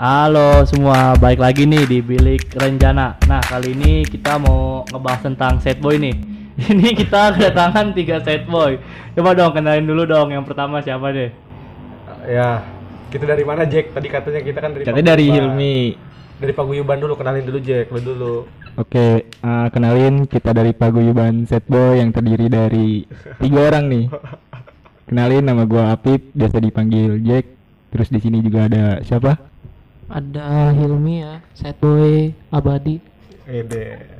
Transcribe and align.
Halo 0.00 0.64
semua, 0.64 1.12
balik 1.20 1.44
lagi 1.44 1.68
nih 1.68 1.84
di 1.84 2.00
Bilik 2.00 2.56
Renjana. 2.56 3.20
Nah 3.28 3.36
kali 3.44 3.76
ini 3.76 4.00
kita 4.00 4.40
mau 4.40 4.80
ngebahas 4.88 5.28
tentang 5.28 5.60
set 5.60 5.76
boy 5.76 6.00
nih. 6.00 6.16
Ini 6.72 6.96
kita 6.96 7.36
kedatangan 7.36 7.92
tiga 7.92 8.16
set 8.24 8.48
boy. 8.48 8.80
Coba 9.12 9.36
dong 9.36 9.52
kenalin 9.52 9.84
dulu 9.84 10.08
dong. 10.08 10.32
Yang 10.32 10.48
pertama 10.48 10.80
siapa 10.80 11.12
deh? 11.12 11.28
Ya, 12.24 12.64
kita 13.12 13.28
dari 13.28 13.44
mana 13.44 13.68
Jack? 13.68 13.92
Tadi 13.92 14.08
katanya 14.08 14.40
kita 14.40 14.58
kan 14.64 14.72
dari 14.72 14.84
Katanya 14.88 15.12
dari. 15.12 15.26
Hilmi. 15.36 15.78
Dari 16.40 16.52
Paguyuban 16.56 16.96
dulu, 16.96 17.20
kenalin 17.20 17.44
dulu 17.44 17.60
Jack, 17.60 17.92
lu 17.92 18.00
dulu. 18.00 18.34
Oke, 18.80 19.28
eh, 19.28 19.66
kenalin 19.68 20.24
kita 20.24 20.56
dari 20.56 20.72
Paguyuban 20.72 21.44
Set 21.44 21.68
Boy 21.68 22.00
yang 22.00 22.08
terdiri 22.08 22.48
dari 22.48 23.04
tiga 23.36 23.68
orang 23.68 23.84
nih. 23.92 24.04
Kenalin 25.12 25.44
nama 25.44 25.68
gua 25.68 25.92
Apip, 25.92 26.32
biasa 26.32 26.56
dipanggil 26.56 27.20
Jack. 27.20 27.44
Terus 27.92 28.08
di 28.08 28.20
sini 28.24 28.40
juga 28.40 28.64
ada 28.64 29.04
siapa? 29.04 29.49
Ada 30.10 30.74
Hilmi 30.74 31.22
ya, 31.22 31.38
set 31.54 31.78
boy 31.78 32.34
abadi. 32.50 32.98
Ede. 33.46 34.18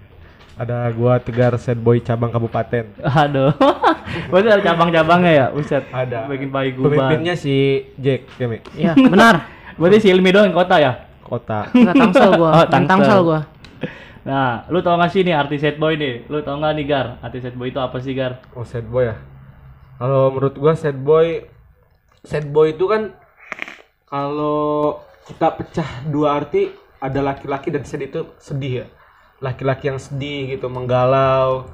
Ada 0.55 0.93
gua 0.93 1.17
Tegar 1.17 1.57
Sad 1.57 1.81
Boy 1.81 2.05
cabang 2.05 2.29
kabupaten. 2.29 2.93
Aduh, 3.01 3.49
berarti 4.29 4.49
ada 4.51 4.61
cabang-cabangnya 4.61 5.33
ya, 5.33 5.47
Buset. 5.49 5.89
Ada. 5.89 6.29
Bikin 6.29 6.53
bayi 6.53 6.77
guban. 6.77 7.01
Pemimpinnya 7.01 7.33
si 7.33 7.81
Jack, 7.97 8.29
ya? 8.37 8.61
Iya, 8.77 8.93
benar. 9.13 9.49
Berarti 9.81 10.05
si 10.05 10.09
Ilmi 10.13 10.29
doang 10.29 10.53
kota 10.53 10.77
ya? 10.77 11.09
Kota. 11.25 11.65
Enggak 11.73 11.97
tangsel 11.97 12.31
gua, 12.37 12.51
Oh, 12.53 12.65
Tangsel. 12.69 12.91
tangsel 12.93 13.21
gua. 13.25 13.41
Nah, 14.21 14.69
lu 14.69 14.85
tau 14.85 15.01
gak 15.01 15.09
sih 15.09 15.25
nih 15.25 15.33
artis 15.33 15.65
set 15.65 15.81
boy 15.81 15.97
nih? 15.97 16.29
Lu 16.29 16.45
tau 16.45 16.61
gak 16.61 16.77
nih 16.77 16.85
Gar? 16.85 17.07
Artis 17.25 17.41
set 17.41 17.57
boy 17.57 17.73
itu 17.73 17.81
apa 17.81 17.97
sih 17.97 18.13
Gar? 18.13 18.45
Oh, 18.53 18.61
sad 18.61 18.85
boy 18.85 19.09
ya. 19.09 19.17
Kalau 19.97 20.29
menurut 20.29 20.61
gua 20.61 20.77
sad 20.77 21.01
boy 21.01 21.49
sad 22.21 22.53
boy 22.53 22.77
itu 22.77 22.85
kan 22.85 23.17
kalau 24.05 25.01
kita 25.31 25.47
pecah 25.55 25.91
dua 26.11 26.43
arti 26.43 26.75
ada 26.99 27.23
laki-laki 27.23 27.71
dan 27.71 27.87
sad 27.87 28.03
itu 28.03 28.35
sedih 28.43 28.85
ya. 28.85 28.87
Laki-laki 29.41 29.89
yang 29.89 29.97
sedih 30.03 30.59
gitu, 30.59 30.67
menggalau. 30.67 31.71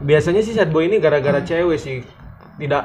Biasanya 0.00 0.40
sih 0.46 0.54
sad 0.54 0.70
boy 0.70 0.86
ini 0.86 1.02
gara-gara 1.02 1.42
cewek 1.42 1.76
sih. 1.76 2.06
Tidak 2.56 2.84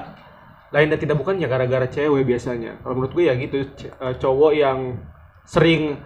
lain 0.73 0.89
dan 0.89 0.99
tidak 0.99 1.21
bukan 1.21 1.37
ya 1.37 1.47
gara-gara 1.47 1.85
cewek 1.85 2.25
biasanya. 2.25 2.81
Kalau 2.81 2.93
menurut 2.97 3.13
gue 3.13 3.23
ya 3.29 3.33
gitu, 3.37 3.55
eh, 3.63 4.15
cowok 4.17 4.51
yang 4.57 4.97
sering 5.45 6.01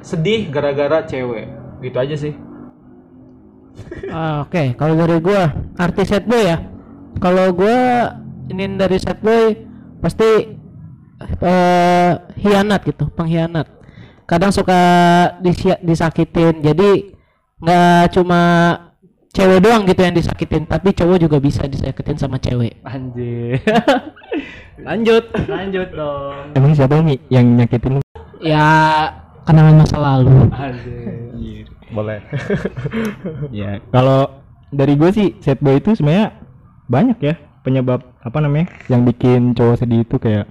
sedih 0.00 0.48
gara-gara 0.48 1.04
cewek. 1.04 1.50
Gitu 1.82 1.98
aja 1.98 2.16
sih. 2.16 2.34
Ah, 4.08 4.48
Oke, 4.48 4.72
kalau 4.80 4.96
dari 4.96 5.20
gua 5.20 5.52
artis 5.76 6.08
set 6.08 6.24
boy 6.24 6.40
ya. 6.40 6.56
Kalau 7.20 7.52
gua 7.52 8.12
ini 8.48 8.64
dari 8.80 8.96
set 8.96 9.20
boy 9.20 9.52
pasti 10.00 10.55
eh 11.22 12.12
hianat 12.40 12.80
gitu, 12.84 13.08
pengkhianat. 13.12 13.66
Kadang 14.26 14.50
suka 14.50 14.80
disia- 15.40 15.80
disakitin. 15.80 16.60
Jadi 16.60 17.14
nggak 17.62 18.12
cuma 18.12 18.40
cewek 19.32 19.60
doang 19.60 19.84
gitu 19.84 20.00
yang 20.00 20.16
disakitin, 20.16 20.64
tapi 20.64 20.96
cowok 20.96 21.18
juga 21.20 21.36
bisa 21.40 21.64
disakitin 21.68 22.16
sama 22.16 22.40
cewek. 22.40 22.80
Anjir. 22.84 23.60
lanjut, 24.88 25.24
lanjut 25.48 25.88
dong. 25.92 26.56
Emang 26.56 26.72
siapa 26.72 27.00
nih 27.00 27.20
yang 27.28 27.44
nyakitin 27.56 28.00
lu? 28.00 28.02
Ya 28.40 28.64
kenangan 29.44 29.84
masa 29.84 29.96
lalu. 30.00 30.48
Anjir. 30.52 31.64
Boleh. 31.92 32.20
Ya, 33.54 33.80
kalau 33.94 34.42
dari 34.74 34.98
gue 34.98 35.10
sih 35.14 35.28
Set 35.40 35.62
Boy 35.62 35.78
itu 35.78 35.94
sebenarnya 35.94 36.34
banyak 36.90 37.18
ya 37.22 37.34
penyebab 37.62 38.02
apa 38.22 38.38
namanya 38.42 38.70
yang 38.86 39.02
bikin 39.06 39.54
cowok 39.54 39.82
sedih 39.82 40.02
itu 40.06 40.18
kayak 40.18 40.46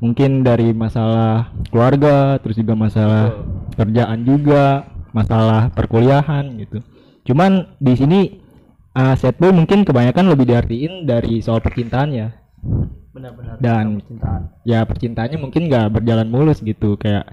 mungkin 0.00 0.44
dari 0.44 0.76
masalah 0.76 1.52
keluarga, 1.72 2.36
terus 2.40 2.56
juga 2.60 2.76
masalah 2.76 3.32
kerjaan 3.76 4.20
juga, 4.24 4.88
masalah 5.16 5.72
perkuliahan 5.72 6.60
gitu. 6.60 6.84
Cuman 7.26 7.76
di 7.80 7.94
sini 7.96 8.20
uh, 8.92 9.16
set 9.16 9.36
boy 9.40 9.52
mungkin 9.52 9.82
kebanyakan 9.82 10.32
lebih 10.32 10.46
diartiin 10.52 11.08
dari 11.08 11.40
soal 11.40 11.64
percintaan 11.64 12.10
ya. 12.12 12.28
Benar-benar. 13.16 13.56
Dan 13.58 14.04
percintaan. 14.04 14.40
ya 14.68 14.84
percintaannya 14.84 15.38
mungkin 15.40 15.72
nggak 15.72 15.88
berjalan 16.00 16.28
mulus 16.28 16.60
gitu 16.60 17.00
kayak 17.00 17.24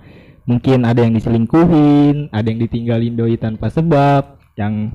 mungkin 0.48 0.84
ada 0.84 1.04
yang 1.04 1.16
diselingkuhin, 1.16 2.32
ada 2.32 2.48
yang 2.48 2.60
ditinggalin 2.60 3.16
doi 3.16 3.36
tanpa 3.40 3.72
sebab, 3.72 4.40
yang 4.60 4.92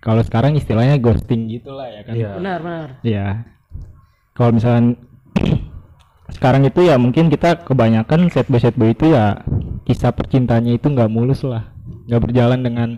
kalau 0.00 0.22
sekarang 0.24 0.56
istilahnya 0.56 0.96
ghosting 1.00 1.48
gitulah 1.48 1.88
ya 1.88 2.00
kan. 2.04 2.12
Iya. 2.16 2.30
Benar, 2.36 2.58
benar. 2.62 2.88
Ya. 3.04 3.26
Kalau 4.36 4.56
misalkan 4.56 4.96
sekarang 6.32 6.66
itu 6.66 6.86
ya 6.86 6.96
mungkin 6.96 7.28
kita 7.28 7.66
kebanyakan 7.66 8.30
set 8.30 8.46
by 8.46 8.58
set 8.62 8.74
boy 8.74 8.94
itu 8.94 9.10
ya 9.10 9.42
kisah 9.84 10.14
percintaannya 10.14 10.78
itu 10.78 10.86
nggak 10.86 11.10
mulus 11.10 11.42
lah, 11.42 11.70
nggak 12.06 12.22
berjalan 12.30 12.60
dengan 12.62 12.88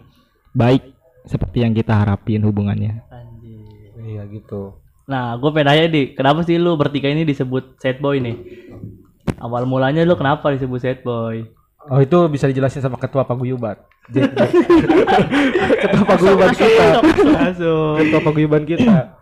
baik 0.53 0.93
seperti 1.25 1.65
yang 1.65 1.73
kita 1.73 1.93
harapin 1.95 2.43
hubungannya. 2.45 3.03
Anjir. 3.09 3.65
Iya 4.03 4.23
gitu. 4.29 4.77
Nah, 5.07 5.35
gue 5.35 5.51
pengen 5.51 5.67
nanya 5.67 5.87
di, 5.91 6.15
kenapa 6.15 6.47
sih 6.47 6.57
lu 6.57 6.79
bertiga 6.79 7.11
ini 7.11 7.27
disebut 7.27 7.79
set 7.83 7.99
boy 7.99 8.23
nih? 8.23 8.37
Awal 9.43 9.67
mulanya 9.67 10.07
lu 10.07 10.15
kenapa 10.15 10.55
disebut 10.55 10.79
set 10.79 11.03
boy? 11.03 11.43
Oh 11.91 11.99
itu 11.99 12.15
bisa 12.31 12.47
dijelasin 12.47 12.79
sama 12.79 12.95
ketua 12.95 13.27
paguyuban. 13.27 13.75
Ketua 15.83 16.05
paguyuban 16.07 16.55
kita. 16.55 16.87
Langsung. 17.27 17.95
Ketua 17.99 18.21
paguyuban 18.23 18.63
kita. 18.63 19.22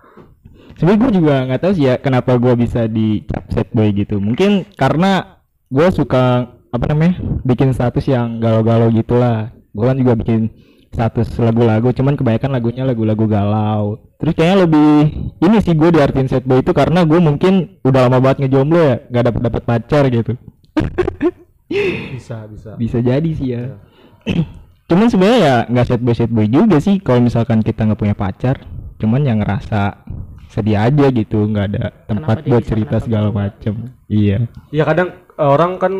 Sebenarnya 0.78 1.00
gue 1.00 1.12
juga 1.22 1.34
nggak 1.48 1.60
tahu 1.60 1.72
sih 1.74 1.84
ya 1.88 1.94
kenapa 1.98 2.36
gue 2.36 2.54
bisa 2.54 2.86
dicap 2.86 3.48
set 3.50 3.68
boy 3.72 3.90
gitu. 3.94 4.20
Mungkin 4.20 4.68
karena 4.76 5.42
gue 5.70 5.88
suka 5.94 6.54
apa 6.70 6.84
namanya 6.90 7.18
bikin 7.42 7.74
status 7.74 8.06
yang 8.06 8.38
galau-galau 8.38 8.90
gitulah. 8.94 9.50
Gue 9.74 9.86
kan 9.86 9.98
juga 9.98 10.14
bikin 10.18 10.50
status 10.90 11.38
lagu-lagu, 11.38 11.94
cuman 11.94 12.18
kebanyakan 12.18 12.50
lagunya 12.50 12.82
lagu-lagu 12.82 13.24
galau. 13.30 14.02
Terus 14.18 14.34
kayaknya 14.34 14.66
lebih 14.66 14.92
ini 15.38 15.56
sih 15.62 15.74
gue 15.78 15.90
diartin 15.94 16.26
set 16.26 16.42
boy 16.42 16.60
itu 16.60 16.74
karena 16.74 17.06
gue 17.06 17.18
mungkin 17.22 17.78
udah 17.86 18.10
lama 18.10 18.18
banget 18.18 18.46
ngejomblo 18.46 18.80
ya, 18.82 18.96
nggak 19.06 19.24
dapet 19.30 19.40
dapet 19.46 19.62
pacar 19.62 20.02
gitu. 20.10 20.32
Bisa 22.10 22.50
bisa. 22.50 22.74
Bisa 22.74 22.98
jadi 22.98 23.30
sih 23.30 23.54
ya. 23.54 23.78
cuman 24.90 25.06
sebenarnya 25.06 25.38
ya 25.38 25.56
nggak 25.70 25.86
set 25.86 26.02
boy 26.02 26.14
set 26.18 26.34
boy 26.34 26.50
juga 26.50 26.82
sih 26.82 26.98
kalau 26.98 27.22
misalkan 27.22 27.62
kita 27.62 27.86
nggak 27.86 28.00
punya 28.00 28.18
pacar. 28.18 28.66
Cuman 28.98 29.22
yang 29.22 29.38
ngerasa 29.40 30.02
sedih 30.50 30.82
aja 30.82 31.06
gitu, 31.14 31.46
nggak 31.46 31.66
ada 31.70 31.84
tempat 32.10 32.42
Kenapa 32.42 32.50
buat 32.50 32.64
cerita 32.66 32.96
kenapa 32.98 33.06
segala 33.06 33.28
macem. 33.30 33.74
Iya. 34.10 34.38
Ya 34.74 34.82
kadang 34.82 35.08
eh, 35.14 35.46
orang 35.46 35.78
kan 35.78 35.92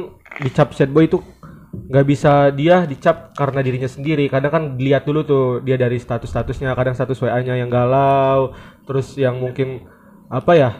dicap 0.43 0.75
sad 0.75 0.91
boy 0.91 1.07
itu 1.07 1.23
nggak 1.71 2.07
bisa 2.07 2.51
dia 2.51 2.83
dicap 2.83 3.31
karena 3.39 3.63
dirinya 3.63 3.87
sendiri. 3.87 4.27
Kadang 4.27 4.51
kan 4.51 4.65
dilihat 4.75 5.07
dulu 5.07 5.23
tuh 5.23 5.45
dia 5.63 5.79
dari 5.79 6.03
status-statusnya. 6.03 6.75
Kadang 6.75 6.99
status 6.99 7.23
WA-nya 7.23 7.55
yang 7.55 7.71
galau, 7.71 8.51
terus 8.91 9.15
yang 9.15 9.39
mungkin 9.39 9.87
apa 10.27 10.53
ya? 10.59 10.71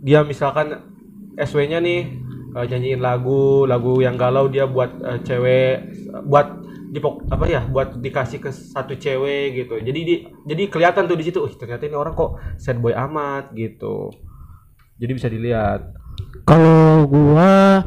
Dia 0.00 0.24
misalkan 0.24 0.80
SW-nya 1.36 1.84
nih 1.84 2.00
eh, 2.56 2.64
nyanyiin 2.64 3.04
lagu, 3.04 3.68
lagu 3.68 4.00
yang 4.00 4.16
galau 4.16 4.48
dia 4.48 4.64
buat 4.64 4.88
eh, 5.04 5.20
cewek, 5.20 5.76
buat 6.24 6.64
dipok 6.88 7.28
apa 7.28 7.44
ya 7.48 7.60
buat 7.68 8.00
dikasih 8.00 8.40
ke 8.40 8.50
satu 8.50 8.96
cewek 8.96 9.64
gitu 9.64 9.76
jadi 9.80 10.00
di, 10.00 10.14
jadi 10.48 10.62
kelihatan 10.72 11.04
tuh 11.04 11.16
di 11.20 11.24
situ 11.28 11.44
"Ih, 11.44 11.54
ternyata 11.56 11.84
ini 11.84 11.96
orang 11.96 12.16
kok 12.16 12.40
sad 12.56 12.80
boy 12.80 12.96
amat 12.96 13.52
gitu 13.52 14.08
jadi 14.98 15.12
bisa 15.14 15.28
dilihat 15.30 15.94
Kalau 16.42 17.06
gua 17.06 17.84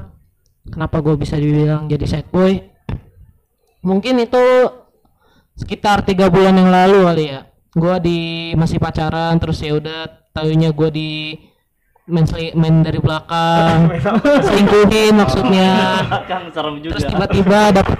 kenapa 0.69 1.01
gua 1.01 1.17
bisa 1.17 1.35
dibilang 1.35 1.89
jadi 1.89 2.05
sad 2.07 2.27
boy? 2.29 2.61
Mungkin 3.81 4.21
itu 4.21 4.45
sekitar 5.57 6.05
tiga 6.05 6.29
bulan 6.29 6.55
yang 6.55 6.69
lalu 6.69 6.99
kali 7.03 7.25
ya. 7.33 7.41
Gua 7.73 7.97
di 7.97 8.51
masih 8.53 8.77
pacaran 8.77 9.35
terus 9.41 9.59
ya 9.65 9.75
udah 9.75 10.29
tahunya 10.31 10.71
gua 10.71 10.93
di 10.93 11.35
main, 12.11 12.27
seli- 12.27 12.51
main 12.53 12.83
dari 12.83 12.99
belakang 12.99 13.87
selingkuhin 14.45 15.15
maksudnya. 15.15 15.71
Kan 16.27 16.51
serem 16.51 16.83
juga. 16.83 16.91
terus 16.99 17.05
tiba-tiba 17.07 17.59
dapet 17.71 17.97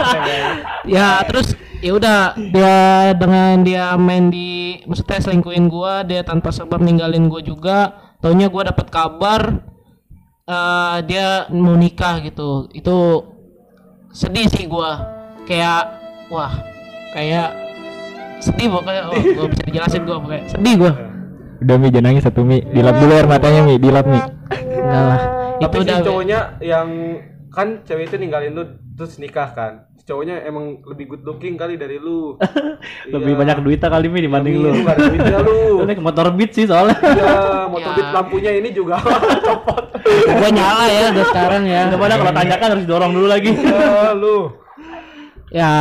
ya 0.98 1.22
terus 1.24 1.54
ya 1.80 1.94
udah 1.94 2.20
dia 2.36 2.78
dengan 3.14 3.62
dia 3.62 3.94
main 3.94 4.28
di 4.28 4.82
maksudnya 4.84 5.22
selingkuhin 5.22 5.70
gua 5.70 6.02
dia 6.02 6.20
tanpa 6.20 6.50
sebab 6.50 6.82
ninggalin 6.82 7.30
gua 7.30 7.40
juga 7.40 7.78
taunya 8.18 8.50
gua 8.50 8.74
dapat 8.74 8.86
kabar 8.90 9.42
eh 10.44 10.96
dia 11.06 11.46
mau 11.54 11.78
nikah 11.78 12.18
gitu. 12.20 12.66
Itu 12.74 13.24
sedih 14.10 14.50
sih 14.50 14.66
gua. 14.66 15.06
Kayak 15.46 16.02
wah 16.28 16.52
kayak 17.14 17.54
sedih 18.42 18.70
pokoknya. 18.70 19.02
Oh, 19.06 19.14
gua 19.14 19.46
bisa 19.46 19.62
dijelasin 19.62 20.02
gua 20.02 20.18
pokoknya 20.18 20.44
sedih 20.50 20.74
gua 20.76 20.92
Udah 21.60 21.76
Mi 21.76 21.88
jangan 21.88 22.04
nangis 22.08 22.24
satu 22.24 22.40
Mi. 22.40 22.64
Dilap 22.64 22.96
dulu 22.96 23.12
air 23.12 23.26
matanya 23.26 23.60
Mi, 23.62 23.76
dilap 23.76 24.04
Mi. 24.04 24.20
enggak 24.50 25.04
lah 25.04 25.18
itu 25.54 25.62
Tapi 25.62 25.76
si 25.84 25.96
cowoknya 26.00 26.38
yang 26.58 26.88
kan 27.48 27.84
cewek 27.84 28.08
itu 28.08 28.16
ninggalin 28.16 28.50
lu 28.50 28.64
terus 28.92 29.16
nikah 29.16 29.50
kan 29.50 29.72
Si 29.92 30.02
cowoknya 30.02 30.40
emang 30.42 30.80
lebih 30.82 31.04
good 31.06 31.22
looking 31.22 31.54
kali 31.54 31.76
dari 31.76 31.96
lu 31.96 32.34
Lebih 33.14 33.36
banyak 33.36 33.60
duitnya 33.60 33.86
kali 33.86 34.06
Mi 34.06 34.20
dibanding 34.20 34.56
lu. 34.56 34.70
ada 34.80 34.98
duitnya 34.98 35.38
lu 35.40 35.58
Lu 35.78 35.84
naik 35.84 36.00
motor 36.00 36.32
beat 36.32 36.50
sih 36.50 36.64
soalnya. 36.64 36.96
Iya, 36.96 37.36
motor 37.72 37.86
Ya. 37.86 37.94
beat 37.94 38.08
lampunya 38.10 38.50
ini 38.52 38.68
juga 38.70 38.98
copot 39.38 39.84
Gua 40.26 40.50
nyala 40.50 40.84
ya 40.88 41.12
udah 41.12 41.24
sekarang 41.28 41.62
ya. 41.64 41.82
Daripada 41.86 42.14
kalau 42.16 42.32
tanjakan 42.34 42.68
harus 42.72 42.86
dorong 42.88 43.12
dulu 43.12 43.26
lagi. 43.28 43.52
ya 43.52 44.10
lu 44.12 44.48
Ya 45.50 45.72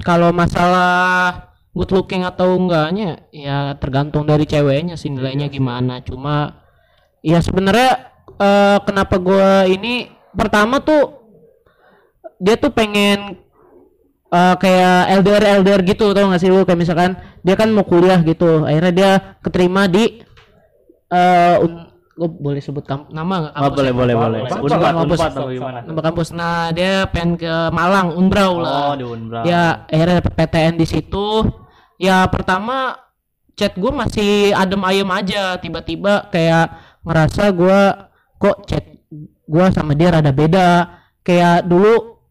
kalau 0.00 0.30
masalah 0.30 1.47
good 1.78 1.94
looking 1.94 2.26
atau 2.26 2.58
enggaknya 2.58 3.22
ya 3.30 3.78
tergantung 3.78 4.26
dari 4.26 4.42
ceweknya 4.42 4.98
sih 4.98 5.08
nilainya 5.08 5.46
gimana. 5.46 6.02
Cuma 6.02 6.58
ya 7.22 7.38
sebenarnya 7.38 8.10
eh, 8.34 8.78
kenapa 8.82 9.14
gua 9.16 9.62
ini 9.64 10.10
pertama 10.34 10.82
tuh 10.82 11.14
dia 12.36 12.54
tuh 12.54 12.70
pengen 12.70 13.38
eh, 14.28 14.54
kayak 14.56 14.98
LDR 15.16 15.62
LDR 15.62 15.82
gitu 15.84 16.10
tau 16.10 16.26
gak 16.26 16.38
sih 16.38 16.50
lu 16.50 16.62
kayak 16.62 16.78
misalkan 16.78 17.14
dia 17.40 17.54
kan 17.54 17.70
mau 17.70 17.82
kuliah 17.82 18.18
gitu 18.20 18.62
akhirnya 18.62 18.92
dia 18.92 19.10
keterima 19.38 19.86
di 19.86 20.22
eh 21.08 21.56
un- 21.58 21.86
gua 22.12 22.26
boleh 22.28 22.58
sebut 22.58 22.82
kam- 22.82 23.06
nama 23.08 23.34
nggak 23.40 23.52
Oh, 23.52 23.58
kampusnya? 23.62 23.78
boleh 23.78 23.92
boleh 23.94 24.14
boleh. 24.14 24.38
Apa? 24.42 24.56
Unpad 24.58 24.90
Kampus. 24.92 25.20
Nama 25.86 26.00
kampus. 26.02 26.28
Nah, 26.34 26.74
dia 26.74 27.06
pengen 27.06 27.38
ke 27.38 27.54
Malang, 27.70 28.10
Unbrau 28.12 28.58
lah. 28.58 28.90
Oh, 28.90 28.94
di 28.98 29.06
Unbrau. 29.06 29.46
Ya, 29.46 29.86
akhirnya 29.86 30.18
dapet 30.18 30.34
PTN 30.34 30.74
di 30.74 30.82
situ. 30.84 31.46
Ya, 31.98 32.22
pertama 32.30 32.94
chat 33.58 33.74
gue 33.74 33.90
masih 33.90 34.54
adem 34.54 34.78
ayem 34.86 35.08
aja. 35.10 35.58
Tiba-tiba 35.58 36.30
kayak 36.30 36.78
ngerasa 37.02 37.50
gua 37.50 38.08
kok 38.38 38.64
chat 38.64 38.86
gua 39.44 39.74
sama 39.74 39.98
dia 39.98 40.14
rada 40.14 40.30
beda. 40.30 40.86
Kayak 41.26 41.66
dulu 41.66 42.22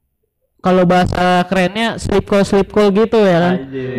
kalau 0.57 0.87
bahasa 0.87 1.43
kerennya 1.51 1.99
sleep 1.99 2.25
call 2.25 2.47
sleep 2.47 2.71
call 2.71 2.95
gitu 2.95 3.19
ya 3.19 3.37
kan. 3.43 3.55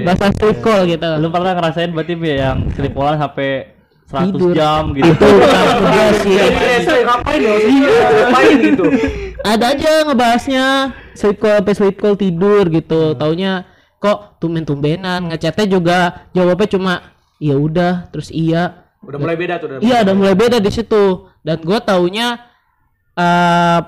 Bahasa 0.09 0.32
sleep 0.35 0.59
call 0.59 0.88
gitu. 0.88 1.09
Lu 1.20 1.29
pernah 1.29 1.53
ngerasain 1.53 1.93
berarti 1.93 2.17
yang 2.17 2.73
sleep 2.73 2.97
callan 2.97 3.21
sampai 3.21 3.76
100 4.09 4.32
Tidur. 4.32 4.53
jam 4.56 4.82
gitu. 4.97 5.05
Itu 5.05 5.29
enggak 5.85 6.11
sih. 6.25 6.32
Iya, 6.32 7.05
ngapain 7.05 7.41
ya 7.44 7.55
ngapain 8.25 8.56
gitu 8.64 8.85
ada 9.38 9.71
aja 9.71 9.93
ngebahasnya 10.03 10.67
sleep 11.14 11.38
call 11.38 11.62
sampai 11.62 11.75
sleep 11.76 11.97
call 12.00 12.19
tidur 12.19 12.67
gitu 12.69 13.14
Hmm. 13.14 13.19
taunya 13.21 13.53
kok 13.99 14.39
tumben-tumbenan 14.39 15.27
ngechatnya 15.29 15.67
juga 15.67 15.99
jawabnya 16.31 16.69
cuma 16.71 16.93
ya 17.39 17.55
udah 17.55 18.06
terus 18.11 18.31
iya. 18.31 18.87
Udah 18.99 19.19
mulai 19.19 19.39
beda 19.39 19.55
tuh 19.59 19.67
udah 19.71 19.79
iya 19.79 20.03
udah 20.03 20.15
mulai 20.15 20.35
beda 20.35 20.59
di 20.59 20.71
situ. 20.71 21.27
Dan 21.43 21.62
gua 21.62 21.79
taunya 21.79 22.39
eh 23.15 23.81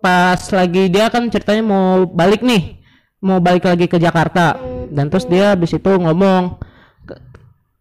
pas 0.00 0.40
lagi 0.50 0.88
dia 0.88 1.12
kan 1.12 1.28
ceritanya 1.28 1.60
mau 1.60 2.08
balik 2.08 2.40
nih 2.40 2.80
mau 3.20 3.36
balik 3.38 3.66
lagi 3.66 3.86
ke 3.86 3.98
Jakarta. 3.98 4.56
Dan 4.90 5.06
terus 5.06 5.26
dia 5.26 5.54
habis 5.54 5.70
itu 5.70 5.90
ngomong 5.90 6.58
"K- 7.06 7.20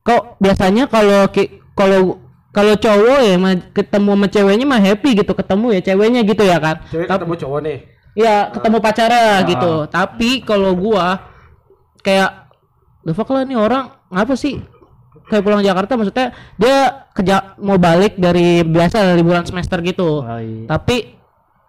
kok 0.03 0.37
biasanya 0.37 0.85
kalau 0.85 1.25
kalau 1.73 2.19
kalau 2.49 2.73
cowok 2.75 3.19
ya 3.23 3.35
ketemu 3.71 4.11
sama 4.17 4.27
ceweknya 4.27 4.65
mah 4.65 4.81
happy 4.81 5.21
gitu 5.21 5.31
ketemu 5.33 5.79
ya 5.79 5.81
ceweknya 5.85 6.21
gitu 6.25 6.43
ya 6.43 6.57
kan? 6.57 6.75
Cewek 6.89 7.05
Tapi- 7.07 7.17
ketemu 7.25 7.35
cowok 7.45 7.59
nih? 7.65 7.77
Ya 8.17 8.49
ketemu 8.51 8.77
pacarnya 8.81 9.37
gitu. 9.47 9.73
Tapi 9.87 10.29
kalau 10.43 10.73
gua 10.75 11.28
kayak 12.01 12.51
the 13.03 13.13
fuck 13.15 13.29
lah 13.31 13.43
nih 13.45 13.57
orang 13.59 13.93
ngapa 14.11 14.35
sih? 14.35 14.59
Kayak 15.29 15.43
pulang 15.45 15.61
Jakarta 15.61 15.93
maksudnya 15.93 16.33
dia 16.57 17.05
kerja 17.13 17.53
mau 17.61 17.77
balik 17.77 18.17
dari 18.17 18.65
biasa 18.65 19.13
liburan 19.13 19.45
semester 19.45 19.77
gitu. 19.85 20.25
Oh, 20.25 20.39
iya. 20.41 20.65
tapi 20.65 21.13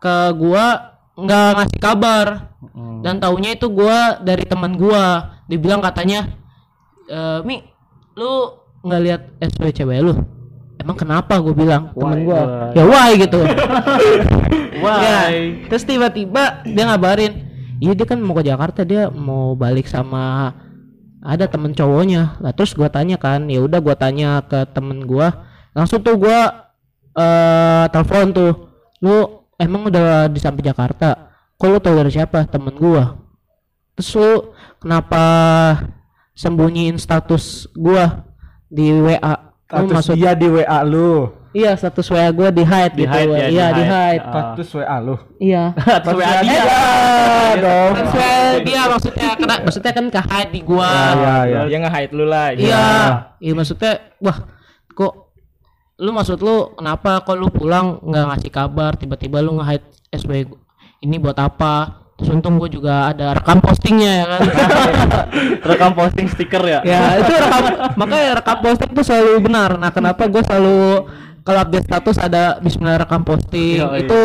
ke 0.00 0.14
gua 0.36 0.96
nggak 1.16 1.48
ngasih 1.58 1.80
kabar. 1.80 2.28
Hmm. 2.60 3.00
dan 3.00 3.16
taunya 3.16 3.56
itu 3.56 3.72
gua 3.72 4.20
dari 4.20 4.44
teman 4.44 4.76
gua. 4.76 5.36
Dibilang 5.48 5.80
katanya 5.80 6.28
e, 7.08 7.20
mi 7.44 7.64
lu 8.16 8.60
nggak 8.84 9.00
lihat 9.00 9.22
cewek 9.72 10.00
lu? 10.00 10.14
Emang 10.80 10.96
kenapa? 10.96 11.36
Gue 11.40 11.52
bilang 11.52 11.92
temen 11.92 12.24
gua. 12.24 12.72
ya 12.72 12.84
why 12.88 13.12
gitu. 13.20 13.40
Why? 14.80 15.04
Ya, 15.04 15.20
terus 15.68 15.84
tiba-tiba 15.84 16.64
dia 16.64 16.84
ngabarin, 16.88 17.49
iya 17.80 17.92
dia 17.96 18.06
kan 18.06 18.20
mau 18.20 18.36
ke 18.36 18.44
Jakarta 18.44 18.84
dia 18.84 19.08
mau 19.08 19.56
balik 19.56 19.88
sama 19.88 20.52
ada 21.20 21.44
temen 21.48 21.72
cowoknya. 21.76 22.40
Lah 22.40 22.52
terus 22.52 22.72
gua 22.72 22.88
tanya 22.88 23.16
kan, 23.20 23.44
ya 23.48 23.60
udah 23.60 23.80
gua 23.80 23.96
tanya 23.96 24.40
ke 24.44 24.68
temen 24.72 25.04
gua, 25.04 25.44
langsung 25.76 26.00
tuh 26.00 26.16
gua 26.16 26.70
eh 27.16 27.84
telepon 27.92 28.32
tuh, 28.32 28.52
lu 29.04 29.44
emang 29.60 29.88
udah 29.88 30.28
di 30.32 30.40
sampai 30.40 30.64
Jakarta? 30.64 31.32
Kok 31.60 31.68
lu 31.68 31.78
tahu 31.82 31.94
dari 32.00 32.12
siapa? 32.12 32.48
Temen 32.48 32.72
gua. 32.76 33.20
Terus 33.96 34.10
lu 34.16 34.32
kenapa 34.80 35.24
sembunyiin 36.32 36.96
status 36.96 37.68
gua 37.76 38.24
di 38.72 38.88
WA? 38.96 39.34
Lu 39.76 39.88
status 39.88 39.92
maksud 39.92 40.14
dia 40.16 40.32
di 40.32 40.48
WA 40.48 40.80
lu 40.88 41.39
iya 41.50 41.74
status 41.74 42.06
WA 42.06 42.30
gua 42.30 42.48
di 42.48 42.62
hide 42.62 42.94
Di 42.94 43.02
gitu. 43.02 43.10
hide 43.10 43.30
ya, 43.32 43.42
di 43.42 43.52
iya 43.52 43.66
di 43.70 43.82
hide. 43.82 44.22
Ah. 44.22 44.30
status 44.54 44.68
WA 44.72 44.96
lu 44.98 45.16
Iya. 45.36 45.64
Terus 46.04 46.16
WA 46.16 46.34
dia. 46.40 46.62
dong 47.58 47.92
Sesuai 47.96 48.38
dia 48.62 48.82
maksudnya 48.86 49.28
kena 49.34 49.54
maksudnya 49.60 49.92
kan 49.92 50.06
ke 50.08 50.20
hide 50.22 50.50
di 50.50 50.60
gua. 50.60 50.90
ya 51.16 51.34
ya 51.44 51.60
Dia 51.66 51.78
nge-hide 51.80 52.12
lu 52.12 52.24
lah. 52.24 52.46
Iya. 52.52 52.86
Iya 53.36 53.52
maksudnya 53.52 53.92
wah 54.18 54.38
kok 54.90 55.12
lu 55.96 56.10
maksud 56.10 56.38
lu 56.38 56.72
kenapa 56.74 57.20
kok 57.20 57.34
lu 57.34 57.48
pulang 57.48 57.98
nggak 58.00 58.24
ngasih 58.30 58.50
kabar 58.50 58.94
tiba-tiba 58.94 59.38
lu 59.38 59.58
nge-hide 59.58 59.84
SW 60.12 60.32
ini 61.00 61.16
buat 61.16 61.36
apa? 61.36 61.98
Terus 62.14 62.36
untung 62.36 62.56
gue 62.56 62.68
juga 62.68 63.08
ada 63.08 63.32
rekam 63.32 63.58
postingnya 63.58 64.12
ya 64.12 64.26
kan. 64.28 64.40
Rekam 65.72 65.90
posting 65.94 66.28
stiker 66.28 66.60
ya. 66.62 66.80
ya 66.84 67.16
itu 67.16 67.32
rekam 67.32 67.62
makanya 67.96 68.36
rekam 68.36 68.60
posting 68.60 68.90
tuh 68.92 69.00
selalu 69.00 69.40
benar. 69.40 69.80
Nah 69.80 69.88
kenapa 69.88 70.28
gue 70.28 70.42
selalu 70.42 71.08
kalau 71.44 71.58
update 71.64 71.86
status 71.88 72.16
ada 72.20 72.60
Bismillah 72.60 73.00
rekam 73.00 73.24
posting. 73.24 73.80
Yoi. 73.80 74.04
itu 74.04 74.20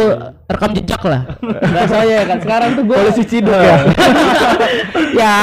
rekam 0.47 0.71
jejak 0.75 1.01
lah. 1.06 1.21
Rasanya 1.75 2.19
kan. 2.27 2.38
Sekarang 2.44 2.69
tuh 2.75 2.83
gue 2.83 2.97
polisi 2.97 3.23
ciduk 3.23 3.56
ya 3.56 3.77
ya. 5.21 5.38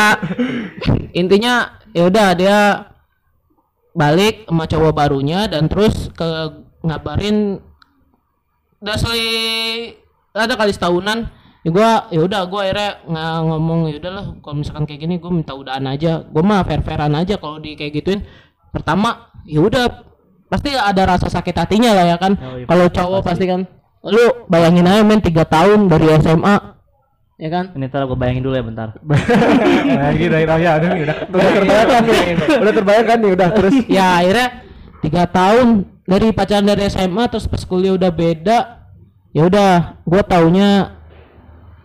Intinya 1.17 1.81
ya 1.93 2.09
udah 2.09 2.29
dia 2.37 2.59
balik 3.93 4.49
sama 4.49 4.65
cowok 4.65 4.93
barunya 4.97 5.45
dan 5.49 5.69
terus 5.69 6.09
ke 6.17 6.29
ngabarin 6.81 7.61
udah 8.81 8.97
seli 8.97 9.29
ada 10.33 10.57
kali 10.57 10.73
setahunan. 10.73 11.29
Ya 11.63 11.71
gua 11.71 12.11
ya 12.11 12.27
udah 12.27 12.43
gua 12.51 12.67
akhirnya 12.67 13.07
nggak 13.07 13.35
ngomong 13.47 13.81
ya 13.87 14.03
udahlah 14.03 14.27
kalau 14.43 14.57
misalkan 14.59 14.83
kayak 14.83 15.01
gini 15.07 15.15
gua 15.23 15.31
minta 15.31 15.55
udahan 15.55 15.87
aja. 15.87 16.27
Gua 16.27 16.43
mah 16.43 16.67
fair 16.67 16.83
fairan 16.83 17.15
aja 17.15 17.39
kalau 17.39 17.63
di 17.63 17.79
kayak 17.79 18.03
gituin. 18.03 18.21
Pertama 18.75 19.31
ya 19.47 19.63
udah 19.63 20.12
pasti 20.53 20.77
ada 20.77 21.03
rasa 21.09 21.33
sakit 21.33 21.57
hatinya 21.57 21.97
lah 21.97 22.05
ya 22.13 22.17
kan. 22.21 22.37
Oh, 22.37 22.61
iya, 22.61 22.69
kalau 22.69 22.87
cowok 22.93 23.21
pasti. 23.25 23.49
kan 23.49 23.65
lu 24.03 24.25
bayangin 24.51 24.85
aja 24.85 25.01
men 25.07 25.23
tiga 25.23 25.47
tahun 25.47 25.87
dari 25.87 26.11
SMA 26.21 26.57
ya 27.39 27.49
kan? 27.49 27.65
Ini 27.73 27.87
ntar 27.89 28.05
gue 28.05 28.19
bayangin 28.19 28.43
dulu 28.45 28.55
ya 28.59 28.65
bentar. 28.67 28.89
nah 29.03 30.11
gitu 30.13 30.35
ya 30.35 30.45
udah 30.45 30.57
udah 30.61 30.93
udah 31.33 31.51
terbayangkan 31.57 32.03
nih 32.05 32.21
udah 32.61 32.73
terbayangkan 32.75 33.17
nih 33.19 33.31
udah 33.33 33.49
terus. 33.55 33.75
Ya 33.97 34.07
akhirnya 34.21 34.49
tiga 35.01 35.25
tahun 35.31 35.67
dari 36.05 36.29
pacaran 36.35 36.67
dari 36.67 36.83
SMA 36.91 37.25
terus 37.31 37.47
pas 37.49 37.63
kuliah 37.65 37.95
udah 37.95 38.11
beda 38.11 38.59
ya 39.33 39.43
udah 39.49 40.03
gua 40.05 40.23
taunya 40.27 40.99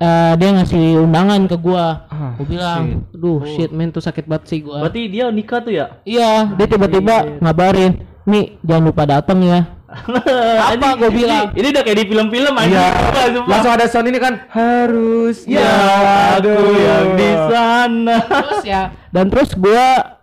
eh, 0.01 0.33
dia 0.35 0.49
ngasih 0.57 1.05
undangan 1.05 1.41
ke 1.45 1.57
gua. 1.57 2.09
Ah, 2.09 2.33
gua 2.37 2.45
bilang 2.45 3.07
aduh 3.13 3.45
shit 3.45 3.69
men 3.69 3.93
tuh 3.93 4.01
sakit 4.01 4.25
banget 4.25 4.43
sih 4.49 4.59
gua. 4.65 4.85
Berarti 4.85 5.05
dia 5.05 5.29
nikah 5.29 5.61
tuh 5.61 5.73
ya? 5.73 6.01
iya 6.01 6.49
dia 6.53 6.65
tiba-tiba 6.65 7.37
ngabarin 7.41 8.16
Mi 8.27 8.59
jangan 8.59 8.83
lupa 8.83 9.07
datang 9.07 9.39
ya. 9.39 9.79
Apa 10.75 10.99
gua 10.99 11.07
bilang? 11.07 11.55
Ini 11.55 11.71
udah 11.71 11.79
kayak 11.81 11.97
di 11.97 12.05
film-film 12.11 12.53
aja. 12.53 12.91
Sumpah. 13.31 13.47
langsung 13.47 13.71
ada 13.71 13.85
sound 13.87 14.11
ini 14.11 14.19
kan 14.19 14.43
harus 14.51 15.47
Ya, 15.47 16.35
aku 16.35 16.51
yang 16.75 17.15
di 17.15 17.29
sana. 17.47 18.17
terus 18.19 18.61
ya 18.67 18.81
dan 19.09 19.31
terus 19.31 19.55
gua 19.55 20.19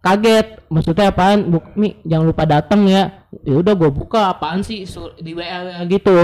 kaget. 0.00 0.56
Maksudnya 0.72 1.12
apaan? 1.12 1.52
Bu, 1.52 1.60
Mi 1.76 2.00
jangan 2.02 2.26
lupa 2.26 2.48
datang 2.48 2.88
ya. 2.88 3.28
Ya 3.44 3.54
udah 3.54 3.76
gua 3.76 3.92
buka 3.92 4.32
apaan 4.32 4.64
sih? 4.64 4.88
Su- 4.88 5.12
di 5.20 5.36
WA 5.36 5.84
gitu. 5.84 6.16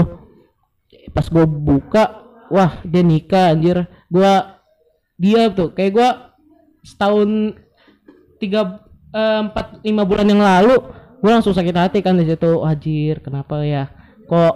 Pas 1.13 1.29
gua 1.29 1.45
buka 1.45 2.17
wah 2.49 2.81
dia 2.81 3.05
nikah 3.05 3.53
anjir. 3.53 3.85
Gua 4.09 4.57
dia 5.15 5.53
tuh 5.53 5.69
kayak 5.69 5.91
gua 5.93 6.09
setahun 6.81 7.53
tiga 8.41 8.81
eh, 9.13 9.39
empat 9.45 9.85
lima 9.85 10.01
bulan 10.01 10.25
yang 10.25 10.41
lalu 10.41 10.81
gua 11.21 11.37
langsung 11.37 11.53
sakit 11.53 11.75
hati 11.77 11.99
kan 12.01 12.17
di 12.17 12.25
situ 12.25 12.61
anjir 12.61 13.21
kenapa 13.21 13.61
ya 13.61 13.87
kok 14.25 14.53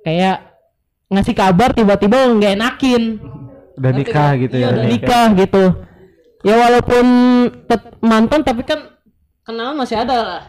kayak 0.00 0.38
ngasih 1.10 1.34
kabar 1.34 1.74
tiba-tiba 1.74 2.30
nggak 2.30 2.52
enakin 2.54 3.02
udah 3.74 3.92
nikah 3.92 4.30
gitu 4.36 4.54
Iya, 4.54 4.64
ya 4.64 4.68
udah 4.70 4.84
nikah 4.86 5.26
gitu. 5.34 5.64
Ya 6.40 6.54
walaupun 6.56 7.04
tet- 7.64 7.96
mantan 8.00 8.40
tapi 8.44 8.60
kan 8.60 8.92
kenalan 9.40 9.76
masih 9.76 9.96
ada 9.96 10.16
lah. 10.16 10.42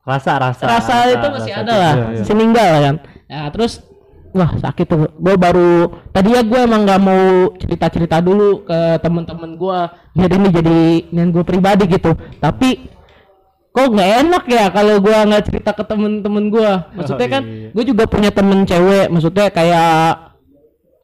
Rasa, 0.00 0.40
rasa. 0.40 0.64
Rasa, 0.64 0.96
itu 1.12 1.26
masih 1.28 1.52
rasa 1.52 1.60
ada 1.60 1.72
lah. 1.76 1.92
iya, 2.16 2.24
iya. 2.24 2.80
Kan. 2.80 2.96
Ya 3.28 3.40
terus 3.52 3.84
wah 4.30 4.50
sakit 4.56 4.86
tuh 4.86 5.10
gue 5.10 5.34
baru 5.36 5.90
tadi 6.10 6.32
ya 6.32 6.42
gue 6.46 6.60
emang 6.62 6.86
nggak 6.86 7.02
mau 7.02 7.50
cerita 7.58 7.86
cerita 7.90 8.16
dulu 8.22 8.62
ke 8.62 9.02
temen-temen 9.02 9.58
gue 9.58 9.78
biar 10.14 10.30
ini 10.30 10.48
jadi 10.54 10.78
yang 11.10 11.34
gue 11.34 11.42
pribadi 11.42 11.90
gitu 11.90 12.14
tapi 12.38 12.86
kok 13.70 13.86
nggak 13.86 14.10
enak 14.26 14.44
ya 14.50 14.64
kalau 14.74 14.98
gue 14.98 15.14
nggak 15.14 15.46
cerita 15.46 15.70
ke 15.70 15.86
temen-temen 15.86 16.50
gue 16.50 16.70
maksudnya 16.98 17.28
kan 17.30 17.42
gue 17.70 17.84
juga 17.86 18.04
punya 18.10 18.30
temen 18.34 18.66
cewek. 18.66 19.06
Maksudnya 19.10 19.46
kayak 19.50 20.34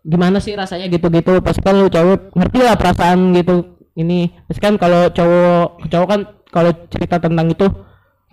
gimana 0.07 0.39
sih 0.39 0.55
rasanya 0.55 0.87
gitu-gitu? 0.91 1.39
Pasti 1.43 1.63
kan 1.63 1.79
lu 1.79 1.91
cowok 1.91 2.35
ngerti 2.35 2.59
lah 2.63 2.75
perasaan 2.79 3.35
gitu. 3.35 3.79
Ini 3.97 4.47
pasti 4.51 4.61
kan 4.61 4.75
kalau 4.77 5.09
cowok 5.09 5.89
cowok 5.89 6.09
kan 6.09 6.21
kalau 6.53 6.71
cerita 6.93 7.17
tentang 7.23 7.49
itu 7.51 7.67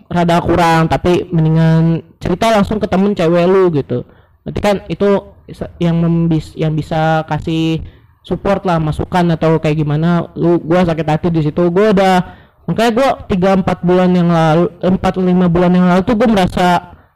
rada 0.04 0.36
kurang 0.44 0.86
tapi 0.92 1.26
mendingan 1.32 2.04
cerita 2.20 2.52
langsung 2.52 2.78
ke 2.78 2.86
temen 2.90 3.16
cewek 3.16 3.44
lu 3.46 3.70
gitu. 3.72 4.04
Berarti 4.44 4.60
kan 4.60 4.76
itu 4.90 5.34
yang 5.80 6.00
membis 6.00 6.52
yang 6.56 6.72
bisa 6.72 7.24
kasih 7.28 7.80
support 8.24 8.64
lah 8.64 8.80
masukan 8.80 9.24
atau 9.36 9.56
kayak 9.62 9.80
gimana. 9.80 10.28
Lu 10.36 10.60
gua 10.60 10.84
sakit 10.84 11.06
hati 11.06 11.28
di 11.32 11.40
situ. 11.44 11.70
Gua 11.72 11.92
udah 11.96 12.43
makanya 12.64 12.92
gua 12.96 13.08
tiga 13.28 13.50
empat 13.56 13.78
bulan 13.84 14.10
yang 14.12 14.28
lalu 14.32 14.72
empat 14.80 15.12
lima 15.20 15.46
bulan 15.48 15.72
yang 15.72 15.86
lalu 15.88 16.02
tuh 16.06 16.14
gua 16.16 16.28
merasa 16.28 16.68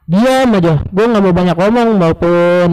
diam 0.05 0.49
aja. 0.55 0.81
Gua 0.89 1.05
nggak 1.09 1.23
mau 1.23 1.33
banyak 1.33 1.57
ngomong 1.57 1.89
maupun 1.97 2.69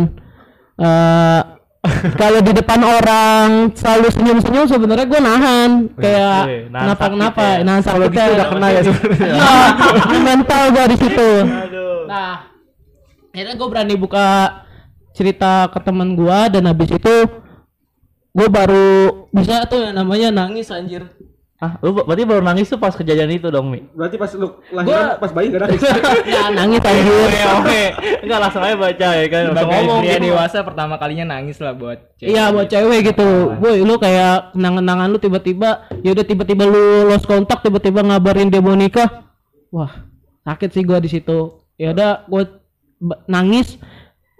eh 0.77 1.43
kalau 2.21 2.43
di 2.43 2.51
depan 2.51 2.81
orang 2.83 3.71
selalu 3.79 4.11
senyum-senyum 4.11 4.67
sebenarnya 4.67 5.07
gue 5.07 5.21
nahan. 5.23 5.71
Kayak 5.95 6.41
wih, 6.51 6.63
nahan 6.67 6.83
kenapa 6.83 6.99
sakit 6.99 7.15
kenapa 7.15 7.43
ya. 7.43 7.63
nahan 7.63 7.83
sakit 7.83 8.09
gitu 8.11 8.33
udah 8.35 8.47
kena 8.51 8.67
ya 8.69 8.81
sebenarnya. 8.83 9.35
Iya, 9.39 10.19
mental 10.19 10.63
gue 10.75 10.85
di 10.91 10.97
situ. 10.99 11.31
Nah 12.11 12.33
akhirnya 13.37 13.55
gue 13.61 13.69
berani 13.69 13.95
buka 14.01 14.29
cerita 15.13 15.69
ke 15.69 15.79
teman 15.85 16.17
gue 16.17 16.39
dan 16.57 16.65
habis 16.73 16.89
itu 16.89 17.15
gue 18.33 18.49
baru 18.49 19.29
bisa 19.29 19.69
tuh 19.69 19.85
yang 19.85 19.97
namanya 20.01 20.33
nangis 20.33 20.73
anjir 20.73 21.05
Ah, 21.57 21.81
lu 21.81 21.97
berarti 21.97 22.29
baru 22.29 22.45
nangis 22.45 22.69
tuh 22.69 22.77
pas 22.77 22.93
kejadian 22.93 23.33
itu 23.33 23.49
dong, 23.49 23.73
Mi? 23.73 23.81
Berarti 23.97 24.21
pas 24.21 24.29
lu 24.37 24.61
lahiran 24.77 25.17
pas 25.17 25.33
bayi 25.33 25.49
gak 25.49 25.65
nangis. 25.65 25.81
ya 26.37 26.53
nangis 26.53 26.85
anjir 26.85 27.17
Oke, 27.33 27.41
oke. 27.49 27.83
Enggak 28.29 28.41
langsung 28.45 28.61
aja 28.61 28.77
baca 28.77 29.09
ya 29.17 29.27
kan. 29.33 29.43
Sebagai 29.49 29.73
ngomong 29.81 30.01
pria 30.05 30.13
gitu. 30.21 30.25
dewasa 30.29 30.59
pertama 30.61 30.95
kalinya 31.01 31.25
nangis 31.33 31.57
lah 31.57 31.73
buat 31.73 31.99
cewek. 32.21 32.29
Iya 32.29 32.45
buat 32.53 32.69
cewek 32.69 33.01
gitu, 33.09 33.29
boy 33.57 33.81
lu 33.81 33.97
kayak 33.97 34.53
kenangan-kenangan 34.53 35.09
lu 35.09 35.17
tiba-tiba, 35.17 35.89
ya 36.05 36.13
udah 36.13 36.25
tiba-tiba 36.29 36.65
lu 36.69 37.09
lost 37.09 37.25
kontak, 37.25 37.65
tiba-tiba 37.65 38.05
ngabarin 38.05 38.53
dia 38.53 38.61
mau 38.61 38.77
nikah, 38.77 39.25
wah 39.73 40.05
sakit 40.45 40.77
sih 40.77 40.85
gua 40.85 41.01
di 41.01 41.09
situ. 41.09 41.65
Ya 41.81 41.97
udah 41.97 42.29
gua 42.29 42.45
nangis, 43.25 43.81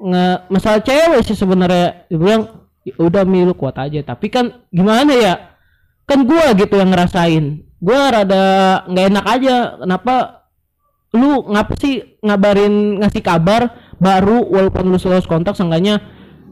nge 0.05 0.53
masalah 0.53 0.85
cewek 0.85 1.25
sih 1.25 1.33
sebenarnya, 1.33 2.05
dia 2.13 2.19
bilang 2.21 2.69
"Ya 2.85 2.93
udah 3.01 3.25
mi 3.25 3.41
lu 3.41 3.57
kuat 3.57 3.81
aja, 3.81 4.05
tapi 4.05 4.29
kan 4.29 4.69
gimana 4.69 5.17
ya, 5.17 5.56
kan 6.07 6.23
gua 6.23 6.55
gitu 6.55 6.79
yang 6.79 6.91
ngerasain, 6.95 7.67
gua 7.83 8.15
rada 8.15 8.45
nggak 8.87 9.07
enak 9.11 9.27
aja, 9.27 9.57
kenapa 9.83 10.15
lu 11.15 11.49
ngapa 11.51 11.75
sih 11.81 12.19
ngabarin 12.23 13.01
ngasih 13.03 13.23
kabar 13.25 13.73
baru 13.97 14.45
walaupun 14.47 14.85
lu 14.93 14.99
lost 15.09 15.25
kontak 15.27 15.57
seenggaknya 15.57 15.99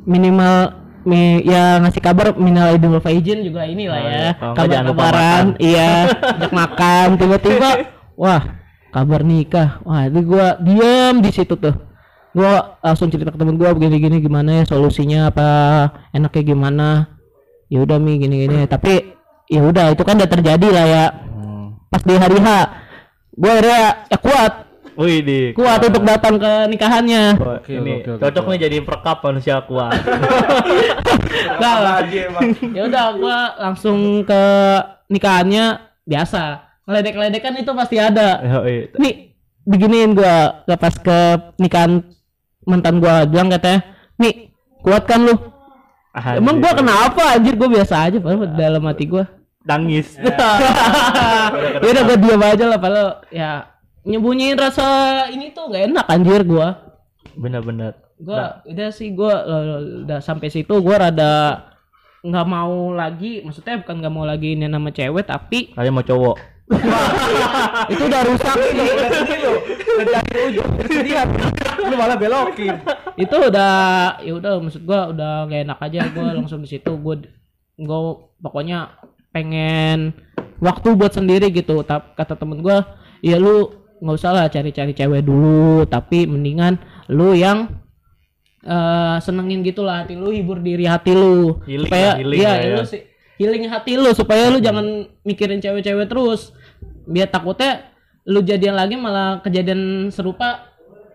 minimal 0.08 0.72
mi, 1.04 1.44
ya 1.44 1.76
ngasih 1.84 2.00
kabar 2.00 2.32
minimal 2.32 2.72
idul 2.72 2.96
faizin 3.00 3.44
juga 3.44 3.68
inilah 3.68 3.98
Oh, 4.00 4.04
ya. 4.04 4.08
iya. 4.08 4.30
Lupa 4.32 4.54
kabar-kabaran 4.56 5.44
iya 5.60 5.90
ajak 6.40 6.52
makan. 6.52 7.06
Tiba-tiba 7.20 7.70
wah 8.16 8.42
kabar 8.88 9.20
nikah. 9.20 9.84
Wah 9.84 10.08
itu 10.08 10.20
gua 10.24 10.56
diam 10.64 11.20
di 11.20 11.30
situ 11.30 11.54
tuh. 11.60 11.76
Gua 12.34 12.80
langsung 12.80 13.12
cerita 13.12 13.30
ke 13.30 13.38
temen 13.38 13.60
gua 13.60 13.76
begini-gini 13.76 14.18
gimana 14.24 14.62
ya 14.62 14.64
solusinya 14.64 15.28
apa 15.28 15.48
enaknya 16.16 16.42
gimana? 16.42 16.88
Ya 17.68 17.84
udah 17.84 18.00
mi 18.00 18.16
gini-gini. 18.16 18.64
Tapi 18.64 19.13
ya 19.46 19.60
udah 19.62 19.92
itu 19.92 20.02
kan 20.02 20.16
udah 20.16 20.30
terjadi 20.30 20.68
lah 20.70 20.86
ya 20.86 21.04
Hmm. 21.34 21.76
pas 21.90 22.00
di 22.00 22.14
hari 22.14 22.38
H 22.38 22.48
gua 23.34 23.50
akhirnya 23.52 23.82
ya 24.06 24.18
kuat 24.18 24.52
Wih, 24.94 25.20
di. 25.20 25.40
kuat 25.52 25.82
untuk 25.82 26.06
datang 26.06 26.38
ke 26.38 26.52
nikahannya 26.70 27.34
ini 27.66 27.94
cocok 28.06 28.44
nih 28.46 28.58
jadi 28.62 28.76
perkap 28.78 29.18
manusia 29.20 29.58
kuat. 29.66 29.90
Enggak 31.58 31.76
lah. 31.82 31.98
ya 32.70 32.82
udah 32.86 33.06
gua 33.18 33.38
langsung 33.58 34.22
ke 34.22 34.42
nikahannya 35.10 35.82
biasa 36.04 36.62
ngeledek-ledek 36.86 37.42
kan 37.42 37.54
itu 37.56 37.72
pasti 37.74 37.96
ada 37.98 38.38
Yoi. 38.38 38.94
nih 38.94 39.14
beginiin 39.64 40.14
gua 40.14 40.62
gak 40.62 40.78
pas 40.78 40.94
ke 40.94 41.18
nikahan 41.58 42.04
mantan 42.62 43.02
gua 43.02 43.26
bilang 43.26 43.50
katanya 43.50 43.82
nih 44.14 44.54
kuat 44.78 45.04
kan 45.04 45.26
lu 45.26 45.34
Anjir. 46.14 46.38
emang 46.38 46.56
gua 46.58 46.72
kenapa 46.72 47.22
anjir? 47.32 47.54
Gua 47.54 47.68
biasa 47.68 47.94
aja 48.00 48.16
padahal 48.16 48.46
dalam 48.48 48.82
hati 48.84 49.04
gua. 49.04 49.24
Nangis. 49.62 50.14
ya. 50.14 50.30
Udah 51.84 52.02
gua 52.04 52.16
diam 52.16 52.38
aja 52.40 52.64
lah 52.64 52.78
padahal 52.78 53.10
ya 53.28 53.66
nyembunyiin 54.02 54.54
rasa 54.54 54.86
ini 55.26 55.50
tuh 55.50 55.68
gak 55.68 55.88
enak 55.88 56.06
anjir 56.06 56.42
gua. 56.42 56.78
Bener-bener. 57.34 57.98
gua 58.14 58.62
udah 58.62 58.88
sih 58.88 59.10
gua 59.10 59.42
lo- 59.42 60.06
udah 60.06 60.22
sampai 60.22 60.46
situ 60.46 60.70
gua 60.78 61.02
rada 61.02 61.66
nggak 62.22 62.46
mau 62.46 62.88
lagi 62.90 63.42
maksudnya 63.42 63.82
bukan 63.82 64.00
nggak 64.00 64.14
mau 64.14 64.22
lagi 64.22 64.54
ini 64.54 64.64
nama 64.64 64.88
cewek 64.88 65.26
tapi 65.26 65.74
Kalian 65.74 65.92
mau 65.92 66.00
cowok. 66.00 66.36
itu 67.92 68.02
udah 68.02 68.22
rusak 68.24 68.54
sih 68.56 68.80
Lu 71.84 71.96
malah 71.96 72.16
belokin. 72.16 72.74
itu 73.14 73.36
udah 73.36 73.72
ya 74.24 74.32
udah 74.34 74.58
maksud 74.58 74.82
gua 74.82 75.14
udah 75.14 75.46
gak 75.46 75.60
enak 75.68 75.78
aja 75.78 76.00
gua 76.10 76.34
langsung 76.34 76.60
di 76.64 76.68
situ 76.70 76.92
gua 76.98 77.20
gua 77.78 78.26
pokoknya 78.42 78.90
pengen 79.30 80.14
waktu 80.58 80.98
buat 80.98 81.14
sendiri 81.14 81.50
gitu 81.54 81.82
Tap, 81.86 82.18
kata 82.18 82.34
temen 82.34 82.58
gua 82.58 82.98
ya 83.22 83.38
lu 83.38 83.70
nggak 84.02 84.16
usah 84.18 84.30
lah 84.34 84.46
cari-cari 84.50 84.92
cewek 84.92 85.22
dulu 85.22 85.86
tapi 85.86 86.26
mendingan 86.26 86.76
lu 87.08 87.32
yang 87.32 87.70
eh 88.64 89.16
senengin 89.20 89.60
gitu 89.62 89.84
lah 89.84 90.02
hati 90.02 90.16
lu 90.16 90.32
hibur 90.32 90.58
diri 90.58 90.88
hati 90.88 91.12
lu 91.12 91.60
Healing 91.68 91.88
supaya 91.88 92.08
lah, 92.10 92.16
healing 92.20 92.38
iya 92.40 92.48
lah 92.48 92.56
ya. 92.60 92.76
lu 92.80 92.84
sih 92.88 93.02
healing 93.36 93.64
hati 93.68 93.92
lu 93.94 94.10
supaya 94.16 94.48
lu 94.50 94.58
jangan 94.58 95.06
mikirin 95.22 95.60
cewek-cewek 95.60 96.08
terus 96.08 96.50
biar 97.04 97.28
takutnya 97.28 97.92
lu 98.24 98.40
jadian 98.40 98.72
lagi 98.74 98.96
malah 98.96 99.44
kejadian 99.44 100.08
serupa 100.08 100.73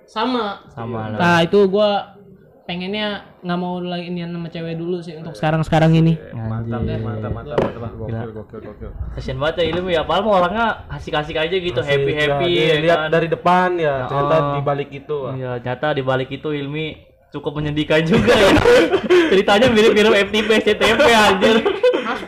sama 0.09 0.65
Sama 0.73 1.13
lah. 1.13 1.19
Nah 1.21 1.37
itu 1.45 1.59
gua 1.69 2.17
pengennya 2.65 3.25
nggak 3.41 3.57
mau 3.57 3.81
lagi 3.81 4.13
ini 4.13 4.21
sama 4.25 4.45
cewek 4.45 4.77
dulu 4.77 5.01
sih 5.01 5.17
untuk 5.17 5.33
sekarang-sekarang 5.33 5.89
ini. 5.97 6.13
Mantap, 6.33 6.81
mantap, 6.85 7.01
mantap, 7.01 7.31
mantap. 7.33 7.57
Gokil, 7.97 8.29
gokil, 8.29 8.59
gokil. 8.61 8.89
Kasian 9.17 9.37
banget 9.41 9.55
ya 9.61 9.65
ilmu 9.73 9.89
ya. 9.89 10.01
Padahal 10.05 10.21
mah 10.25 10.33
orangnya 10.37 10.65
asik-asik 10.93 11.33
aja 11.33 11.55
gitu, 11.57 11.81
happy 11.81 12.11
happy. 12.13 12.49
Ya, 12.53 12.65
ya 12.65 12.75
lihat 12.81 12.99
kan? 13.05 13.09
dari 13.09 13.27
depan 13.29 13.69
ya, 13.77 14.05
ternyata 14.05 14.35
Oh. 14.37 14.53
di 14.53 14.61
balik 14.61 14.89
itu. 14.93 15.17
Iya, 15.33 15.51
nyata 15.65 15.87
di 15.97 16.03
balik 16.05 16.29
itu 16.29 16.49
Ilmi 16.53 16.85
cukup 17.29 17.57
menyedihkan 17.57 18.05
juga 18.05 18.33
ya. 18.33 18.49
Ceritanya 19.33 19.67
mirip-mirip 19.73 20.13
FTP 20.29 20.49
SCTV 20.61 20.99
anjir. 21.09 21.57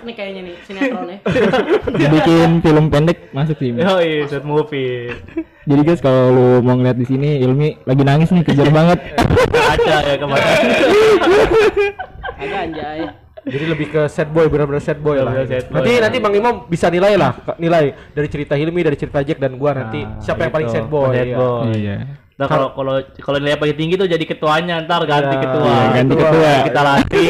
Masuk 0.02 0.10
nih 0.10 0.18
kayaknya 0.18 0.42
nih 0.42 0.56
sinetronnya. 0.66 1.18
Bikin 2.18 2.50
film 2.66 2.86
pendek 2.90 3.30
masuk 3.38 3.54
sih. 3.62 3.70
Mi. 3.70 3.86
Yoi, 3.86 4.26
short 4.26 4.46
movie. 4.50 5.14
Jadi 5.70 5.82
guys 5.86 6.02
kalau 6.02 6.34
lu 6.34 6.48
mau 6.66 6.74
ngeliat 6.74 6.98
di 6.98 7.06
sini 7.06 7.38
Ilmi 7.38 7.86
lagi 7.86 8.02
nangis 8.02 8.34
nih 8.34 8.42
kejar 8.42 8.74
banget. 8.74 8.98
Kaca 9.54 9.98
ya 10.02 10.18
kemarin. 10.18 10.50
Agak 12.34 12.60
anjay. 12.66 13.00
Jadi 13.46 13.66
lebih 13.70 13.88
ke 13.94 14.02
sad 14.10 14.34
boy, 14.34 14.50
benar-benar 14.50 14.82
sad 14.82 14.98
boy 14.98 15.22
lah. 15.22 15.38
Sad 15.46 15.70
boy. 15.70 15.78
Nanti 15.78 15.92
nanti 16.02 16.18
Bang 16.18 16.34
Imam 16.34 16.66
bisa 16.66 16.90
nilai 16.90 17.14
lah, 17.14 17.38
nilai 17.62 17.94
dari 18.18 18.26
cerita 18.26 18.58
Hilmi, 18.58 18.82
dari 18.82 18.98
cerita 18.98 19.22
Jack 19.22 19.38
dan 19.38 19.54
gua 19.62 19.78
nanti 19.78 20.02
Nah, 20.02 20.18
siapa 20.18 20.50
yang 20.50 20.54
paling 20.58 20.70
gitu. 20.74 20.82
sad 20.82 20.88
boy. 20.90 21.14
Sad 21.14 21.30
iya. 21.30 21.38
boy. 21.38 21.70
Iya. 21.78 21.98
Nah 22.42 22.50
kalau 22.50 22.74
kalau 22.74 22.94
kalau 23.22 23.38
nilai 23.38 23.54
paling 23.54 23.78
tinggi 23.78 23.94
tuh 23.94 24.10
jadi 24.10 24.26
ketuanya 24.26 24.82
ntar 24.82 25.06
ganti 25.06 25.38
Ya, 25.38 25.42
ketua. 25.46 25.62
iya, 25.64 25.86
ganti 25.94 26.14
Ketua, 26.18 26.30
ketua. 26.34 26.54
Kita 26.66 26.82
latih. 26.82 27.28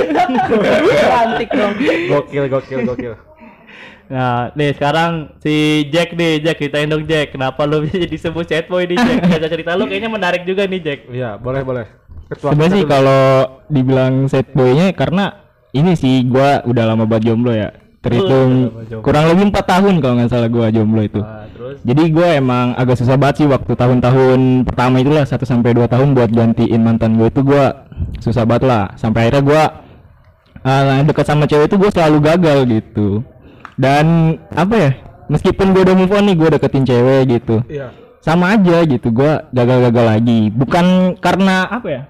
Cantik 1.12 1.50
dong. 1.52 1.74
Gokil, 2.08 2.44
gokil, 2.48 2.80
gokil. 2.88 3.14
Nah, 4.08 4.52
nih 4.56 4.72
sekarang 4.72 5.12
si 5.40 5.56
Jack 5.88 6.12
nih, 6.12 6.40
Jack 6.40 6.60
ceritain 6.60 6.88
dong 6.88 7.04
Jack, 7.04 7.32
kenapa 7.32 7.64
lu 7.64 7.80
bisa 7.86 8.04
disebut 8.04 8.44
sad 8.44 8.68
boy 8.68 8.84
nih 8.84 8.96
Jack? 8.96 9.20
Cerita 9.26 9.48
cerita 9.50 9.72
lu 9.76 9.84
kayaknya 9.86 10.08
menarik 10.08 10.44
juga 10.44 10.64
nih 10.64 10.80
Jack. 10.80 11.00
Iya, 11.08 11.36
boleh, 11.36 11.64
boleh. 11.64 11.86
Sebenarnya 12.32 12.64
kita 12.64 12.76
sih 12.76 12.84
kalau 12.88 13.24
dibilang 13.68 14.14
set 14.28 14.48
boynya 14.52 14.96
karena 14.96 15.44
ini 15.72 15.96
sih 15.96 16.24
gua 16.24 16.64
udah 16.64 16.84
lama 16.88 17.04
banget 17.04 17.28
jomblo 17.28 17.52
ya. 17.52 17.72
Terhitung 18.00 18.72
kurang 19.00 19.28
lebih 19.28 19.52
empat 19.52 19.66
tahun 19.68 20.00
kalau 20.00 20.14
nggak 20.16 20.32
salah 20.32 20.48
gua 20.48 20.72
jomblo 20.72 21.04
itu. 21.04 21.20
Terus 21.62 21.78
Jadi 21.86 22.04
gue 22.10 22.28
emang 22.42 22.74
agak 22.74 22.98
susah 22.98 23.16
banget 23.22 23.46
sih 23.46 23.48
waktu 23.48 23.72
tahun-tahun 23.78 24.66
pertama 24.66 24.98
itulah 24.98 25.22
1 25.22 25.38
sampai 25.46 25.78
2 25.78 25.86
tahun 25.86 26.18
buat 26.18 26.30
gantiin 26.34 26.82
mantan 26.82 27.22
gue 27.22 27.30
itu 27.30 27.46
gue 27.46 27.66
susah 28.18 28.50
banget 28.50 28.66
lah. 28.66 28.86
Sampai 28.98 29.30
akhirnya 29.30 29.44
gue 29.46 29.64
uh, 30.66 31.06
deket 31.06 31.26
sama 31.30 31.46
cewek 31.46 31.70
itu 31.70 31.78
gue 31.78 31.90
selalu 31.94 32.18
gagal 32.26 32.60
gitu. 32.66 33.22
Dan 33.78 34.38
apa 34.58 34.74
ya? 34.74 34.92
Meskipun 35.30 35.78
gue 35.78 35.86
udah 35.86 35.96
move 35.96 36.14
on 36.18 36.26
nih 36.26 36.36
gue 36.36 36.50
deketin 36.58 36.84
cewek 36.90 37.22
gitu. 37.30 37.62
Iya. 37.70 37.94
Sama 38.26 38.58
aja 38.58 38.82
gitu 38.82 39.14
gue 39.14 39.32
gagal-gagal 39.54 40.06
lagi. 40.18 40.50
Bukan 40.50 41.16
karena 41.22 41.70
apa 41.70 41.88
ya? 41.88 42.02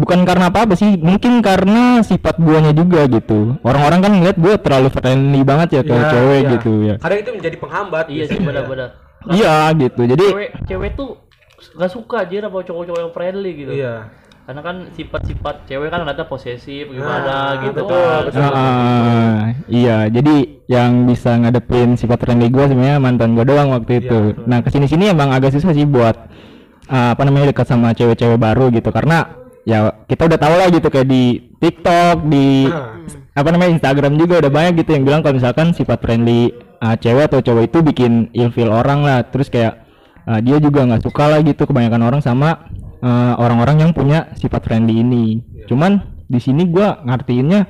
Bukan 0.00 0.24
karena 0.24 0.48
apa-apa 0.48 0.72
sih 0.72 0.96
mungkin 0.96 1.38
karena 1.40 2.00
sifat 2.00 2.40
guanya 2.40 2.72
juga 2.72 3.04
gitu 3.04 3.60
orang-orang 3.60 4.00
kan 4.00 4.12
ngeliat 4.12 4.36
gue 4.36 4.54
terlalu 4.56 4.88
friendly 4.88 5.40
banget 5.42 5.68
ya 5.76 5.82
ke 5.82 5.92
Iya, 5.92 6.08
cewek 6.08 6.40
iya. 6.40 6.50
gitu 6.50 6.72
ya 6.80 6.94
Kadang 6.96 7.18
itu 7.18 7.30
menjadi 7.30 7.56
penghambat. 7.58 8.04
Iya 8.08 8.24
sih 8.24 8.28
biasanya. 8.32 8.46
benar-benar. 8.48 8.88
iya 9.28 9.54
gitu 9.76 10.02
jadi 10.06 10.24
Cewek 10.26 10.50
cewek 10.64 10.90
tuh 10.94 11.08
gak 11.76 11.90
suka 11.90 12.16
aja 12.24 12.36
sama 12.40 12.58
cowok-cowok 12.58 12.98
yang 12.98 13.12
friendly 13.12 13.52
gitu. 13.54 13.72
Iya. 13.76 13.94
Karena 14.40 14.60
kan 14.64 14.76
sifat-sifat 14.90 15.54
cewek 15.64 15.88
kan 15.88 16.00
ada 16.02 16.24
posesif 16.24 16.88
Nah, 16.88 16.94
gimana 16.96 17.34
gitu 17.60 17.76
betul, 17.76 18.00
kan. 18.00 18.22
betul. 18.24 18.42
Ah, 18.50 19.38
iya, 19.68 19.98
jadi 20.08 20.34
yang 20.66 21.04
bisa 21.04 21.36
ngadepin 21.36 21.94
sifat 21.94 22.18
friendly 22.18 22.48
gue 22.48 22.64
sebenarnya 22.64 22.98
mantan 22.98 23.36
gue 23.36 23.44
doang 23.44 23.70
waktu 23.70 23.92
Iya, 23.92 24.00
itu. 24.00 24.18
betul. 24.32 24.44
nah 24.46 24.58
ke 24.58 24.68
sini 24.68 24.86
sini 24.86 25.04
emang 25.06 25.30
agak 25.30 25.52
susah 25.52 25.70
sih 25.70 25.84
buat 25.84 26.16
ah, 26.86 27.12
apa 27.12 27.22
namanya 27.22 27.52
dekat 27.52 27.68
sama 27.68 27.92
cewek-cewek 27.92 28.34
baru 28.36 28.72
gitu 28.72 28.88
karena 28.88 29.28
ya 29.64 29.92
kita 30.08 30.26
udah 30.26 30.38
tahu 30.40 30.54
lah 30.56 30.68
gitu 30.68 30.88
kayak 30.88 31.08
di 31.08 31.24
TikTok, 31.60 32.26
di 32.26 32.66
Ah. 32.68 32.96
apa 33.36 33.48
namanya 33.54 33.76
Instagram 33.78 34.16
juga 34.16 34.40
udah 34.42 34.52
banyak 34.52 34.82
gitu 34.82 34.90
yang 34.96 35.04
bilang 35.06 35.20
kalau 35.20 35.36
misalkan 35.38 35.72
sifat 35.72 36.00
friendly 36.00 36.50
ah, 36.80 36.96
cewek 36.96 37.28
atau 37.28 37.40
cowok 37.40 37.64
itu 37.68 37.78
bikin 37.84 38.12
ilfeel 38.32 38.72
orang 38.72 39.04
lah. 39.04 39.24
Terus 39.28 39.52
kayak 39.52 39.84
ah, 40.24 40.40
dia 40.40 40.56
juga 40.58 40.84
nggak 40.88 41.04
suka 41.04 41.24
lah 41.28 41.40
gitu 41.44 41.68
kebanyakan 41.68 42.02
orang 42.02 42.20
sama 42.24 42.68
ah, 43.00 43.36
orang-orang 43.36 43.84
yang 43.84 43.92
punya 43.92 44.32
sifat 44.36 44.64
friendly 44.64 45.00
ini. 45.00 45.40
Cuman 45.68 46.00
di 46.26 46.40
sini 46.40 46.64
gua 46.66 47.00
ngartiinnya 47.04 47.60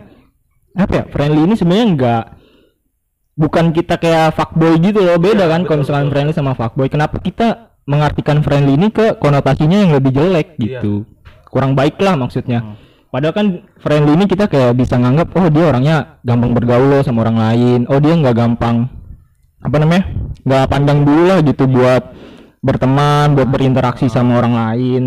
apa 0.70 0.92
ya 0.94 1.04
friendly 1.10 1.42
ini 1.50 1.54
sebenarnya 1.58 1.86
nggak 1.98 2.24
bukan 3.34 3.72
kita 3.72 3.96
kayak 3.96 4.36
fuckboy 4.36 4.76
gitu 4.78 5.00
loh 5.00 5.16
beda 5.16 5.48
Iya, 5.48 5.52
kan 5.52 5.60
kalau 5.64 5.80
misalkan 5.82 6.08
friendly 6.12 6.34
sama 6.36 6.52
fuckboy 6.52 6.92
kenapa 6.92 7.16
kita 7.18 7.72
mengartikan 7.88 8.44
friendly 8.44 8.76
ini 8.76 8.92
ke 8.92 9.16
konotasinya 9.16 9.80
yang 9.80 9.96
lebih 9.96 10.12
jelek 10.12 10.60
Iya. 10.60 10.78
gitu 10.78 11.08
kurang 11.50 11.74
baik 11.74 11.98
lah 12.00 12.14
maksudnya 12.14 12.62
Hmm. 12.62 12.74
padahal 13.10 13.34
kan 13.34 13.46
friendly 13.82 14.14
ini 14.14 14.24
kita 14.24 14.46
kayak 14.46 14.74
bisa 14.74 14.94
nganggap 14.94 15.34
oh 15.34 15.50
dia 15.50 15.64
orangnya 15.66 15.96
gampang 16.22 16.54
bergaul 16.54 17.02
sama 17.02 17.26
orang 17.26 17.38
lain 17.38 17.80
oh 17.90 17.98
dia 17.98 18.14
nggak 18.14 18.36
gampang 18.38 18.86
apa 19.60 19.76
namanya 19.76 20.04
nggak 20.46 20.64
pandang 20.70 21.04
dulu 21.04 21.22
lah 21.26 21.38
gitu 21.42 21.66
buat 21.66 22.02
berteman 22.60 23.34
buat 23.34 23.48
berinteraksi 23.48 24.06
sama 24.06 24.38
orang 24.38 24.54
lain 24.54 25.02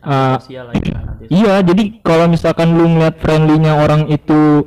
lah 0.00 0.40
ya. 0.80 0.98
Iya, 1.28 1.54
jadi 1.60 2.00
kalau 2.00 2.24
misalkan 2.26 2.72
lu 2.72 2.88
ngeliat 2.88 3.20
friendly-nya 3.20 3.84
orang 3.84 4.08
itu 4.08 4.64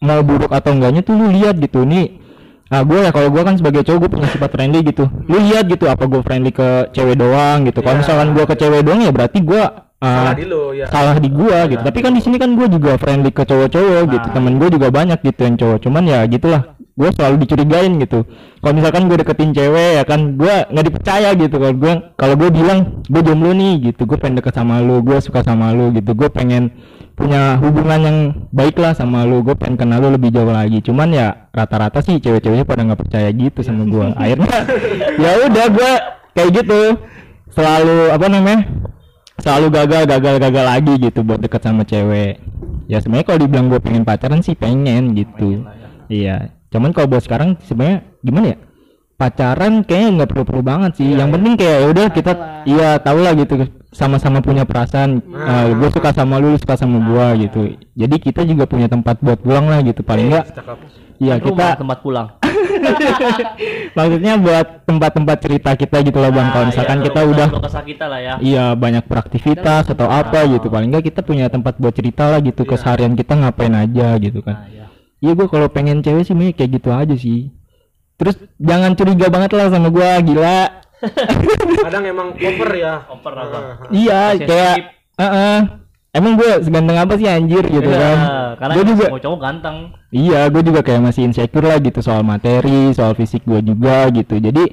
mau 0.00 0.20
buruk 0.20 0.52
atau 0.52 0.76
enggaknya 0.76 1.00
tuh 1.00 1.16
lu 1.16 1.32
lihat 1.32 1.56
gitu 1.56 1.82
nih. 1.82 2.20
Ah 2.68 2.84
gue 2.84 3.02
ya 3.02 3.10
kalau 3.10 3.32
gue 3.32 3.42
kan 3.42 3.56
sebagai 3.56 3.82
cowok 3.82 3.98
gue 4.06 4.10
punya 4.20 4.28
sifat 4.30 4.50
friendly 4.52 4.84
gitu. 4.84 5.08
Lu 5.26 5.36
lihat 5.42 5.64
gitu 5.66 5.88
apa 5.88 6.04
gue 6.06 6.20
friendly 6.22 6.52
ke 6.52 6.92
cewek 6.92 7.16
doang 7.18 7.66
gitu. 7.66 7.80
Kalau 7.80 7.98
Iya. 7.98 8.02
misalkan 8.04 8.28
gue 8.36 8.44
ke 8.46 8.54
cewek 8.54 8.80
doang 8.84 9.00
ya 9.00 9.10
berarti 9.10 9.38
gue 9.40 9.62
Salah 10.00 10.32
di 10.32 10.48
lu 10.48 10.72
ya. 10.72 10.88
salah 10.88 11.16
di 11.20 11.28
gua 11.28 11.68
gitu. 11.68 11.84
Tapi 11.84 11.98
kan 12.00 12.16
di 12.16 12.24
sini 12.24 12.40
kan 12.40 12.56
gue 12.56 12.72
juga 12.72 12.96
friendly 12.96 13.28
ke 13.36 13.44
cowok-cowok 13.44 14.02
gitu. 14.08 14.26
Nah. 14.26 14.32
Temen 14.32 14.56
gue 14.56 14.68
juga 14.72 14.88
banyak 14.88 15.20
gitu 15.20 15.40
yang 15.44 15.56
cowok. 15.60 15.78
Cuman 15.84 16.08
ya 16.08 16.24
gitulah. 16.24 16.72
Gue 16.96 17.12
selalu 17.12 17.44
dicurigain 17.44 18.00
gitu. 18.00 18.24
Kalau 18.64 18.72
misalkan 18.72 19.12
gue 19.12 19.16
deketin 19.20 19.52
cewek 19.52 20.00
ya 20.00 20.04
kan 20.08 20.40
gue 20.40 20.54
nggak 20.72 20.84
dipercaya 20.88 21.36
gitu. 21.36 21.52
Kalau 21.52 21.76
gue 21.76 21.92
kalau 22.16 22.34
gue 22.40 22.48
bilang 22.48 23.04
gue 23.12 23.20
jomblo 23.20 23.52
nih 23.52 23.92
gitu. 23.92 24.08
Gue 24.08 24.16
pengen 24.16 24.40
deket 24.40 24.56
sama 24.56 24.80
lu. 24.80 25.04
Gue 25.04 25.20
suka 25.20 25.44
sama 25.44 25.68
lu 25.76 25.92
gitu. 25.92 26.16
Gue 26.16 26.32
pengen 26.32 26.72
punya 27.12 27.60
hubungan 27.60 28.00
yang 28.00 28.18
baik 28.56 28.80
lah 28.80 28.96
sama 28.96 29.28
lu. 29.28 29.44
Gue 29.44 29.52
pengen 29.52 29.76
kenal 29.76 30.00
lu 30.00 30.16
lebih 30.16 30.32
jauh 30.32 30.48
lagi. 30.48 30.80
Cuman 30.80 31.12
ya 31.12 31.52
rata-rata 31.52 32.00
sih 32.00 32.16
cewek-ceweknya 32.16 32.64
pada 32.64 32.88
nggak 32.88 33.00
percaya 33.04 33.28
gitu 33.36 33.60
sama 33.60 33.84
gue. 33.84 34.06
Akhirnya 34.20 34.64
ya 35.20 35.30
udah 35.44 35.66
gue 35.68 35.92
kayak 36.32 36.50
gitu. 36.56 36.80
Selalu 37.52 38.16
apa 38.16 38.26
namanya? 38.32 38.64
Selalu 39.40 39.66
gagal 39.72 40.02
gagal 40.06 40.34
gagal 40.38 40.64
lagi 40.64 40.94
gitu 41.00 41.20
buat 41.26 41.40
deket 41.40 41.60
sama 41.64 41.82
cewek. 41.84 42.40
Ya 42.86 42.98
sebenarnya 43.00 43.26
kalau 43.26 43.38
dibilang 43.42 43.66
gue 43.68 43.80
pengen 43.80 44.04
pacaran 44.04 44.40
sih 44.44 44.54
pengen 44.54 45.16
gitu. 45.16 45.64
Iya. 46.06 46.52
Cuman 46.70 46.94
kalau 46.94 47.10
buat 47.10 47.24
sekarang 47.24 47.58
sebenarnya 47.64 48.06
gimana 48.22 48.46
ya? 48.54 48.58
Pacaran 49.20 49.84
kayaknya 49.84 50.08
nggak 50.22 50.30
perlu 50.32 50.44
perlu 50.48 50.62
banget 50.64 50.92
sih. 50.96 51.12
Yang 51.12 51.30
penting 51.36 51.52
kayak 51.60 51.76
ya 51.76 51.86
udah 51.92 52.06
kita 52.08 52.32
iya 52.64 52.88
tahu 53.00 53.18
lah 53.20 53.32
gitu. 53.36 53.54
Sama-sama 53.90 54.38
punya 54.40 54.62
perasaan. 54.64 55.20
Gue 55.76 55.88
suka 55.92 56.14
sama 56.14 56.38
lu 56.38 56.54
lu 56.54 56.58
suka 56.58 56.78
sama 56.78 57.02
gua 57.04 57.36
gitu. 57.36 57.74
Jadi 57.98 58.16
kita 58.16 58.46
juga 58.46 58.64
punya 58.64 58.86
tempat 58.86 59.18
buat 59.20 59.38
pulang 59.42 59.66
lah 59.68 59.82
gitu 59.84 60.00
paling 60.00 60.30
enggak 60.30 60.46
iya 61.20 61.36
Rumah, 61.36 61.46
kita 61.46 61.66
tempat 61.84 61.98
pulang. 62.00 62.26
maksudnya 63.96 64.32
buat 64.36 64.66
tempat-tempat 64.84 65.36
cerita 65.40 65.70
kita 65.74 65.96
gitu 66.02 66.18
loh 66.18 66.30
bang 66.30 66.48
kalau 66.48 66.64
Nah, 66.64 66.70
misalkan 66.70 66.98
iya, 66.98 67.04
kita 67.06 67.18
kalau 67.18 67.32
udah 67.32 67.48
kalau 67.48 67.62
kesah 67.64 67.84
kita 67.84 68.04
lah 68.06 68.20
ya. 68.20 68.34
Iya 68.38 68.64
banyak 68.74 69.04
beraktivitas 69.06 69.84
atau 69.88 70.06
apa 70.06 70.40
gitu 70.46 70.66
paling 70.68 70.88
enggak 70.90 71.04
kita 71.10 71.20
punya 71.20 71.46
tempat 71.46 71.76
buat 71.76 71.94
cerita 71.94 72.28
lah 72.28 72.40
gitu 72.40 72.62
keseharian 72.62 73.14
kita 73.14 73.34
ngapain 73.34 73.72
aja 73.72 74.14
gitu 74.16 74.40
Nah, 74.40 74.46
kan 74.46 74.56
iya. 74.68 74.86
iya 75.18 75.32
gua 75.34 75.46
kalau 75.46 75.68
pengen 75.68 76.00
cewek 76.00 76.24
sih 76.24 76.34
kayak 76.34 76.70
gitu 76.80 76.88
aja 76.90 77.14
sih 77.14 77.50
terus 78.14 78.36
jangan 78.60 78.92
curiga 78.92 79.32
banget 79.32 79.50
lah 79.56 79.72
sama 79.72 79.88
gua 79.88 80.20
gila 80.20 80.80
Kadang 81.88 82.04
emang 82.04 82.28
over 82.36 82.70
ya. 82.76 83.08
Over. 83.08 83.32
Ah, 83.40 83.48
iya 83.88 84.36
kayak 84.36 84.76
Heeh. 85.16 85.58
Emang 86.10 86.34
gua 86.34 86.58
seganteng 86.60 86.98
apa 86.98 87.14
sih 87.14 87.26
anjir 87.26 87.64
gitu 87.64 87.90
Iya, 87.90 87.98
kan 87.98 88.18
karena 88.58 88.72
gua 88.74 88.84
juga 88.84 89.04
cowok 89.20 89.38
ganteng. 89.40 89.76
Iya, 90.10 90.40
gue 90.50 90.62
juga 90.66 90.80
kayak 90.82 91.02
masih 91.06 91.22
insecure 91.30 91.70
lah 91.70 91.78
gitu 91.78 92.02
soal 92.02 92.26
materi, 92.26 92.90
soal 92.90 93.14
fisik 93.14 93.46
gue 93.46 93.62
juga 93.62 94.10
gitu. 94.10 94.42
Jadi, 94.42 94.64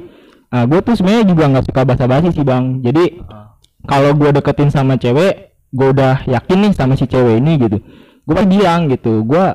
uh, 0.50 0.66
gue 0.66 0.80
tuh 0.82 0.98
sebenarnya 0.98 1.26
juga 1.30 1.44
nggak 1.46 1.66
suka 1.70 1.82
basa-basi 1.86 2.34
sih 2.34 2.42
bang. 2.42 2.82
Jadi, 2.82 3.22
Ah. 3.30 3.54
kalau 3.86 4.18
gue 4.18 4.34
deketin 4.34 4.74
sama 4.74 4.98
cewek, 4.98 5.54
gue 5.70 5.88
udah 5.94 6.26
yakin 6.26 6.58
nih 6.58 6.72
sama 6.74 6.98
si 6.98 7.06
cewek 7.06 7.38
ini 7.38 7.62
gitu. 7.62 7.78
Gue 8.26 8.42
bilang 8.50 8.90
gitu, 8.90 9.22
gue 9.22 9.46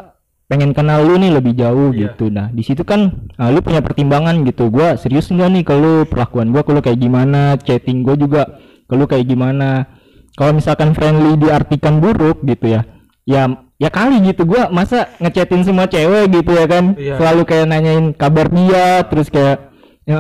pengen 0.47 0.71
kenal 0.71 1.03
lu 1.03 1.19
nih 1.19 1.35
lebih 1.35 1.59
jauh 1.59 1.91
Iya. 1.91 2.15
gitu. 2.15 2.31
Nah, 2.31 2.47
di 2.55 2.63
situ 2.63 2.87
kan 2.87 3.11
uh, 3.37 3.51
lu 3.51 3.59
punya 3.59 3.83
pertimbangan 3.83 4.39
gitu. 4.47 4.71
Gue 4.71 4.95
serius 5.03 5.27
nggak 5.29 5.51
nih 5.51 5.63
ke 5.67 5.75
lu 5.75 6.07
perlakuan 6.07 6.55
gue, 6.55 6.63
ke 6.63 6.71
lu 6.71 6.79
kayak 6.79 7.03
gimana, 7.03 7.59
chatting 7.59 8.07
gue 8.07 8.15
juga 8.17 8.47
ke 8.87 8.95
lu 8.95 9.11
kayak 9.11 9.27
gimana. 9.27 9.99
Kalau 10.33 10.53
misalkan 10.57 10.97
friendly 10.97 11.37
diartikan 11.37 12.01
buruk 12.01 12.41
gitu 12.41 12.73
ya, 12.73 12.89
ya 13.29 13.53
ya 13.77 13.89
kali 13.93 14.23
gitu. 14.25 14.49
Gua 14.49 14.73
masa 14.73 15.13
ngechatin 15.21 15.67
semua 15.67 15.91
cewek 15.91 16.33
gitu 16.33 16.57
ya 16.57 16.65
kan? 16.65 16.97
Iya. 16.97 17.21
selalu 17.21 17.43
kayak 17.45 17.67
nanyain 17.69 18.07
kabar 18.17 18.49
dia 18.49 19.05
terus 19.11 19.29
kayak 19.29 19.75
ya 20.09 20.19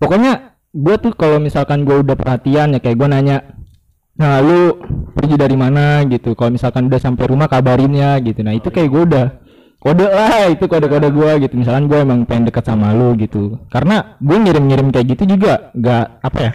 pokoknya 0.00 0.58
gua 0.74 0.96
tuh 0.98 1.14
kalau 1.14 1.38
misalkan 1.38 1.86
gua 1.86 2.02
udah 2.02 2.16
perhatian 2.18 2.74
ya 2.74 2.80
kayak 2.82 2.98
gua 2.98 3.08
nanya 3.12 3.54
nah 4.14 4.38
lu 4.38 4.78
pergi 5.14 5.34
dari 5.38 5.56
mana? 5.58 6.02
gitu. 6.06 6.34
Kalau 6.34 6.50
misalkan 6.54 6.90
udah 6.90 7.00
sampai 7.02 7.24
rumah 7.30 7.46
kabarin 7.46 7.94
ya 7.94 8.18
gitu. 8.18 8.42
Nah 8.42 8.58
itu 8.58 8.74
kayak 8.74 8.90
gua 8.90 9.02
udah 9.06 9.26
kode 9.78 10.06
lah 10.08 10.48
itu 10.50 10.64
kode-kode 10.66 11.08
gua 11.14 11.38
gitu. 11.38 11.54
Misalkan 11.54 11.86
gua 11.86 12.02
emang 12.02 12.26
pengen 12.26 12.50
deket 12.50 12.66
sama 12.66 12.90
lu 12.90 13.14
gitu. 13.14 13.62
Karena 13.70 14.18
gue 14.18 14.34
ngirim-ngirim 14.34 14.90
kayak 14.90 15.06
gitu 15.14 15.38
juga 15.38 15.70
nggak 15.76 16.04
apa 16.24 16.38
ya 16.42 16.52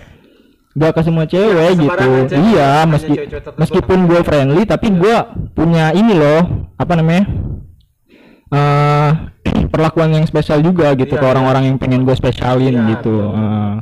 nggak 0.70 0.92
ke 0.96 1.02
semua 1.02 1.26
cewek 1.26 1.70
gitu. 1.76 1.90
sembarangan 1.90 2.26
cewek, 2.30 2.46
iya 2.54 2.70
meski 2.86 3.14
cewek-cewek 3.18 3.44
tertentu. 3.44 3.60
meskipun 3.60 4.00
gue 4.06 4.20
friendly 4.22 4.64
tapi 4.70 4.88
gue 4.94 5.16
punya 5.58 5.86
ini 5.98 6.14
loh 6.14 6.42
apa 6.78 6.94
namanya? 6.94 7.24
Eh 8.50 9.10
perlakuan 9.74 10.14
yang 10.14 10.26
spesial 10.30 10.62
juga 10.62 10.94
gitu 10.94 11.18
Iya, 11.18 11.22
ke 11.22 11.26
orang-orang 11.26 11.64
yang 11.74 11.78
pengen 11.82 12.06
gue 12.06 12.14
spesialin 12.14 12.74
Iya, 12.76 12.86
gitu. 12.98 13.16
betul. 13.18 13.34
Eh, 13.34 13.74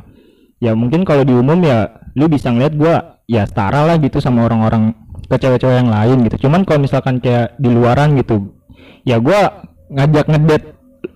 ya 0.64 0.72
mungkin 0.74 1.04
kalau 1.04 1.22
di 1.24 1.34
umum 1.36 1.58
ya 1.60 1.92
lu 2.16 2.26
bisa 2.26 2.50
ngeliat 2.50 2.74
gue 2.74 2.94
ya 3.28 3.44
setara 3.44 3.84
lah 3.84 3.96
gitu 4.00 4.18
sama 4.18 4.48
orang-orang 4.48 4.96
ke 5.28 5.36
cewek-cewek 5.36 5.76
yang 5.84 5.92
lain 5.92 6.24
gitu. 6.24 6.48
Cuman 6.48 6.64
kalau 6.64 6.80
misalkan 6.80 7.20
kayak 7.20 7.52
di 7.60 7.68
luaran 7.68 8.16
gitu 8.16 8.58
ya 9.04 9.16
gue 9.20 9.40
ngajak 9.88 10.26
ngedate 10.28 10.66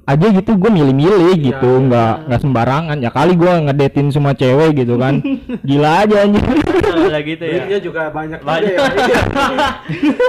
aja 0.02 0.26
gitu 0.30 0.54
gue 0.54 0.70
milih-milih 0.70 1.34
Iya, 1.34 1.42
gitu 1.52 1.70
iya. 1.72 1.84
nggak 1.84 2.14
nggak 2.26 2.40
sembarangan 2.40 2.96
ya 2.98 3.10
kali 3.10 3.32
gue 3.34 3.52
ngedatein 3.66 4.08
semua 4.10 4.32
cewek 4.32 4.74
gitu 4.76 4.94
kan 4.96 5.22
gila 5.68 5.90
aja 6.02 6.16
anjir 6.22 6.42
Ada 6.42 7.18
gitu 7.20 7.44
ya. 7.44 7.52
Duitnya 7.58 7.78
juga 7.80 8.02
banyak 8.08 8.40
juga 8.40 8.48
Banyak. 8.48 8.72
ya. 8.72 8.78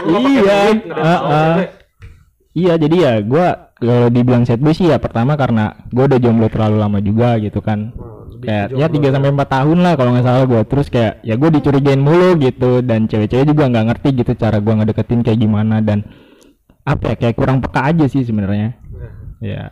Pakai 0.03 0.21
Iya. 0.33 0.59
ah. 0.93 1.19
cewek. 1.57 1.69
Iya 2.53 2.73
jadi 2.77 2.95
ya 2.95 3.13
gua 3.19 3.47
kalau 3.73 4.07
dibilang 4.07 4.45
set 4.45 4.61
sih 4.71 4.85
ya 4.85 4.97
pertama 4.97 5.33
karena 5.33 5.73
gua 5.89 6.05
udah 6.05 6.19
jomblo 6.21 6.47
terlalu 6.47 6.77
lama 6.77 7.01
juga 7.01 7.41
gitu 7.41 7.59
kan 7.59 7.89
lebih 8.29 8.45
kayak 8.45 8.67
ya 8.69 8.85
jomblo 8.85 9.09
3 9.09 9.15
sampai 9.17 9.31
4 9.33 9.55
tahun 9.57 9.77
lah 9.81 9.93
kalau 9.97 10.09
nggak 10.13 10.25
salah 10.25 10.45
gua 10.45 10.61
terus 10.61 10.87
kayak 10.87 11.13
ya 11.21 11.33
gua 11.33 11.49
dicurigain 11.49 11.97
mulu 11.97 12.37
gitu 12.37 12.85
dan 12.85 13.09
cewek-cewek 13.09 13.49
juga 13.49 13.63
nggak 13.67 13.85
ngerti 13.89 14.07
gitu 14.15 14.31
cara 14.37 14.61
gua 14.61 14.73
ngedeketin 14.77 15.25
kayak 15.25 15.39
gimana 15.39 15.81
dan 15.81 16.05
apa 16.85 17.03
ya 17.09 17.15
kayak 17.17 17.35
kurang 17.35 17.57
peka 17.57 17.81
aja 17.89 18.05
sih 18.05 18.21
sebenarnya 18.21 18.77
Nah, 19.43 19.51
ya 19.51 19.65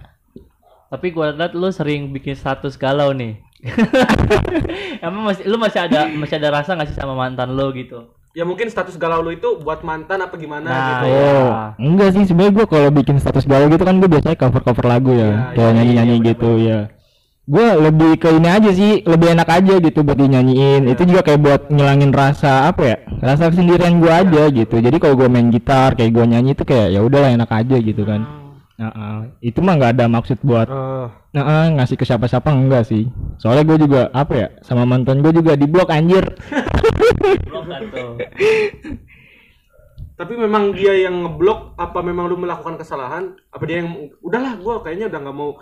Tapi 0.92 1.08
gua 1.16 1.32
liat 1.32 1.56
lu 1.56 1.72
sering 1.72 2.12
bikin 2.12 2.36
status 2.36 2.76
galau 2.76 3.16
nih. 3.16 3.40
Emang 5.06 5.24
masih 5.32 5.48
lu 5.48 5.56
masih 5.56 5.88
ada 5.88 6.12
masih 6.12 6.36
ada 6.36 6.52
rasa 6.52 6.76
nggak 6.76 6.92
sih 6.92 7.00
sama 7.00 7.16
mantan 7.16 7.56
lu 7.56 7.72
gitu? 7.72 8.12
Ya 8.36 8.44
mungkin 8.44 8.68
status 8.68 9.00
galau 9.00 9.24
lu 9.24 9.32
itu 9.32 9.56
buat 9.64 9.88
mantan 9.88 10.20
apa 10.20 10.36
gimana 10.36 10.68
Nah, 10.68 10.84
gitu. 10.84 11.06
iya. 11.08 11.32
oh 11.32 11.52
enggak 11.80 12.12
sih. 12.12 12.28
Sebenarnya 12.28 12.52
gua 12.60 12.66
kalau 12.68 12.92
bikin 12.92 13.16
status 13.24 13.48
galau 13.48 13.72
gitu 13.72 13.88
kan 13.88 14.04
gua 14.04 14.12
biasanya 14.12 14.36
cover 14.36 14.60
cover 14.68 14.84
lagu 14.84 15.16
ya. 15.16 15.32
Iya, 15.32 15.36
kayak 15.56 15.64
iya, 15.64 15.76
nyanyi 15.80 15.92
nyanyi 15.96 16.16
iya, 16.20 16.28
gitu 16.36 16.52
ya 16.60 16.80
gue 17.52 17.68
lebih 17.68 18.16
ke 18.16 18.32
ini 18.32 18.48
aja 18.48 18.72
sih. 18.72 19.04
Lebih 19.04 19.36
enak 19.36 19.50
aja 19.50 19.74
gitu 19.84 20.08
buat 20.08 20.16
dinyanyiin. 20.16 20.88
Itu 20.88 21.04
juga 21.04 21.20
kayak 21.20 21.42
buat 21.42 21.62
ngilangin 21.68 22.16
rasa 22.16 22.72
apa 22.72 22.82
ya? 22.86 22.98
Rasa 23.20 23.52
kesendirian 23.52 24.00
gue 24.00 24.08
aja 24.08 24.48
gitu. 24.48 24.80
Jadi 24.80 24.96
kalau 25.04 25.20
gue 25.20 25.28
main 25.28 25.52
gitar 25.52 26.00
kayak 26.00 26.16
gue 26.16 26.26
nyanyi 26.32 26.56
itu 26.56 26.64
kayak 26.64 26.96
ya 26.96 27.04
udahlah 27.04 27.34
enak 27.36 27.52
aja 27.52 27.76
gitu 27.76 28.08
kan 28.08 28.41
Nah, 28.82 29.30
itu 29.46 29.62
mah 29.62 29.78
nggak 29.78 29.94
ada 29.94 30.06
maksud 30.10 30.42
buat 30.42 30.66
Eh, 30.66 31.08
nah, 31.38 31.70
ngasih 31.70 32.02
ke 32.02 32.04
siapa-siapa 32.04 32.50
enggak 32.50 32.90
sih. 32.90 33.06
Soalnya 33.38 33.64
gue 33.70 33.78
juga 33.86 34.02
apa 34.10 34.34
ya 34.34 34.48
sama 34.66 34.90
mantan 34.90 35.22
gue 35.22 35.30
juga 35.30 35.54
di 35.54 35.70
blok 35.70 35.94
anjir. 35.94 36.26
Blok 37.46 37.66
tapi 40.22 40.38
memang 40.38 40.70
dia 40.78 40.94
yang 40.94 41.26
ngeblok 41.26 41.74
apa 41.82 41.98
memang 42.06 42.30
lu 42.30 42.38
melakukan 42.38 42.78
kesalahan? 42.78 43.34
Apa 43.50 43.66
dia 43.66 43.82
yang 43.82 44.14
udahlah 44.22 44.54
gua 44.62 44.86
kayaknya 44.86 45.10
udah 45.10 45.18
nggak 45.18 45.34
mau 45.34 45.58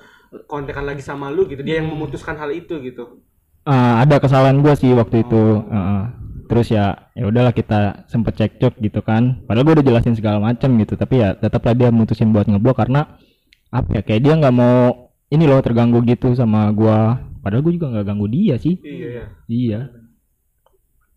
kontekan 0.52 0.84
lagi 0.84 1.00
sama 1.00 1.32
lu 1.32 1.48
gitu. 1.48 1.64
Dia 1.64 1.80
yang 1.80 1.88
memutuskan 1.88 2.36
hal 2.36 2.52
itu 2.52 2.76
gitu. 2.84 3.24
Ah, 3.64 4.04
ada 4.04 4.20
kesalahan 4.20 4.60
gue 4.60 4.76
sih 4.76 4.92
waktu 4.92 5.24
itu. 5.24 5.64
Heeh. 5.64 6.04
Terus 6.50 6.74
ya 6.74 7.14
ya 7.14 7.30
udahlah 7.30 7.54
kita 7.54 8.10
sempet 8.10 8.34
cekcok 8.42 8.82
gitu 8.82 9.06
kan. 9.06 9.46
Padahal 9.46 9.64
gue 9.70 9.74
udah 9.80 9.86
jelasin 9.86 10.18
segala 10.18 10.42
macam 10.42 10.74
gitu 10.82 10.98
tapi 10.98 11.22
ya 11.22 11.38
tetaplah 11.38 11.78
dia 11.78 11.94
mutusin 11.94 12.34
buat 12.34 12.50
ngeblok 12.50 12.82
karena 12.82 13.16
apa 13.70 13.90
ya 13.94 14.02
kayak 14.02 14.22
dia 14.26 14.34
nggak 14.34 14.56
mau 14.58 15.14
ini 15.30 15.46
loh 15.46 15.62
terganggu 15.62 16.02
gitu 16.10 16.34
sama 16.34 16.74
gua. 16.74 17.22
Padahal 17.46 17.62
gue 17.62 17.78
juga 17.78 17.94
nggak 17.94 18.06
ganggu 18.10 18.28
dia 18.28 18.58
sih. 18.58 18.82
Iya 18.82 19.08
ya 19.14 19.26
iya. 19.48 19.80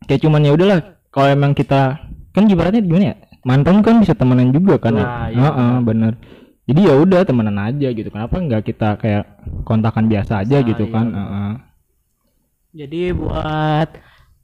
Kayak 0.05 0.21
cuman 0.29 0.45
ya 0.45 0.53
udahlah 0.53 0.79
kalau 1.09 1.29
emang 1.33 1.53
kita 1.57 1.97
kan 2.37 2.45
ibaratnya 2.49 2.85
gimana 2.85 3.05
ya 3.13 3.17
mantan 3.43 3.81
kan 3.81 4.05
bisa 4.05 4.15
temenan 4.15 4.53
juga 4.53 4.77
kan 4.79 4.95
ya? 4.95 5.07
Nah, 5.09 5.27
iya. 5.33 5.41
Heeh, 5.49 5.75
bener 5.83 6.13
jadi 6.63 6.81
ya 6.89 6.95
udah 6.95 7.21
temenan 7.27 7.59
aja 7.59 7.89
gitu. 7.91 8.07
Kenapa 8.07 8.39
nggak 8.39 8.63
kita 8.69 8.95
kayak 9.01 9.25
kontakan 9.67 10.07
biasa 10.07 10.47
aja 10.47 10.63
Nah, 10.63 10.67
gitu 10.69 10.85
iya. 10.87 10.95
kan 10.95 11.07
Heeh. 11.11 11.53
Jadi 12.73 13.13
buat 13.13 13.89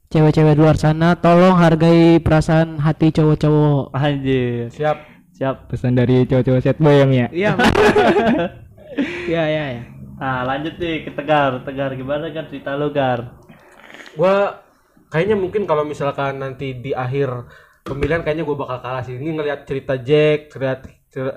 cewek-cewek 0.08 0.56
di 0.56 0.60
luar 0.60 0.76
sana 0.80 1.16
tolong 1.20 1.56
hargai 1.56 2.16
perasaan 2.20 2.80
hati 2.80 3.12
cowok-cowok. 3.12 3.92
Anjir. 3.92 4.72
siap 4.72 5.04
Siap. 5.36 5.70
pesan 5.70 5.94
dari 5.94 6.24
cowok-cowok 6.26 6.60
set 6.64 6.78
boy 6.80 6.96
yang 6.98 7.12
ya 7.14 7.26
Iya. 7.46 7.52
Iya, 9.28 9.44
iya, 9.46 9.64
ya. 9.78 9.82
Nah, 10.18 10.42
lanjut 10.42 10.74
nih 10.82 11.06
ke 11.06 11.10
Tegar. 11.14 11.62
Tegar 11.62 11.94
gimana 11.94 12.26
kan 12.34 12.50
cerita 12.50 12.74
lu, 12.74 12.90
Gar? 12.90 13.38
gua 14.18 14.58
kayaknya 15.14 15.38
mungkin 15.38 15.62
kalau 15.62 15.86
misalkan 15.86 16.42
nanti 16.42 16.74
di 16.74 16.90
akhir 16.90 17.46
pemilihan 17.86 18.26
kayaknya 18.26 18.42
gua 18.42 18.56
bakal 18.58 18.78
kalah 18.82 19.02
sih 19.06 19.14
ini 19.14 19.30
ngelihat 19.30 19.62
cerita 19.62 19.94
Jack 19.94 20.50
cerita 20.50 20.82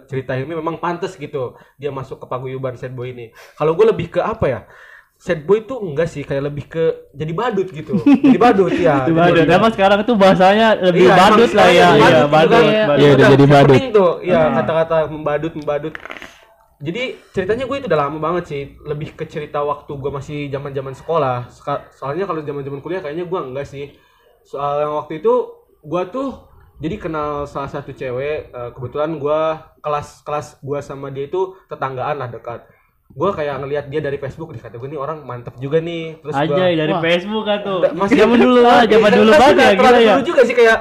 cerita 0.10 0.31
ini 0.36 0.51
memang 0.51 0.81
pantas 0.81 1.15
gitu 1.15 1.55
dia 1.79 1.93
masuk 1.93 2.19
ke 2.19 2.25
paguyuban 2.27 2.75
sad 2.75 2.91
boy 2.91 3.15
ini 3.15 3.31
kalau 3.55 3.71
gue 3.71 3.88
lebih 3.88 4.12
ke 4.12 4.19
apa 4.19 4.45
ya 4.49 4.62
sad 5.21 5.45
boy 5.45 5.62
tuh 5.62 5.77
enggak 5.79 6.10
sih 6.10 6.25
kayak 6.25 6.43
lebih 6.43 6.65
ke 6.65 6.84
jadi 7.13 7.29
badut 7.31 7.69
gitu 7.69 7.93
jadi 8.01 8.38
badut 8.38 8.73
ya 8.73 9.05
Itu 9.05 9.13
Jadi 9.13 9.13
badut. 9.13 9.38
badut. 9.38 9.53
Emang 9.53 9.71
sekarang 9.71 9.97
itu 10.01 10.13
bahasanya 10.17 10.67
lebih 10.81 11.05
Iya, 11.05 11.13
badut 11.15 11.51
lah 11.51 11.67
ya. 11.69 11.71
Iya, 11.71 11.86
badut, 11.93 12.25
badut. 12.27 12.63
badut. 12.65 12.97
Iya, 12.97 13.10
udah 13.12 13.27
jadi 13.29 13.45
badut. 13.47 13.79
tuh 13.91 14.12
iya 14.19 14.39
Ah. 14.39 14.49
kata-kata 14.57 14.97
membadut 15.07 15.53
membadut 15.53 15.93
jadi 16.81 17.03
ceritanya 17.29 17.63
gue 17.63 17.77
itu 17.77 17.86
udah 17.86 18.01
lama 18.01 18.17
banget 18.19 18.43
sih 18.47 18.62
lebih 18.81 19.13
ke 19.13 19.25
cerita 19.25 19.62
waktu 19.62 19.91
gue 19.93 20.12
masih 20.12 20.49
zaman 20.49 20.73
zaman 20.73 20.97
sekolah 20.97 21.53
soalnya 21.91 22.25
kalau 22.25 22.41
zaman 22.41 22.65
zaman 22.65 22.81
kuliah 22.81 22.99
kayaknya 22.99 23.23
gue 23.23 23.39
enggak 23.39 23.69
sih 23.69 23.93
soal 24.41 24.81
yang 24.81 24.93
waktu 24.97 25.21
itu 25.21 25.34
gue 25.79 26.03
tuh 26.10 26.49
jadi 26.77 26.97
kenal 26.97 27.45
salah 27.45 27.69
satu 27.69 27.93
cewek 27.93 28.49
eh, 28.49 28.69
kebetulan 28.73 29.13
gue 29.15 29.39
kelas 29.77 30.25
kelas 30.25 30.57
gue 30.60 30.79
sama 30.81 31.13
dia 31.13 31.29
itu 31.29 31.53
tetanggaan 31.67 32.17
lah 32.17 32.25
dekat 32.27 32.65
gue 33.12 33.30
kayak 33.34 33.56
ngelihat 33.58 33.86
dia 33.88 34.00
dari 34.00 34.15
Facebook 34.15 34.50
nih 34.50 34.62
kata 34.62 34.76
gue 34.76 34.88
nih 34.88 34.97
orang 34.97 35.21
mantep 35.21 35.56
juga 35.56 35.78
nih 35.80 36.17
terus 36.17 36.32
gua- 36.34 36.43
Aja 36.50 36.63
dari 36.71 36.91
Wah. 36.91 37.02
Facebook 37.02 37.43
kan 37.43 37.60
tuh. 37.62 37.80
Masih 37.91 38.15
zaman 38.17 38.38
dulu 38.38 38.60
lah, 38.62 38.82
zaman 38.89 38.97
Iya, 39.06 39.17
dulu 39.17 39.28
enggak, 39.28 39.41
banget 39.41 39.56
ya 39.58 39.63
gila 39.63 39.78
terlalu 39.78 40.00
ya. 40.00 40.10
dulu 40.10 40.24
juga 40.26 40.41
sih 40.41 40.56
kayak 40.56 40.78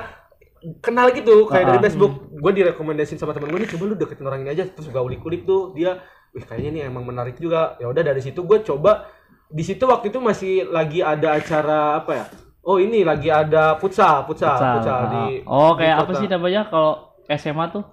kenal 0.79 1.07
gitu 1.11 1.35
kayak 1.47 1.65
dari 1.67 1.79
Ah. 1.79 1.85
Facebook 1.85 2.13
gue 2.31 2.53
direkomendasiin 2.55 3.17
sama 3.17 3.33
temen 3.33 3.49
gue 3.49 3.59
nih 3.59 3.71
coba 3.71 3.85
lu 3.85 3.95
deketin 3.95 4.25
orang 4.25 4.41
ini 4.41 4.51
aja 4.51 4.65
terus 4.67 4.87
gue 4.87 5.01
ulik-ulik 5.01 5.43
tuh 5.43 5.73
dia 5.73 5.99
wih 6.31 6.43
kayaknya 6.43 6.71
nih 6.71 6.83
emang 6.87 7.03
menarik 7.03 7.35
juga 7.35 7.75
ya 7.77 7.87
udah 7.87 8.03
dari 8.03 8.21
situ 8.21 8.41
gue 8.41 8.59
coba 8.63 9.09
di 9.47 9.61
situ 9.61 9.83
waktu 9.83 10.09
itu 10.09 10.19
masih 10.19 10.53
lagi 10.67 11.01
ada 11.03 11.35
acara 11.35 11.99
apa 11.99 12.13
ya 12.13 12.25
oh 12.63 12.77
ini 12.77 13.03
lagi 13.03 13.27
ada 13.27 13.75
futsal 13.75 14.23
futsal 14.23 14.53
Futsal. 14.53 14.73
futsal, 14.77 14.95
Ah. 14.95 15.09
di 15.11 15.25
Oh, 15.43 15.73
di 15.73 15.77
kayak 15.77 15.97
apa 15.99 16.05
kota. 16.07 16.19
sih 16.19 16.29
namanya 16.29 16.63
kalau 16.67 16.93
SMA 17.27 17.65
tuh? 17.71 17.85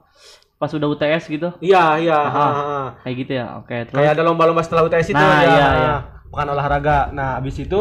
Pas 0.58 0.74
udah 0.74 0.90
UTS 0.90 1.30
gitu. 1.30 1.54
iya 1.62 2.02
iya 2.02 2.18
Ah. 2.18 2.34
ah, 2.34 2.42
ah, 2.42 2.58
ah. 2.66 2.88
Kayak 3.06 3.16
gitu 3.22 3.32
ya. 3.38 3.46
Oke, 3.62 3.76
terus 3.86 3.94
kayak 3.94 4.12
ada 4.18 4.24
lomba-lomba 4.26 4.62
setelah 4.62 4.84
UTS 4.86 5.14
itu 5.14 5.18
Nah, 5.18 5.38
ya 5.38 5.46
iya, 5.46 5.68
iya. 5.78 5.96
pekan 6.28 6.50
olahraga 6.50 7.10
nah 7.10 7.38
abis 7.38 7.56
itu 7.62 7.80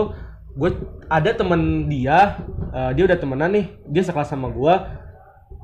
gue 0.54 0.70
ada 1.08 1.30
temen 1.32 1.60
dia 1.86 2.40
eh, 2.70 2.90
dia 2.94 3.04
udah 3.04 3.18
temenan 3.18 3.50
nih 3.52 3.66
dia 3.84 4.00
sekelas 4.00 4.30
sama 4.30 4.48
gue 4.48 4.74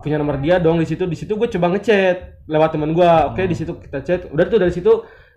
punya 0.02 0.18
nomor 0.18 0.36
dia 0.36 0.58
dong 0.58 0.76
di 0.76 0.84
situ 0.84 1.06
di 1.06 1.14
situ 1.14 1.32
gue 1.32 1.46
coba 1.46 1.72
ngechat 1.72 2.42
lewat 2.44 2.74
temen 2.74 2.90
gue 2.90 3.06
oke 3.06 3.38
di 3.38 3.54
situ 3.54 3.78
kita 3.78 4.02
chat 4.02 4.20
udah 4.28 4.44
tuh 4.44 4.58
dari 4.60 4.72
situ 4.74 4.92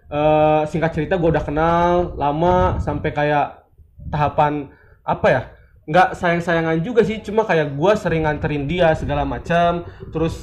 eh, 0.10 0.62
singkat 0.68 0.92
cerita 0.92 1.16
gue 1.16 1.30
udah 1.30 1.44
kenal 1.46 2.18
lama 2.18 2.82
sampai 2.82 3.14
kayak 3.14 3.62
tahapan 4.10 4.68
apa 5.06 5.28
ya 5.30 5.42
nggak 5.86 6.18
sayang-sayangan 6.18 6.82
juga 6.82 7.06
sih 7.06 7.22
cuma 7.22 7.46
kayak 7.46 7.78
gue 7.78 7.92
sering 7.94 8.26
nganterin 8.26 8.66
dia 8.66 8.90
segala 8.98 9.22
macam 9.22 9.86
terus 10.10 10.42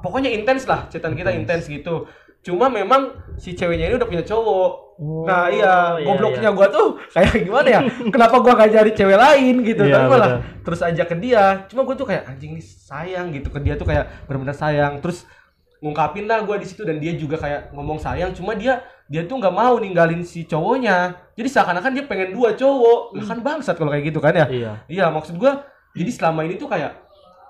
pokoknya 0.00 0.30
intens 0.32 0.64
lah 0.68 0.88
chatan 0.88 1.14
kita 1.16 1.30
intens. 1.32 1.66
gitu. 1.66 2.08
Cuma 2.46 2.70
memang 2.70 3.10
si 3.42 3.58
ceweknya 3.58 3.90
ini 3.90 3.98
udah 3.98 4.06
punya 4.06 4.22
cowok. 4.22 4.86
Nah 5.26 5.50
iya 5.50 5.98
iya, 5.98 6.06
gobloknya 6.08 6.50
gua 6.54 6.70
tuh 6.70 6.96
kayak 7.10 7.42
gimana 7.42 7.68
ya? 7.68 7.80
Kenapa 8.14 8.38
gua 8.38 8.54
gak 8.54 8.70
cari 8.70 8.90
cewek 8.94 9.18
lain 9.18 9.54
gitu? 9.66 9.82
Iya, 9.82 9.92
tapi 9.98 10.06
malah 10.08 10.30
bener. 10.38 10.62
terus 10.62 10.80
ajak 10.80 11.06
ke 11.10 11.16
dia. 11.18 11.44
Cuma 11.66 11.82
gua 11.82 11.98
tuh 11.98 12.06
kayak 12.06 12.22
anjing 12.30 12.54
nih 12.54 12.64
sayang 12.64 13.34
gitu. 13.34 13.50
Ke 13.50 13.58
dia 13.60 13.74
tuh 13.74 13.84
kayak 13.84 14.30
benar-benar 14.30 14.54
sayang. 14.56 15.02
Terus 15.02 15.26
ngungkapin 15.82 16.24
lah 16.30 16.46
gua 16.46 16.56
di 16.56 16.64
situ 16.70 16.86
dan 16.86 17.02
dia 17.02 17.12
juga 17.18 17.36
kayak 17.36 17.74
ngomong 17.74 17.98
sayang. 17.98 18.30
Cuma 18.32 18.54
dia 18.54 18.80
dia 19.10 19.26
tuh 19.26 19.36
nggak 19.42 19.52
mau 19.52 19.76
ninggalin 19.82 20.22
si 20.22 20.46
cowoknya. 20.46 21.18
Jadi 21.34 21.48
seakan-akan 21.50 21.92
dia 21.92 22.04
pengen 22.06 22.30
dua 22.30 22.54
cowok. 22.54 23.18
Lah 23.18 23.24
kan 23.26 23.38
bangsat 23.42 23.74
kalau 23.74 23.90
kayak 23.90 24.14
gitu 24.14 24.22
kan 24.22 24.32
ya? 24.32 24.46
Iya. 24.46 24.72
Iya, 24.86 25.06
maksud 25.10 25.34
gua 25.34 25.66
jadi 25.98 26.10
selama 26.14 26.46
ini 26.46 26.54
tuh 26.56 26.70
kayak 26.70 26.94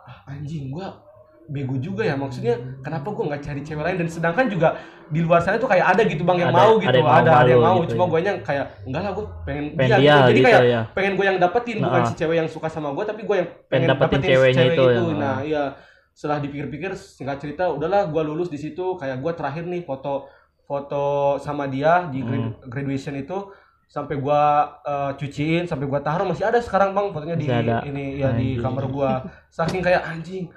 ah, 0.08 0.30
anjing 0.30 0.72
gua 0.72 1.05
bego 1.46 1.78
juga 1.78 2.02
ya 2.02 2.14
maksudnya 2.14 2.54
kenapa 2.80 3.06
gua 3.08 3.30
nggak 3.30 3.42
cari 3.42 3.60
cewek 3.60 3.82
lain 3.82 3.96
dan 3.96 4.08
sedangkan 4.08 4.46
juga 4.46 4.68
di 5.06 5.22
luar 5.22 5.38
sana 5.38 5.54
tuh 5.56 5.66
kayak 5.66 5.94
ada 5.94 6.02
gitu 6.02 6.22
bang 6.22 6.42
yang 6.42 6.50
Ada- 6.50 6.58
mau 6.58 6.72
ada 6.72 6.82
gitu 6.82 6.96
yang 6.96 7.06
ada 7.06 7.30
mau 7.30 7.38
ada, 7.38 7.46
yang 7.48 7.62
mau 7.62 7.76
gitu 7.78 7.90
cuma 7.94 8.02
ya. 8.02 8.10
gue 8.10 8.20
yang 8.20 8.38
kayak 8.42 8.64
enggak 8.82 9.00
lah 9.00 9.12
gua 9.12 9.24
pengen, 9.46 9.64
Pengen 9.72 9.86
dia, 9.86 9.96
dia 9.96 10.10
gitu. 10.10 10.26
jadi 10.26 10.34
gitu 10.36 10.46
kayak 10.48 10.64
ya. 10.66 10.80
pengen 10.90 11.12
gue 11.14 11.24
yang 11.24 11.38
dapetin 11.38 11.76
bukan 11.78 12.00
Nah. 12.02 12.06
si 12.06 12.14
cewek 12.14 12.36
yang 12.36 12.48
suka 12.48 12.66
sama 12.66 12.88
gua 12.90 13.04
tapi 13.04 13.20
gua 13.22 13.36
yang 13.38 13.48
pengen, 13.66 13.88
dapetin 13.88 14.18
dapetin, 14.18 14.28
ceweknya 14.28 14.50
si 14.52 14.58
cewek 14.60 14.74
itu 14.74 14.82
itu, 14.84 15.04
ya. 15.04 15.14
nah 15.16 15.36
iya 15.40 15.62
setelah 16.10 16.38
dipikir-pikir 16.40 16.90
singkat 16.92 17.38
cerita 17.38 17.64
udahlah 17.68 18.02
gua 18.06 18.22
lulus 18.22 18.48
di 18.48 18.56
situ 18.56 18.96
kayak 18.96 19.16
gua 19.16 19.32
terakhir 19.32 19.62
nih 19.64 19.82
foto 19.82 20.26
foto 20.60 21.04
sama 21.38 21.66
dia 21.66 22.10
di 22.10 22.20
Hmm. 22.20 22.58
graduation 22.64 23.14
itu 23.14 23.38
sampai 23.86 24.18
gua 24.18 24.42
eh, 24.82 25.10
cuciin 25.14 25.62
sampai 25.64 25.86
gua 25.86 26.02
taruh 26.02 26.26
masih 26.26 26.42
ada 26.42 26.58
sekarang 26.58 26.90
bang 26.90 27.14
fotonya 27.14 27.36
di 27.36 27.46
ada. 27.46 27.78
ini 27.84 28.18
ya 28.18 28.34
di 28.34 28.58
Anjing. 28.58 28.58
kamar 28.58 28.84
gua 28.88 29.10
saking 29.48 29.78
kayak 29.78 30.02
anjing 30.02 30.50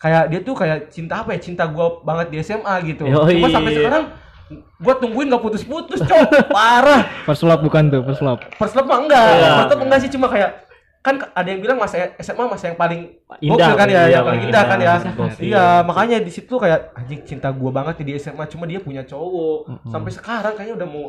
kayak 0.00 0.32
dia 0.32 0.40
tuh 0.40 0.56
kayak 0.56 0.88
cinta 0.88 1.20
apa 1.20 1.36
ya 1.36 1.40
cinta 1.44 1.68
gua 1.68 2.00
banget 2.00 2.26
di 2.32 2.36
SMA 2.40 2.74
gitu 2.88 3.04
Yoi. 3.04 3.36
cuma 3.36 3.48
sampai 3.52 3.72
sekarang 3.76 4.04
gua 4.80 4.94
tungguin 4.96 5.28
gak 5.28 5.44
putus-putus 5.44 6.00
cowok 6.00 6.48
parah 6.56 7.04
first 7.28 7.44
love 7.44 7.60
bukan 7.60 7.92
tuh 7.92 8.00
first 8.02 8.24
love 8.24 8.40
first 8.56 8.74
love 8.74 8.88
mah 8.88 8.98
enggak 9.04 9.24
Iya. 9.28 9.50
first 9.60 9.70
love 9.70 9.82
enggak 9.84 10.00
sih 10.00 10.10
cuma 10.10 10.26
kayak 10.26 10.50
kan 11.00 11.16
ada 11.32 11.48
yang 11.48 11.60
bilang 11.64 11.80
masa 11.80 12.12
SMA 12.20 12.44
masa 12.44 12.68
yang 12.68 12.76
paling 12.76 13.08
Indah, 13.40 13.72
kan 13.72 13.88
ya, 13.88 14.04
iya, 14.04 14.20
yang 14.20 14.24
paling 14.28 14.44
paling 14.44 14.52
indah 14.52 14.64
kan 14.68 14.76
ya. 14.76 14.94
gokil. 15.16 15.40
Iya, 15.48 15.66
makanya 15.80 16.20
di 16.20 16.28
situ 16.28 16.52
kayak 16.60 16.92
anjing 16.92 17.24
cinta 17.24 17.48
gua 17.56 17.72
banget 17.72 18.04
di 18.04 18.12
SMA 18.20 18.44
cuma 18.52 18.68
dia 18.68 18.84
punya 18.84 19.00
cowok. 19.08 19.88
Sampai 19.88 20.12
sekarang 20.12 20.52
kayaknya 20.52 20.76
udah 20.76 20.88
mau 20.92 21.08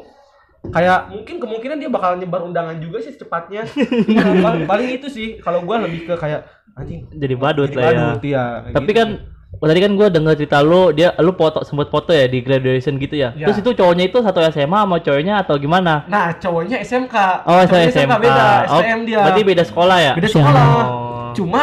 kayak 0.64 1.10
mungkin 1.10 1.36
kemungkinan 1.38 1.78
dia 1.78 1.90
bakal 1.90 2.14
nyebar 2.16 2.42
undangan 2.42 2.78
juga 2.78 3.00
sih 3.00 3.12
secepatnya. 3.12 3.66
Iya, 4.06 4.24
paling, 4.38 4.64
paling 4.66 4.90
itu 4.94 5.08
sih 5.08 5.28
kalau 5.38 5.62
gua 5.62 5.82
lebih 5.82 6.06
ke 6.06 6.14
kayak 6.14 6.46
anjing 6.72 7.10
Jadi 7.12 7.34
badut 7.34 7.68
jadi 7.68 7.76
lah 7.76 7.84
ya. 7.84 7.90
badut, 8.08 8.22
iya, 8.24 8.44
kayak 8.62 8.74
Tapi 8.74 8.88
gitu. 8.88 8.98
kan 8.98 9.08
oh, 9.52 9.68
tadi 9.68 9.80
kan 9.80 9.92
gue 9.92 10.08
denger 10.08 10.34
cerita 10.36 10.58
lu, 10.62 10.82
dia 10.92 11.12
lu 11.18 11.34
foto 11.34 11.60
sempet 11.62 11.88
foto 11.88 12.10
ya 12.10 12.24
di 12.26 12.40
graduation 12.40 12.96
gitu 12.96 13.16
ya. 13.16 13.34
Iya. 13.34 13.46
Terus 13.46 13.58
itu 13.60 13.72
cowoknya 13.74 14.06
itu 14.06 14.18
satu 14.18 14.40
SMA 14.48 14.80
sama 14.80 14.98
cowoknya 14.98 15.34
atau 15.40 15.58
gimana? 15.58 16.06
Nah, 16.08 16.32
cowoknya 16.34 16.80
SMK. 16.80 17.16
Oh, 17.44 17.60
Cowoknya 17.60 17.68
saya 17.68 18.06
SMK. 18.08 18.14
beda, 18.18 18.46
Oh, 18.64 18.80
STM 18.80 19.00
dia. 19.04 19.20
Berarti 19.20 19.42
beda 19.44 19.64
sekolah 19.66 19.98
ya? 20.00 20.14
Beda 20.16 20.30
sekolah. 20.30 20.64
Oh. 20.64 21.32
Cuma 21.34 21.62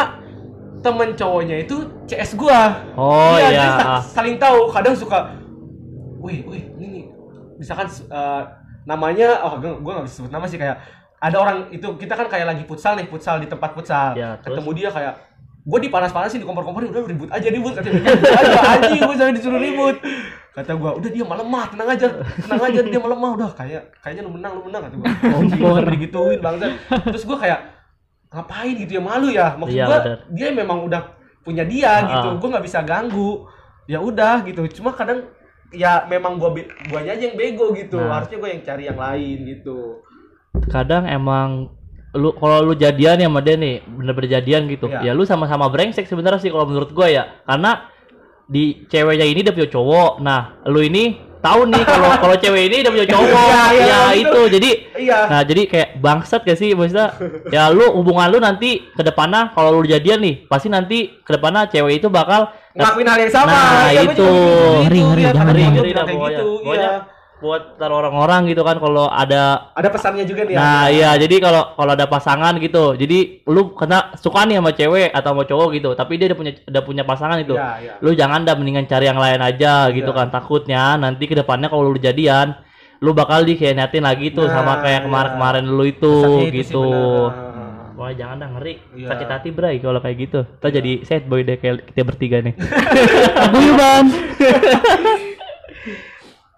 temen 0.79 1.09
cowoknya 1.11 1.55
itu 1.59 1.75
CS 2.05 2.35
gua. 2.35 2.77
Oh 2.93 3.35
Iya, 3.35 3.47
iya. 3.49 3.65
sa- 3.97 4.21
saling 4.21 4.37
tahu. 4.37 4.69
Kadang 4.69 4.93
suka, 4.93 5.33
wih, 6.19 6.45
wih, 6.45 6.63
ini 6.75 6.85
nih. 6.85 7.05
Misalkan 7.57 7.89
eh, 7.89 8.43
namanya, 8.89 9.45
oh, 9.45 9.61
gua 9.61 10.01
gak 10.01 10.05
bisa 10.09 10.15
sebut 10.25 10.33
nama 10.33 10.49
sih 10.49 10.57
kayak 10.57 10.81
ada 11.21 11.37
orang 11.37 11.69
itu 11.69 11.85
kita 12.01 12.17
kan 12.17 12.25
kayak 12.25 12.49
lagi 12.49 12.63
futsal 12.65 12.97
nih, 12.97 13.05
futsal 13.05 13.37
di 13.37 13.45
tempat 13.45 13.77
futsal. 13.77 14.17
Ya, 14.17 14.41
terus? 14.41 14.57
Ketemu 14.57 14.71
dia 14.73 14.89
kayak 14.89 15.13
gue 15.59 15.79
dipanas-panasin 15.85 16.41
di 16.41 16.47
kompor-komporin 16.47 16.89
udah 16.89 17.03
ribut 17.05 17.29
aja 17.29 17.45
ribut 17.45 17.77
katanya 17.77 18.01
ribut 18.09 18.31
aja 18.31 18.59
anjing 18.73 19.01
gue 19.05 19.15
sampai 19.19 19.33
disuruh 19.37 19.61
ribut 19.61 19.95
kata 20.55 20.71
gua 20.73 20.97
udah 20.97 21.09
dia 21.13 21.21
malah 21.21 21.45
lemah 21.45 21.65
tenang 21.69 21.89
aja 21.93 22.07
tenang 22.41 22.61
aja 22.63 22.79
dia 22.81 22.99
malah 22.99 23.13
lemah 23.13 23.31
udah 23.37 23.49
kayak 23.53 23.83
kayaknya 24.01 24.23
lu 24.25 24.31
menang 24.33 24.57
lu 24.57 24.61
menang 24.65 24.81
kata 24.87 24.95
gua 24.97 25.07
Kompor. 25.29 25.83
digituin 25.93 26.39
bangsa 26.41 26.67
terus 27.05 27.23
gua 27.27 27.37
kayak 27.37 27.59
ngapain 28.33 28.73
gitu 28.81 28.91
ya 28.97 29.01
malu 29.03 29.27
ya 29.29 29.47
maksud 29.61 29.77
gua 29.77 29.99
benar. 30.01 30.19
dia 30.33 30.47
memang 30.49 30.77
udah 30.89 31.01
punya 31.45 31.63
dia 31.67 31.91
Ah. 31.91 32.01
gitu 32.17 32.27
gua 32.41 32.49
nggak 32.57 32.65
bisa 32.65 32.79
ganggu 32.81 33.45
ya 33.85 33.99
udah 34.01 34.41
gitu 34.47 34.61
cuma 34.81 34.89
kadang 34.95 35.27
ya 35.71 36.05
memang 36.05 36.37
gua 36.37 36.49
guanya 36.89 37.13
aja 37.13 37.23
yang 37.29 37.37
bego 37.37 37.71
gitu 37.73 37.97
Nah. 37.97 38.19
harusnya 38.19 38.37
gua 38.37 38.49
yang 38.49 38.63
cari 38.63 38.83
yang 38.85 38.99
lain 38.99 39.37
gitu 39.45 40.01
kadang 40.67 41.05
emang 41.05 41.69
lu 42.09 42.33
kalau 42.33 42.65
lu 42.65 42.73
jadian 42.73 43.21
ya 43.21 43.29
sama 43.29 43.39
dia 43.39 43.53
nih 43.53 43.85
bener-bener 43.85 44.41
jadian 44.41 44.65
gitu 44.65 44.89
Iya. 44.89 44.99
ya 45.05 45.11
lu 45.13 45.23
sama-sama 45.23 45.69
brengsek 45.69 46.09
sebenarnya 46.09 46.41
sih 46.41 46.49
kalau 46.49 46.65
menurut 46.65 46.89
gua 46.89 47.05
ya 47.05 47.23
karena 47.45 47.85
di 48.49 48.81
ceweknya 48.89 49.29
ini 49.29 49.45
dia 49.45 49.53
punya 49.53 49.69
cowok 49.69 50.11
nah 50.19 50.57
lu 50.65 50.81
ini 50.81 51.21
tahu 51.39 51.61
nih 51.67 51.83
kalau 51.83 52.09
kalau 52.23 52.35
cewek 52.35 52.63
ini 52.67 52.77
dia 52.83 52.91
punya 52.91 53.07
cowok. 53.07 53.47
Iya, 53.47 53.63
iya, 53.71 53.85
ya 53.87 53.99
itu. 54.13 54.27
itu. 54.27 54.41
Jadi 54.59 54.69
iya. 54.99 55.19
nah 55.27 55.41
jadi 55.41 55.61
kayak 55.65 55.89
bangsat 55.97 56.41
gak 56.43 56.59
sih 56.59 56.75
maksudnya? 56.75 57.15
Ya 57.55 57.71
lu 57.71 57.85
hubungan 57.95 58.27
lu 58.29 58.37
nanti 58.37 58.83
ke 58.91 59.01
depannya 59.01 59.49
kalau 59.51 59.79
lu 59.79 59.87
jadian 59.87 60.19
nih 60.19 60.45
pasti 60.45 60.67
nanti 60.69 61.09
ke 61.19 61.31
depannya 61.33 61.65
cewek 61.65 61.99
itu 61.99 62.07
bakal 62.07 62.51
ngelakuin 62.75 63.07
hal 63.09 63.19
yang 63.19 63.33
sama. 63.33 63.49
Nah, 63.49 63.89
Iya, 63.89 64.01
gua 64.05 64.13
itu. 64.13 64.21
juga 64.21 64.29
gitu, 64.29 64.29
Ngeri, 64.85 64.99
ngeri, 65.01 65.21
lihat 65.23 65.33
jangan, 65.33 65.47
temen 65.47 65.49
ngeri. 65.49 65.63
gua 65.63 65.71
ngeri 65.73 65.89
bilang 65.89 65.95
dah 65.95 66.05
kayak 66.05 66.15
pokoknya. 66.19 66.39
gitu 66.39 66.51
pokoknya 66.61 66.89
iya 66.91 67.17
buat 67.39 67.79
ntar 67.79 67.87
orang-orang 67.87 68.51
gitu 68.51 68.61
kan 68.61 68.75
kalau 68.77 69.07
ada 69.07 69.71
ada 69.71 69.87
pesannya 69.87 70.27
juga 70.27 70.43
nih 70.43 70.59
Nah, 70.59 70.91
ya. 70.91 71.15
iya 71.15 71.23
jadi 71.23 71.39
kalau 71.39 71.71
kalau 71.71 71.95
ada 71.95 72.03
pasangan 72.03 72.51
gitu. 72.59 72.93
Jadi 72.93 73.47
lu 73.47 73.71
kena 73.71 74.11
suka 74.15 74.43
nih 74.43 74.59
sama 74.59 74.71
cewek 74.71 75.09
atau 75.09 75.31
sama 75.31 75.43
cowok 75.43 75.67
gitu, 75.71 75.89
tapi 75.95 76.19
dia 76.19 76.27
udah 76.27 76.35
punya 76.35 76.51
udah 76.67 76.83
punya 76.83 77.03
pasangan 77.03 77.39
itu. 77.39 77.55
Iya, 77.55 77.71
iya. 77.79 77.93
Lu 78.03 78.11
jangan 78.11 78.43
dah 78.43 78.53
mendingan 78.53 78.83
cari 78.85 79.07
yang 79.07 79.15
lain 79.15 79.39
aja 79.39 79.87
gitu 79.89 80.11
Iya. 80.11 80.17
kan. 80.19 80.27
Takutnya 80.29 80.83
nanti 80.95 81.23
ke 81.25 81.33
depannya 81.33 81.71
kalau 81.71 81.87
lu 81.87 81.95
jadian, 81.95 82.59
lu 82.99 83.15
bakal 83.15 83.41
dikhianatin 83.41 84.03
lagi 84.03 84.29
tuh 84.29 84.43
Nah, 84.43 84.53
sama 84.53 84.73
kayak 84.83 84.99
iya. 84.99 85.05
kemarin-kemarin 85.07 85.63
lu 85.63 85.83
itu 85.85 86.11
Pesannya 86.11 86.43
itu 86.45 86.55
gitu. 86.59 86.83
benar. 86.83 87.47
Wah, 87.95 88.11
jangan 88.11 88.35
dah 88.37 88.49
ngeri. 88.51 88.73
Iya. 88.95 89.07
Sakit 89.11 89.27
hati, 89.27 89.49
Bray, 89.51 89.75
kalau 89.79 89.99
kayak 89.99 90.17
gitu. 90.17 90.39
Kita 90.43 90.67
jadi 90.71 90.91
sad 91.03 91.23
boy 91.23 91.43
deh 91.43 91.55
kayak 91.55 91.87
kita 91.87 92.03
bertiga 92.03 92.39
nih. 92.39 92.55
Paguyuban. 93.39 94.05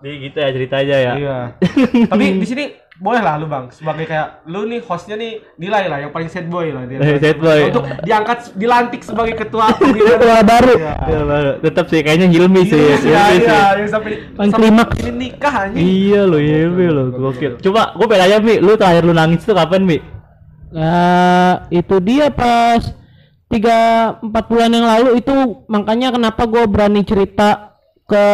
Jadi 0.02 0.16
gitu 0.18 0.38
ya 0.42 0.50
ceritanya 0.50 0.98
ya. 0.98 1.14
Iya. 1.14 1.38
Tapi 2.12 2.26
di 2.42 2.48
sini 2.50 2.66
boleh 3.02 3.18
lah 3.18 3.34
lu 3.42 3.50
bang 3.50 3.66
sebagai 3.74 4.06
kayak 4.06 4.46
lu 4.46 4.70
nih 4.70 4.78
hostnya 4.86 5.18
nih 5.18 5.42
nilai 5.58 5.90
lah 5.90 5.98
yang 6.06 6.14
paling 6.14 6.30
sad 6.30 6.46
boy 6.50 6.70
lah 6.70 6.86
dia. 6.86 7.02
Eh, 7.02 7.18
sad 7.18 7.38
boy. 7.38 7.70
Untuk 7.70 7.86
diangkat 8.06 8.40
dilantik 8.58 9.02
sebagai 9.02 9.34
ketua 9.38 9.74
pembina 9.78 10.18
Ketua 10.18 10.42
baru. 10.46 10.74
Iya. 10.78 10.94
Ya, 11.06 11.20
baru. 11.26 11.52
tetap 11.66 11.86
sih 11.90 12.00
kayaknya 12.02 12.28
Hilmi 12.30 12.62
sih. 12.66 12.78
Iya, 12.78 12.96
Hilmi 12.98 13.10
iya, 13.10 13.24
sih. 13.26 13.42
iya, 13.42 13.62
yang 13.78 13.90
sampai 13.90 14.12
klimaks. 14.54 14.96
ini 15.02 15.12
nikah 15.30 15.54
anjing. 15.66 15.82
Iya 15.82 16.22
lo, 16.30 16.38
iya 16.38 16.66
lo, 16.70 17.04
gokil. 17.10 17.58
Coba 17.62 17.94
gue 17.98 18.06
pengen 18.06 18.26
aja 18.26 18.38
Mi, 18.38 18.56
lu 18.62 18.74
terakhir 18.78 19.04
lu 19.06 19.14
nangis 19.14 19.42
tuh 19.46 19.54
kapan 19.58 19.82
Mi? 19.86 19.98
Nah, 20.72 21.68
itu 21.68 21.96
dia 22.00 22.32
pas 22.32 22.80
tiga 23.52 23.78
empat 24.24 24.46
bulan 24.48 24.72
yang 24.72 24.88
lalu 24.88 25.20
itu 25.20 25.36
makanya 25.68 26.16
kenapa 26.16 26.48
gue 26.48 26.64
berani 26.72 27.04
cerita 27.04 27.71
ke 28.12 28.26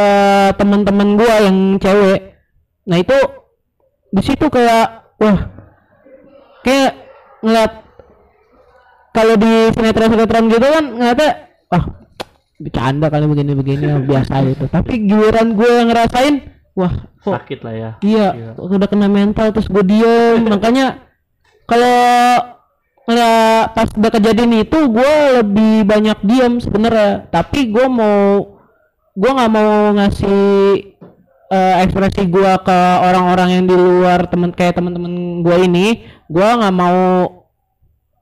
teman-teman 0.58 1.14
gue 1.14 1.34
yang 1.46 1.58
cewek. 1.78 2.34
Nah 2.90 2.98
itu 2.98 3.18
di 4.10 4.22
situ 4.26 4.50
kayak 4.50 5.14
wah 5.22 5.54
kayak 6.66 6.98
ngeliat 7.46 7.86
kalau 9.14 9.38
di 9.38 9.54
sinetron-sinetron 9.78 10.46
gitu 10.50 10.66
kan 10.66 10.86
ngeliatnya 10.98 11.32
wah 11.70 11.84
bercanda 12.58 13.08
kali 13.14 13.26
begini-begini 13.30 13.86
biasa 14.10 14.34
gitu. 14.50 14.66
Tapi 14.66 14.94
giliran 15.06 15.54
gue 15.54 15.70
yang 15.70 15.88
ngerasain 15.94 16.36
wah 16.74 16.94
kok 17.22 17.34
Sakit 17.38 17.60
lah 17.62 17.76
ya. 17.78 17.92
Iya, 18.02 18.28
udah 18.58 18.88
kena 18.90 19.06
mental 19.06 19.54
terus 19.54 19.70
gue 19.70 19.86
diem. 19.86 20.42
Makanya 20.54 21.06
kalau 21.70 22.02
pas 23.72 23.88
udah 23.94 24.12
kejadian 24.12 24.66
itu 24.66 24.78
gue 24.90 25.14
lebih 25.38 25.86
banyak 25.86 26.18
diem 26.26 26.58
sebenarnya. 26.58 27.30
Tapi 27.30 27.70
gue 27.70 27.86
mau 27.86 28.57
gue 29.18 29.32
nggak 29.34 29.50
mau 29.50 29.98
ngasih 29.98 30.46
eh, 31.50 31.74
ekspresi 31.82 32.30
gue 32.30 32.52
ke 32.62 32.80
orang-orang 33.02 33.50
yang 33.58 33.64
di 33.66 33.74
luar 33.74 34.30
temen 34.30 34.54
kayak 34.54 34.78
teman-teman 34.78 35.42
gue 35.42 35.58
ini. 35.66 35.88
Gue 36.30 36.46
nggak 36.46 36.76
mau 36.76 37.26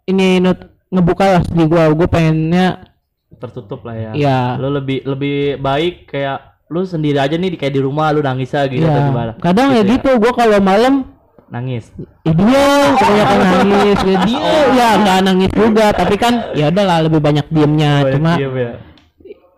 ini 0.07 0.39
nut- 0.39 0.71
ngebuka 0.87 1.25
lah 1.35 1.43
di 1.43 1.63
gue. 1.67 1.83
Gue 1.91 2.07
pengennya 2.07 2.95
Tertutup 3.35 3.83
lah 3.83 3.95
ya. 3.99 4.11
Iya. 4.15 4.39
Lu 4.55 4.71
lebih 4.71 5.03
lebih 5.03 5.59
baik 5.59 6.07
kayak 6.07 6.63
lu 6.71 6.87
sendiri 6.87 7.19
aja 7.19 7.35
nih 7.35 7.53
di 7.53 7.57
kayak 7.59 7.75
di 7.75 7.83
rumah 7.83 8.15
lu 8.15 8.23
nangis 8.23 8.55
aja 8.55 8.65
gitu 8.65 8.81
atau 8.81 9.11
gimana? 9.11 9.35
ya 9.35 9.43
kadang 9.43 9.69
ya 9.75 9.83
gitu. 9.83 10.09
Gue 10.15 10.31
kalau 10.31 10.57
malam 10.63 11.11
Nangis. 11.45 11.93
Eh 12.25 12.33
dia 12.33 12.65
kebanyakan 12.97 13.37
nangis, 13.37 13.97
ya 14.01 14.15
dia 14.25 14.53
ya 14.73 14.87
nggak 14.97 15.19
nangis 15.29 15.51
juga, 15.53 15.93
tapi 15.93 16.17
kan 16.17 16.57
ya 16.57 16.73
udahlah 16.73 17.05
lebih 17.05 17.21
banyak 17.21 17.45
diemnya. 17.53 18.01
Banyak 18.01 18.13
Cuma 18.17 18.31
diem 18.33 18.55
ya. 18.57 18.71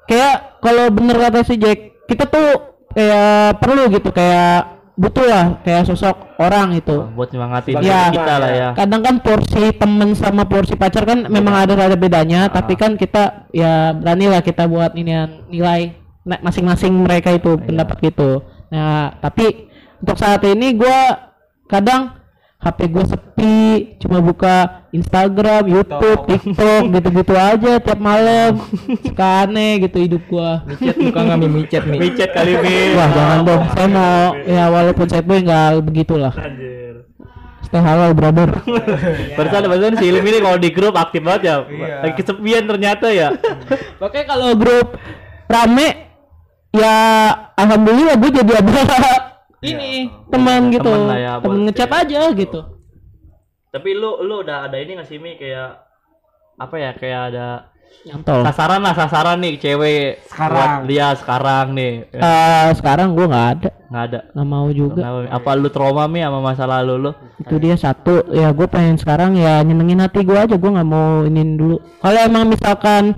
kayak 0.04 0.36
kalau 0.68 0.92
bener 0.92 1.16
kata 1.16 1.48
si 1.48 1.56
Jack, 1.56 2.04
kita 2.12 2.28
tuh 2.28 2.48
kayak 2.92 3.64
perlu 3.64 3.88
gitu 3.88 4.12
kayak 4.12 4.76
butuh 4.98 5.30
lah 5.30 5.46
kayak 5.62 5.86
sosok 5.86 6.36
orang 6.42 6.74
itu. 6.74 7.06
Buat 7.14 7.30
nyemangatin 7.32 7.78
Iya. 7.80 8.10
kita 8.10 8.34
lah 8.42 8.52
ya. 8.52 8.70
Kadang 8.74 9.02
kan 9.06 9.16
porsi 9.22 9.70
temen 9.78 10.18
sama 10.18 10.50
porsi 10.50 10.74
pacar 10.74 11.06
kan 11.06 11.30
memang 11.30 11.54
ada 11.54 11.78
ada 11.78 11.94
bedanya, 11.94 12.50
tapi 12.50 12.74
kan 12.74 12.98
kita 12.98 13.48
ya 13.54 13.94
berani 13.94 14.28
lah 14.28 14.42
kita 14.42 14.66
buat 14.66 14.98
ini 14.98 15.14
nilai 15.54 15.94
masing-masing 16.26 16.92
mereka 16.92 17.32
itu 17.32 17.56
pendapat 17.56 18.04
gitu. 18.04 18.44
Nah, 18.74 19.16
tapi 19.24 19.70
untuk 20.04 20.18
saat 20.20 20.44
ini 20.44 20.76
gua 20.76 21.32
kadang 21.70 22.17
HP 22.58 22.80
gue 22.90 23.06
sepi, 23.06 23.58
cuma 24.02 24.18
buka 24.18 24.90
Instagram, 24.90 25.70
YouTube, 25.70 26.26
TikTok, 26.26 26.84
gitu-gitu 26.98 27.34
aja 27.38 27.78
tiap 27.78 28.00
malam. 28.02 28.58
Suka 29.06 29.46
aneh 29.46 29.86
gitu 29.86 30.02
hidup 30.02 30.26
gua. 30.26 30.66
Micet 30.66 30.98
buka 30.98 31.20
nggak 31.22 31.38
mi 31.38 31.48
micet 31.54 31.84
mi. 31.86 31.96
Micet 32.02 32.30
kali 32.34 32.58
Mi. 32.58 32.98
Wah, 32.98 33.10
jangan 33.14 33.40
dong. 33.46 33.64
Saya 33.78 33.88
mau 33.94 34.22
ya 34.42 34.64
walaupun 34.74 35.06
saya 35.06 35.22
boy 35.22 35.40
nggak 35.46 35.86
begitulah. 35.86 36.34
Anjir. 36.34 37.06
Stay 37.62 37.84
halal, 37.84 38.16
brother. 38.18 38.50
Barusan 39.38 39.68
barusan 39.68 40.00
si 40.00 40.08
Hilmi 40.08 40.30
ini 40.32 40.40
kalau 40.40 40.58
di 40.58 40.70
grup 40.72 40.96
aktif 40.98 41.22
banget 41.22 41.42
ya. 41.46 41.56
Iya. 41.68 41.96
Lagi 42.10 42.14
kesepian 42.18 42.64
ternyata 42.66 43.08
ya. 43.12 43.38
Makanya 44.02 44.26
kalau 44.34 44.50
grup 44.58 44.98
rame 45.46 46.10
ya 46.74 46.96
alhamdulillah 47.60 48.16
gue 48.18 48.32
jadi 48.34 48.54
ada 48.60 48.82
ini 49.60 50.10
teman 50.30 50.70
gitu. 50.70 50.86
Temen 50.86 51.08
lah 51.08 51.18
ya, 51.18 51.34
temen 51.40 51.60
ngechat 51.66 51.90
aja 51.90 52.22
gitu. 52.32 52.60
Tapi 53.68 53.90
lu 53.94 54.22
lu 54.22 54.42
udah 54.42 54.66
ada 54.66 54.78
ini 54.78 54.96
nggak 54.96 55.08
sih 55.08 55.18
Mi? 55.18 55.36
Kayak 55.36 55.84
apa 56.58 56.76
ya 56.76 56.92
kayak 56.94 57.22
ada 57.30 57.48
nyantol. 58.04 58.42
sasaran 58.44 58.82
lah 58.82 58.94
sasaran 58.94 59.38
nih 59.38 59.54
cewek 59.58 60.26
Sekarang. 60.26 60.56
buat 60.56 60.72
dia 60.86 61.08
sekarang 61.14 61.66
nih. 61.74 61.94
Ya, 62.10 62.22
Eh, 62.22 62.70
sekarang 62.74 63.14
gue 63.14 63.26
nggak 63.26 63.48
ada. 63.54 63.70
Nggak 63.88 64.04
ada? 64.04 64.20
Nggak 64.34 64.48
mau 64.48 64.68
juga. 64.72 65.02
Kenapa, 65.02 65.20
apa 65.30 65.50
lu 65.54 65.70
trauma 65.70 66.04
mi 66.06 66.20
sama 66.20 66.40
masa 66.42 66.64
lalu 66.66 66.94
lu? 66.98 67.12
Itu 67.38 67.56
dia 67.58 67.76
satu. 67.76 68.26
Ya 68.32 68.50
gue 68.50 68.68
pengen 68.68 68.98
sekarang 68.98 69.36
ya 69.36 69.62
nyenengin 69.62 70.02
hati 70.02 70.22
gue 70.22 70.34
aja. 70.34 70.56
Gue 70.56 70.72
nggak 70.72 70.88
mau 70.88 71.22
inin 71.24 71.56
dulu. 71.56 71.78
Kalau 72.00 72.20
emang 72.20 72.48
misalkan 72.48 73.14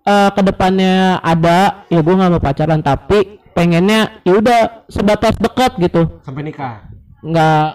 eh 0.00 0.30
ke 0.30 0.42
depannya 0.42 1.18
ada 1.18 1.84
ya 1.88 2.00
gue 2.00 2.14
nggak 2.14 2.30
mau 2.30 2.40
pacaran. 2.40 2.80
Tapi 2.80 3.39
pengennya 3.60 4.24
ya 4.24 4.32
udah 4.40 4.60
sebatas 4.88 5.36
dekat 5.36 5.76
gitu. 5.76 6.08
Sampai 6.24 6.48
nikah. 6.48 6.88
nggak 7.20 7.68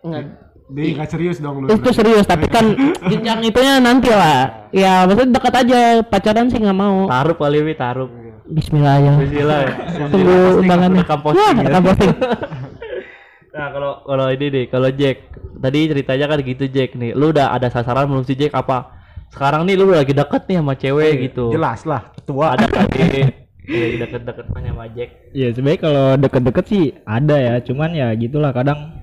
nggak. 0.00 0.22
Dia 0.66 0.98
nggak 0.98 1.10
serius 1.12 1.38
dong 1.38 1.62
lu. 1.62 1.70
itu 1.70 1.90
serius 1.94 2.26
tapi 2.26 2.48
kan 2.50 2.64
jenjang 3.12 3.44
itunya 3.44 3.76
nanti 3.76 4.08
lah. 4.08 4.66
Ya 4.72 5.04
maksudnya 5.04 5.36
dekat 5.36 5.54
aja 5.60 5.80
pacaran 6.00 6.48
sih 6.48 6.56
nggak 6.56 6.74
mau. 6.74 7.04
Taruh 7.04 7.36
kali 7.36 7.60
mi 7.60 7.76
taruh 7.76 8.08
Bismillah 8.46 8.96
ya. 9.02 9.12
Bismillah 9.20 9.60
ya. 9.62 9.72
tunggu 10.08 10.38
undangannya. 10.64 11.02
rekam 11.02 11.18
posting 11.20 11.42
Wah, 11.42 11.52
ya. 11.52 11.62
rekam 11.66 11.82
posting 11.84 12.14
nah 13.56 13.72
kalau 13.72 14.04
kalau 14.04 14.26
ini 14.28 14.46
nih 14.52 14.64
kalau 14.68 14.88
Jack 14.92 15.32
tadi 15.56 15.88
ceritanya 15.88 16.26
kan 16.28 16.38
gitu 16.40 16.64
Jack 16.72 16.96
nih. 16.96 17.12
Lu 17.12 17.30
udah 17.30 17.52
ada 17.52 17.68
sasaran 17.68 18.08
belum 18.08 18.24
si 18.24 18.34
Jack? 18.34 18.56
Apa? 18.56 18.96
Sekarang 19.30 19.68
nih 19.68 19.76
lu 19.76 19.92
lagi 19.92 20.16
deket 20.16 20.48
nih 20.48 20.56
sama 20.62 20.74
cewek 20.78 21.12
gitu. 21.30 21.52
Jelas 21.52 21.82
lah, 21.84 22.08
tua. 22.24 22.54
ada 22.54 22.66
lagi 22.70 23.34
deket-deket 23.66 24.46
sama 24.46 24.86
Jack. 24.94 25.10
Iya 25.34 25.48
sebenarnya 25.52 25.80
kalau 25.82 26.06
deket-deket 26.16 26.64
sih 26.70 26.84
ada 27.02 27.36
ya, 27.36 27.54
cuman 27.62 27.90
ya 27.92 28.08
gitulah 28.14 28.54
kadang 28.54 28.94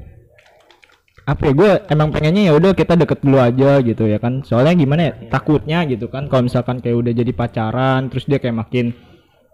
apa 1.24 1.40
ya 1.48 1.54
gue 1.56 1.72
emang 1.88 2.12
pengennya 2.12 2.52
ya 2.52 2.54
udah 2.60 2.76
kita 2.76 3.00
deket 3.00 3.24
dulu 3.24 3.40
aja 3.40 3.80
gitu 3.84 4.04
ya 4.08 4.20
kan. 4.20 4.44
Soalnya 4.44 4.76
gimana 4.76 5.02
ya 5.08 5.14
takutnya 5.32 5.84
gitu 5.88 6.08
kan 6.08 6.28
kalau 6.28 6.48
misalkan 6.48 6.80
kayak 6.84 7.00
udah 7.00 7.12
jadi 7.16 7.32
pacaran 7.36 8.12
terus 8.12 8.28
dia 8.28 8.40
kayak 8.40 8.60
makin 8.68 8.92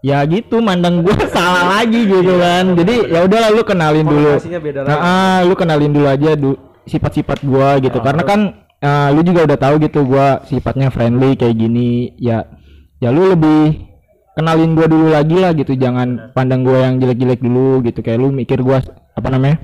ya 0.02 0.24
gitu 0.26 0.58
mandang 0.64 1.04
gue 1.06 1.14
salah 1.34 1.78
lagi 1.78 2.06
gitu 2.06 2.34
kan. 2.38 2.74
Jadi 2.74 2.94
ya 3.10 3.20
udah 3.26 3.42
lu 3.54 3.62
kenalin 3.66 4.06
dulu. 4.06 4.34
Beda 4.38 4.86
Nah, 4.86 4.98
ah, 4.98 5.38
lu 5.46 5.54
kenalin 5.54 5.90
dulu 5.94 6.06
aja 6.06 6.34
du 6.34 6.54
sifat-sifat 6.86 7.42
gua 7.46 7.78
gitu. 7.78 7.98
Karena 8.02 8.22
kan 8.26 8.66
ah, 8.82 9.14
lu 9.14 9.22
juga 9.22 9.46
udah 9.46 9.58
tahu 9.58 9.74
gitu 9.82 10.06
gua 10.06 10.42
sifatnya 10.46 10.90
friendly 10.90 11.38
kayak 11.38 11.54
gini. 11.54 12.14
Ya 12.18 12.46
ya 12.98 13.14
lu 13.14 13.30
lebih 13.30 13.89
kenalin 14.40 14.72
gua 14.72 14.86
dulu 14.88 15.12
lagi 15.12 15.36
lah 15.36 15.52
gitu 15.52 15.76
jangan 15.76 16.32
pandang 16.32 16.64
gua 16.64 16.88
yang 16.88 16.96
jelek-jelek 16.96 17.44
dulu 17.44 17.84
gitu. 17.84 18.00
Kayak 18.00 18.18
lu 18.24 18.28
mikir 18.32 18.64
gua 18.64 18.80
apa 19.12 19.28
namanya 19.28 19.60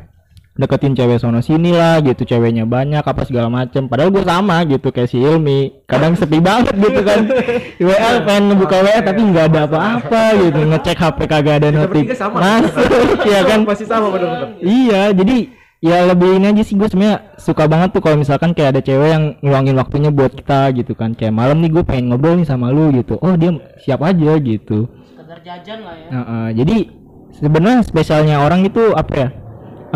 deketin 0.57 0.97
cewek 0.97 1.21
sono 1.21 1.45
sini 1.45 1.69
lah 1.77 2.01
gitu 2.01 2.25
ceweknya 2.25 2.69
banyak 2.69 3.01
apa 3.01 3.25
segala 3.25 3.49
macem. 3.49 3.89
Padahal 3.89 4.13
gua 4.13 4.25
sama 4.29 4.61
gitu 4.69 4.93
kayak 4.93 5.09
si 5.09 5.17
Ilmi 5.17 5.89
kadang 5.89 6.13
sepi 6.13 6.37
banget 6.45 6.77
gitu 6.77 7.01
kan. 7.01 7.25
WA 7.89 8.11
pengen 8.21 8.53
ngebuka 8.53 8.77
WA 8.85 9.01
tapi 9.01 9.21
nggak 9.25 9.45
ada 9.57 9.61
apa-apa 9.65 10.23
gitu. 10.45 10.61
Ngecek 10.61 10.97
HP 11.01 11.19
kagak 11.25 11.57
ada 11.65 11.69
notif 11.73 12.05
masuk 12.21 13.25
ya 13.25 13.41
kan? 13.49 13.65
Masih 13.65 13.89
sama 13.89 14.13
bener-bener. 14.13 14.61
Iya, 14.61 15.17
jadi 15.17 15.56
ya 15.81 16.09
lebih 16.09 16.41
ini 16.41 16.53
aja 16.53 16.63
sih 16.65 16.75
gue 16.77 16.89
sebenarnya 16.89 17.37
suka 17.37 17.69
banget 17.69 17.93
tuh 17.97 18.03
kalau 18.05 18.17
misalkan 18.17 18.57
kayak 18.57 18.77
ada 18.77 18.81
cewek 18.85 19.09
yang 19.13 19.25
ngeluangin 19.41 19.77
waktunya 19.77 20.11
buat 20.13 20.33
kita 20.33 20.73
gitu 20.77 20.93
kan. 20.97 21.13
Kayak 21.17 21.35
malam 21.37 21.61
nih 21.65 21.71
gue 21.73 21.83
pengen 21.85 22.13
ngobrol 22.13 22.37
nih 22.37 22.49
sama 22.49 22.73
lu 22.73 22.93
gitu. 22.93 23.17
Oh 23.21 23.35
dia 23.37 23.53
siap 23.81 24.01
aja 24.05 24.37
gitu. 24.41 24.89
sekedar 25.17 25.39
jajan 25.43 25.79
lah 25.83 25.95
ya 25.97 26.09
Nah, 26.13 26.25
eh, 26.25 26.49
jadi 26.63 26.77
sebenarnya 27.35 27.81
spesialnya 27.83 28.37
orang 28.45 28.65
itu 28.69 28.93
apa 28.93 29.13
ya? 29.17 29.29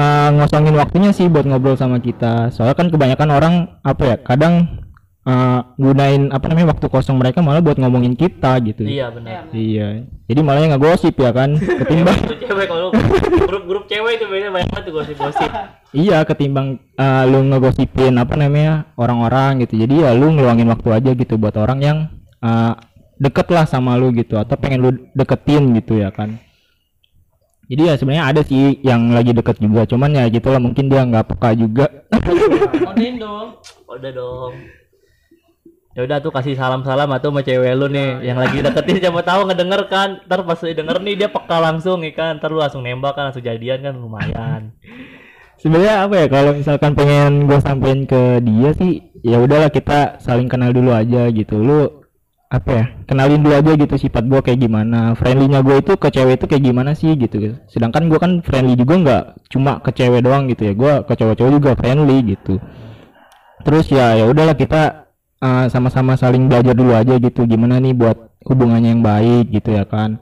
Eh, 0.01 0.29
ngosongin 0.40 0.75
waktunya 0.81 1.11
sih 1.12 1.29
buat 1.29 1.45
ngobrol 1.45 1.77
sama 1.77 2.01
kita. 2.01 2.49
Soalnya 2.55 2.77
kan 2.79 2.88
kebanyakan 2.88 3.29
orang 3.31 3.55
apa 3.85 4.03
ya? 4.05 4.16
Kadang 4.16 4.80
eh, 5.26 5.61
gunain 5.76 6.33
apa 6.33 6.44
namanya 6.48 6.76
waktu 6.76 6.87
kosong 6.88 7.16
mereka 7.20 7.44
malah 7.44 7.61
buat 7.61 7.76
ngomongin 7.76 8.16
kita 8.16 8.56
gitu. 8.64 8.87
Iya 8.87 9.12
benar. 9.12 9.48
Iya. 9.52 10.09
Jadi 10.30 10.40
malah 10.40 10.64
nggak 10.64 10.83
gosip 10.83 11.14
ya 11.18 11.30
kan, 11.35 11.59
ketimbang 11.83 12.16
Itu 12.24 12.37
cewek 12.40 12.66
kalau 12.70 12.88
grup-grup 13.50 13.85
cewek 13.90 14.20
itu 14.20 14.24
biasanya 14.30 14.52
banyak 14.54 14.68
banget 14.72 14.85
tuh 14.88 14.94
gosip-gosip. 14.96 15.50
Iya 15.90 16.18
ketimbang 16.22 16.78
uh, 16.96 17.22
lu 17.26 17.40
ngegosipin 17.50 18.14
apa 18.16 18.35
namanya 18.38 18.94
orang-orang 18.94 19.66
gitu. 19.66 19.74
Jadi 19.80 20.06
ya 20.06 20.14
lu 20.14 20.33
ngeluangin 20.33 20.70
waktu 20.70 20.88
aja 20.94 21.11
gitu 21.12 21.35
buat 21.37 21.56
orang 21.59 21.78
yang 21.83 21.98
uh, 22.40 22.78
deket 23.20 23.52
lah 23.52 23.68
sama 23.68 24.00
lu 24.00 24.14
gitu 24.16 24.40
atau 24.40 24.56
pengen 24.56 24.80
lu 24.80 24.90
deketin 25.12 25.76
gitu 25.76 26.00
ya 26.00 26.09
kan. 26.14 26.40
Jadi 27.70 27.87
ya 27.87 27.94
sebenarnya 27.94 28.24
ada 28.26 28.42
sih 28.42 28.83
yang 28.83 29.14
lagi 29.14 29.30
deket 29.30 29.62
juga, 29.62 29.87
cuman 29.87 30.11
ya 30.11 30.26
gitulah 30.26 30.59
mungkin 30.59 30.90
dia 30.90 31.06
nggak 31.06 31.30
peka 31.30 31.54
juga. 31.54 31.87
Kodein 32.90 33.22
dong 33.22 33.62
Udah 33.87 34.11
dong. 34.11 34.54
Ya 36.01 36.09
udah 36.09 36.19
tuh 36.25 36.33
kasih 36.33 36.57
salam-salam 36.57 37.13
atau 37.13 37.29
sama 37.29 37.45
cewek 37.45 37.77
lu 37.77 37.93
nih 37.93 38.25
yang 38.25 38.41
lagi 38.41 38.65
deketin 38.65 39.05
siapa 39.05 39.21
tahu 39.21 39.53
ngedenger 39.53 39.85
kan. 39.93 40.25
Ntar 40.25 40.49
pas 40.49 40.57
denger 40.57 40.97
nih 41.05 41.15
dia 41.21 41.29
peka 41.29 41.61
langsung 41.61 42.01
nih 42.01 42.17
kan. 42.17 42.41
Ntar 42.41 42.49
lu 42.49 42.57
langsung 42.57 42.81
nembak 42.81 43.13
kan 43.13 43.29
langsung 43.29 43.45
jadian 43.45 43.85
kan 43.85 43.93
lumayan. 44.01 44.73
sebenarnya 45.61 46.09
apa 46.09 46.15
ya 46.25 46.27
kalau 46.33 46.57
misalkan 46.57 46.97
pengen 46.97 47.45
gue 47.45 47.61
sampein 47.61 48.09
ke 48.09 48.41
dia 48.41 48.73
sih 48.81 49.13
ya 49.21 49.37
udahlah 49.45 49.69
kita 49.69 50.17
saling 50.17 50.49
kenal 50.49 50.73
dulu 50.73 50.89
aja 50.89 51.29
gitu 51.29 51.61
lu 51.61 52.01
apa 52.49 52.71
ya 52.73 52.85
kenalin 53.05 53.45
dulu 53.45 53.55
aja 53.55 53.77
gitu 53.77 53.95
sifat 53.95 54.25
gue 54.27 54.41
kayak 54.41 54.59
gimana 54.59 55.13
friendlynya 55.15 55.61
gue 55.61 55.85
itu 55.85 55.95
ke 56.01 56.09
cewek 56.09 56.41
itu 56.41 56.47
kayak 56.49 56.65
gimana 56.65 56.97
sih 56.97 57.13
gitu 57.15 57.61
sedangkan 57.69 58.09
gue 58.09 58.19
kan 58.19 58.33
friendly 58.41 58.75
juga 58.75 58.95
nggak 59.05 59.23
cuma 59.53 59.79
ke 59.85 59.93
cewek 59.95 60.25
doang 60.25 60.49
gitu 60.49 60.65
ya 60.65 60.75
gue 60.75 60.93
ke 61.07 61.13
cowok-cowok 61.15 61.53
juga 61.61 61.71
friendly 61.77 62.19
gitu 62.25 62.57
terus 63.63 63.87
ya 63.93 64.17
ya 64.17 64.25
udahlah 64.27 64.57
kita 64.57 65.10
uh, 65.40 65.66
sama-sama 65.72 66.14
saling 66.14 66.46
belajar 66.46 66.76
dulu 66.76 66.92
aja 66.94 67.16
gitu. 67.16 67.48
Gimana 67.48 67.81
nih 67.81 67.96
buat 67.96 68.16
hubungannya 68.46 68.94
yang 68.94 69.03
baik 69.03 69.50
gitu 69.50 69.74
ya 69.74 69.85
kan? 69.88 70.20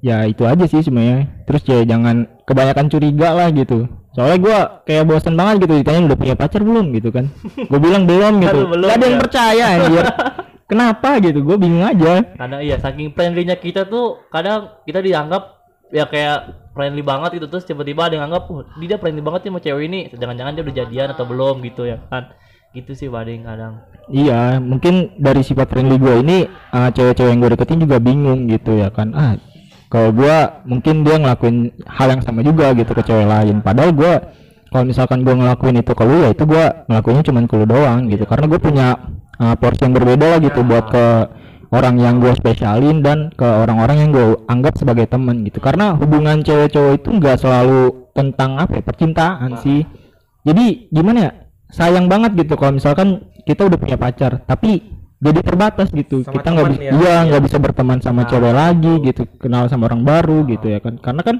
Ya 0.00 0.24
itu 0.26 0.42
aja 0.48 0.64
sih 0.64 0.82
sebenarnya. 0.82 1.44
Terus 1.44 1.62
ya 1.68 1.84
jangan 1.84 2.26
kebanyakan 2.48 2.86
curiga 2.90 3.36
lah 3.36 3.48
gitu. 3.52 3.86
Soalnya 4.16 4.38
gua 4.42 4.58
kayak 4.82 5.04
bosen 5.06 5.38
banget 5.38 5.68
gitu 5.68 5.72
ditanya 5.78 6.00
udah 6.10 6.18
punya 6.18 6.34
pacar 6.34 6.60
belum 6.64 6.90
gitu 6.96 7.14
kan? 7.14 7.30
Gue 7.68 7.80
bilang 7.80 8.08
belum 8.08 8.38
gitu. 8.44 8.60
Kan 8.66 8.72
belum, 8.74 8.88
Gak 8.88 8.96
ada 8.98 9.06
yang 9.06 9.18
ya. 9.20 9.22
percaya 9.22 9.64
anjir. 9.78 10.04
Kenapa 10.70 11.10
gitu? 11.24 11.38
Gue 11.40 11.56
bingung 11.56 11.84
aja. 11.86 12.20
Kadang 12.36 12.60
iya 12.60 12.76
saking 12.76 13.16
friendly-nya 13.16 13.56
kita 13.56 13.88
tuh 13.88 14.20
kadang 14.28 14.84
kita 14.84 15.00
dianggap 15.00 15.64
ya 15.88 16.04
kayak 16.04 16.68
friendly 16.76 17.00
banget 17.00 17.40
gitu. 17.40 17.46
Terus 17.48 17.64
tiba-tiba 17.64 18.06
ada 18.06 18.20
yang 18.20 18.28
anggap 18.28 18.52
oh, 18.52 18.68
dia 18.76 19.00
friendly 19.00 19.24
banget 19.24 19.48
nih 19.48 19.50
sama 19.50 19.60
cewek 19.64 19.84
ini. 19.88 20.00
Jangan-jangan 20.12 20.52
dia 20.54 20.62
udah 20.62 20.76
jadian 20.76 21.08
atau 21.16 21.24
belum 21.24 21.64
gitu 21.64 21.88
ya 21.88 21.98
kan 22.12 22.36
gitu 22.76 22.92
sih 22.92 23.08
bading 23.08 23.48
kadang. 23.48 23.80
Iya 24.08 24.60
mungkin 24.60 25.16
dari 25.20 25.44
sifat 25.44 25.68
friendly 25.68 26.00
gue 26.00 26.14
ini 26.24 26.36
uh, 26.72 26.88
cewek-cewek 26.92 27.28
yang 27.32 27.40
gue 27.40 27.50
deketin 27.56 27.80
juga 27.84 27.96
bingung 28.00 28.48
gitu 28.48 28.76
ya 28.76 28.88
kan. 28.88 29.12
Ah 29.12 29.36
kalau 29.88 30.12
gua 30.12 30.60
mungkin 30.68 31.00
dia 31.00 31.16
ngelakuin 31.16 31.72
hal 31.88 32.08
yang 32.12 32.20
sama 32.20 32.44
juga 32.44 32.76
gitu 32.76 32.92
ke 32.92 33.02
cewek 33.08 33.24
lain. 33.24 33.64
Padahal 33.64 33.96
gua 33.96 34.20
kalau 34.68 34.84
misalkan 34.84 35.24
gua 35.24 35.32
ngelakuin 35.32 35.80
itu 35.80 35.92
ke 35.96 36.04
lu 36.04 36.16
ya 36.20 36.28
itu 36.36 36.44
gua 36.44 36.84
ngelakuinnya 36.92 37.24
cuman 37.24 37.44
ke 37.48 37.54
lu 37.56 37.64
doang 37.64 38.00
gitu. 38.12 38.24
Karena 38.28 38.44
gue 38.52 38.60
punya 38.60 38.88
uh, 39.40 39.56
porsi 39.56 39.88
yang 39.88 39.96
berbeda 39.96 40.26
lah 40.36 40.38
gitu 40.44 40.60
buat 40.60 40.84
ke 40.92 41.06
orang 41.68 42.00
yang 42.00 42.16
gue 42.16 42.32
spesialin 42.32 43.04
dan 43.04 43.28
ke 43.28 43.44
orang-orang 43.44 43.96
yang 44.00 44.10
gue 44.12 44.40
anggap 44.48 44.76
sebagai 44.76 45.08
teman 45.08 45.44
gitu. 45.44 45.60
Karena 45.60 45.96
hubungan 45.96 46.40
cewek 46.44 46.72
cowok 46.72 46.92
itu 47.00 47.08
nggak 47.16 47.36
selalu 47.40 48.12
tentang 48.12 48.60
apa 48.60 48.80
ya 48.80 48.82
percintaan 48.84 49.56
sih. 49.64 49.88
Jadi 50.44 50.92
gimana 50.92 51.18
ya 51.28 51.32
sayang 51.68 52.08
banget 52.08 52.34
gitu 52.36 52.56
kalau 52.56 52.76
misalkan 52.76 53.28
kita 53.44 53.68
udah 53.68 53.78
punya 53.80 53.96
pacar 54.00 54.44
tapi 54.44 54.98
jadi 55.18 55.40
terbatas 55.42 55.90
gitu. 55.90 56.22
Sama 56.22 56.34
kita 56.38 56.48
nggak 56.54 56.66
bisa 56.70 56.82
ya. 56.82 56.90
iya 56.94 57.16
nggak 57.26 57.42
bisa 57.50 57.56
berteman 57.58 57.98
sama 57.98 58.22
Nah, 58.22 58.28
cewek 58.30 58.54
lagi 58.54 58.92
gitu 59.02 59.22
kenal 59.42 59.66
sama 59.66 59.90
orang 59.90 60.06
baru 60.06 60.46
gitu 60.46 60.70
ya 60.70 60.78
kan. 60.78 60.94
Karena 61.02 61.22
kan 61.26 61.36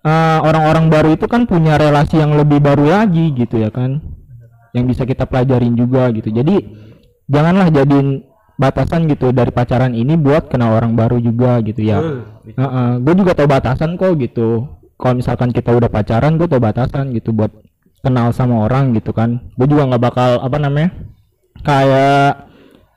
eh, 0.00 0.38
orang-orang 0.40 0.88
baru 0.88 1.08
itu 1.12 1.28
kan 1.28 1.44
punya 1.44 1.76
relasi 1.76 2.16
yang 2.16 2.32
lebih 2.32 2.64
baru 2.64 2.88
lagi 2.88 3.36
gitu 3.36 3.60
ya 3.60 3.68
kan. 3.68 4.00
Yang 4.72 4.96
bisa 4.96 5.02
kita 5.04 5.28
pelajarin 5.28 5.76
juga 5.76 6.08
gitu. 6.16 6.32
Jadi 6.32 6.56
janganlah 7.28 7.68
jadiin 7.68 8.24
batasan 8.56 9.04
gitu 9.12 9.28
dari 9.36 9.52
pacaran 9.52 9.92
ini 9.92 10.16
buat 10.16 10.48
kenal 10.48 10.80
orang 10.80 10.96
baru 10.96 11.20
juga 11.20 11.60
gitu 11.60 11.84
ya. 11.84 12.00
Gue 13.04 13.14
juga 13.16 13.36
tahu 13.36 13.44
batasan 13.44 14.00
kok 14.00 14.16
gitu. 14.16 14.80
Kalau 14.96 15.14
misalkan 15.20 15.52
kita 15.52 15.76
udah 15.76 15.92
pacaran 15.92 16.40
gue 16.40 16.48
tahu 16.48 16.62
batasan 16.64 17.12
gitu 17.12 17.36
buat 17.36 17.52
kenal 18.02 18.34
sama 18.34 18.66
orang 18.66 18.92
gitu 18.98 19.14
kan. 19.14 19.40
Gue 19.54 19.70
juga 19.70 19.88
nggak 19.88 20.02
bakal 20.02 20.30
apa 20.42 20.58
namanya 20.58 20.90
kayak 21.62 22.50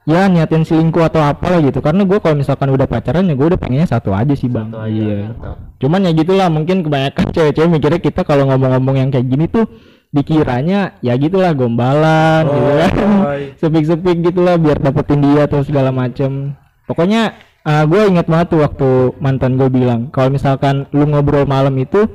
ya 0.06 0.30
niatin 0.30 0.65
selingkuh 0.65 1.06
atau 1.06 1.22
apa 1.22 1.62
gitu. 1.62 1.80
Karena 1.80 2.04
gue 2.04 2.18
kalau 2.18 2.36
misalkan 2.36 2.74
udah 2.74 2.89
pacaran 2.89 3.30
ya 3.30 3.38
gue 3.38 3.48
udah 3.54 3.60
pengennya 3.62 3.88
satu 3.88 4.12
aja 4.12 4.34
sih 4.34 4.50
bang. 4.50 4.74
Satu 4.74 4.82
aja, 4.82 4.91
iya. 4.91 5.32
cuman 5.78 6.10
ya 6.10 6.12
gitulah 6.18 6.48
mungkin 6.50 6.82
kebanyakan 6.82 7.26
cewek-cewek 7.36 7.70
mikirnya 7.70 8.02
kita 8.02 8.22
kalau 8.26 8.50
ngomong-ngomong 8.50 8.96
yang 8.98 9.10
kayak 9.13 9.30
gini 9.30 9.46
tuh 9.46 9.70
dikiranya 10.15 10.96
ya 11.04 11.13
gitulah 11.15 11.54
gombalan 11.54 12.44
gitu 12.50 12.72
kan. 12.82 12.94
Sepik-sepik 13.62 14.18
gitulah 14.26 14.58
biar 14.58 14.82
dapetin 14.82 15.22
dia 15.22 15.46
atau 15.46 15.62
segala 15.62 15.94
macem. 15.94 16.58
Pokoknya 16.86 17.34
gue 17.65 18.02
ingat 18.13 18.30
banget 18.30 18.48
tuh 18.54 18.62
waktu 18.62 18.89
mantan 19.18 19.58
gue 19.58 19.65
bilang 19.74 20.13
kalau 20.13 20.30
misalkan 20.30 20.86
lu 20.94 21.10
ngobrol 21.10 21.50
malam 21.50 21.74
itu 21.82 22.06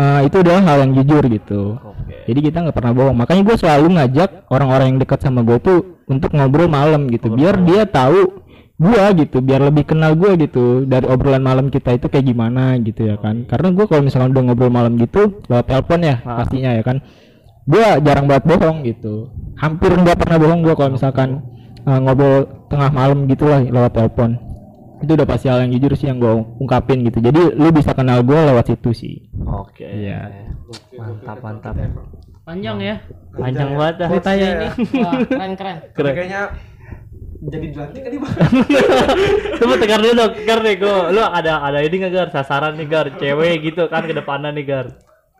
eh, 0.00 0.20
itu 0.26 0.36
adalah 0.40 0.60
hal 0.64 0.76
yang 0.88 0.92
jujur 0.96 1.22
gitu. 1.28 1.76
Oke. 1.76 2.24
Jadi 2.24 2.40
kita 2.48 2.56
nggak 2.64 2.76
pernah 2.76 2.92
bohong. 2.96 3.16
Makanya 3.20 3.42
gue 3.44 3.56
selalu 3.60 3.86
ngajak 4.00 4.30
orang-orang 4.48 4.86
yang 4.96 4.98
dekat 4.98 5.20
sama 5.20 5.44
gue 5.44 5.58
tuh 5.60 5.78
untuk 6.08 6.32
ngobrol 6.32 6.66
malam 6.66 7.06
gitu. 7.12 7.30
Biar 7.30 7.60
dia 7.62 7.86
tahu 7.86 8.42
gua 8.80 9.12
gitu. 9.12 9.44
Biar 9.44 9.60
lebih 9.60 9.84
kenal 9.84 10.16
gua 10.16 10.34
gitu. 10.40 10.88
Dari 10.88 11.04
obrolan 11.04 11.44
malam 11.44 11.68
kita 11.68 11.94
itu 11.94 12.08
kayak 12.08 12.26
gimana 12.26 12.80
gitu 12.80 13.04
ya 13.06 13.20
kan. 13.20 13.44
Karena 13.44 13.68
gua 13.76 13.84
kalau 13.84 14.02
misalkan 14.02 14.32
udah 14.32 14.42
ngobrol 14.50 14.72
malam 14.72 14.96
gitu 14.96 15.44
lewat 15.46 15.68
telepon 15.68 16.00
ya 16.00 16.16
Ah. 16.24 16.42
pastinya 16.42 16.72
ya 16.72 16.82
kan. 16.82 17.04
Gua 17.68 18.00
jarang 18.00 18.26
banget 18.26 18.44
bohong 18.48 18.82
gitu. 18.88 19.30
Hampir 19.60 19.92
nggak 19.92 20.16
pernah 20.16 20.36
bohong 20.40 20.60
gua 20.64 20.74
kalau 20.74 20.90
misalkan 20.96 21.44
uh, 21.84 22.00
ngobrol 22.00 22.48
tengah 22.72 22.90
malam 22.90 23.28
gitu 23.28 23.44
lah 23.46 23.60
lewat 23.60 23.92
telepon 23.94 24.49
itu 25.00 25.10
udah 25.10 25.24
pasti 25.24 25.46
hal 25.46 25.60
yang 25.60 25.72
jujur 25.72 25.92
sih 25.94 26.06
yang 26.06 26.18
gua 26.18 26.32
ungkapin 26.56 27.02
gitu 27.02 27.18
jadi 27.18 27.52
lu 27.52 27.68
bisa 27.70 27.90
kenal 27.90 28.20
gua 28.20 28.44
lewat 28.46 28.68
situ 28.68 28.90
sih 28.90 29.14
oke 29.40 29.80
Iya. 29.80 30.28
mantap 30.94 31.38
mantap 31.40 31.74
panjang 32.42 32.78
ya 32.78 32.96
panjang 33.32 33.70
banget 33.72 33.94
dah 33.96 34.08
ceritanya 34.10 34.46
ya. 34.46 34.52
ini 34.52 34.68
wah 34.98 35.12
keren 35.24 35.52
keren 35.54 35.76
Tapi 35.96 36.10
kayaknya 36.12 36.42
jadi 37.40 37.66
dilantik 37.66 38.00
kan 38.00 38.12
bang 38.12 38.34
Coba 39.58 39.74
tegar 39.76 39.98
dulu 39.98 40.12
dong, 40.14 40.32
Gar 40.42 40.60
nih 40.60 40.76
gua. 40.76 41.08
Lu 41.08 41.22
ada 41.22 41.52
ada 41.62 41.80
ini 41.80 41.96
nggak 41.96 42.12
Gar? 42.12 42.28
Sasaran 42.30 42.76
nih 42.76 42.84
Gar, 42.84 43.06
cewek 43.16 43.54
gitu 43.62 43.88
kan 43.88 44.04
ke 44.04 44.12
depannya 44.12 44.52
nih 44.52 44.64
Gar. 44.64 44.86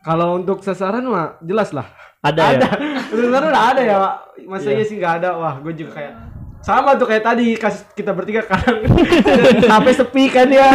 kalau 0.01 0.33
untuk 0.33 0.65
sasaran 0.65 1.05
mah 1.05 1.37
jelas 1.39 1.69
lah 1.69 1.85
Ada, 2.19 2.43
ya? 2.53 2.69
sebenarnya 3.07 3.49
udah 3.53 3.65
ada 3.67 3.81
ya 3.81 3.95
Pak. 3.99 4.15
masa 4.45 4.67
Iya. 4.67 4.77
iya 4.77 4.83
sih 4.83 4.95
nggak 4.97 5.13
ada 5.21 5.29
wah 5.35 5.53
gue 5.57 5.73
juga 5.75 5.91
kayak 5.93 6.13
sama 6.61 6.93
tuh 6.93 7.05
kayak 7.05 7.23
tadi 7.23 7.53
kas 7.55 7.83
kita 7.91 8.11
bertiga 8.11 8.41
kadang 8.43 8.85
sampai 9.71 9.91
sepi 9.91 10.25
kan 10.27 10.47
ya 10.47 10.69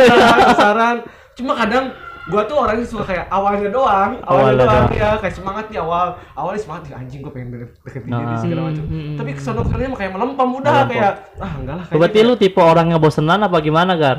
sasaran 0.50 0.96
cuma 1.32 1.54
kadang 1.54 1.94
gua 2.26 2.42
tuh 2.42 2.58
orangnya 2.58 2.82
suka 2.82 3.06
kayak 3.06 3.24
awalnya 3.28 3.70
doang 3.70 4.18
awalnya, 4.18 4.26
Awalnya 4.26 4.58
doang, 4.58 4.84
doang. 4.84 4.98
ya 4.98 5.10
kayak 5.16 5.30
semangat 5.32 5.64
nih 5.68 5.78
awal 5.78 6.06
awalnya 6.32 6.58
semangat 6.58 6.82
nih 6.84 6.94
anjing 6.96 7.20
gue 7.20 7.30
pengen 7.30 7.48
deket 7.52 7.70
deketin 7.80 8.08
Nah. 8.08 8.18
diri 8.18 8.34
segala 8.36 8.60
macam 8.64 8.84
Hmm, 8.84 8.98
hmm, 8.98 9.14
tapi 9.14 9.30
ke 9.30 9.40
sana 9.40 9.60
kesannya 9.60 9.86
mah 9.86 9.98
kayak 10.00 10.12
melempem 10.12 10.48
udah 10.52 10.72
Melempem. 10.74 10.90
kayak 10.92 11.12
ah 11.38 11.52
enggak 11.54 11.74
lah 11.76 11.84
Berarti 11.92 12.18
lu 12.20 12.34
tipe 12.34 12.60
orang 12.60 12.86
yang 12.88 12.98
bosenan 12.98 13.40
apa 13.40 13.56
gimana 13.60 13.92
Gar? 13.94 14.18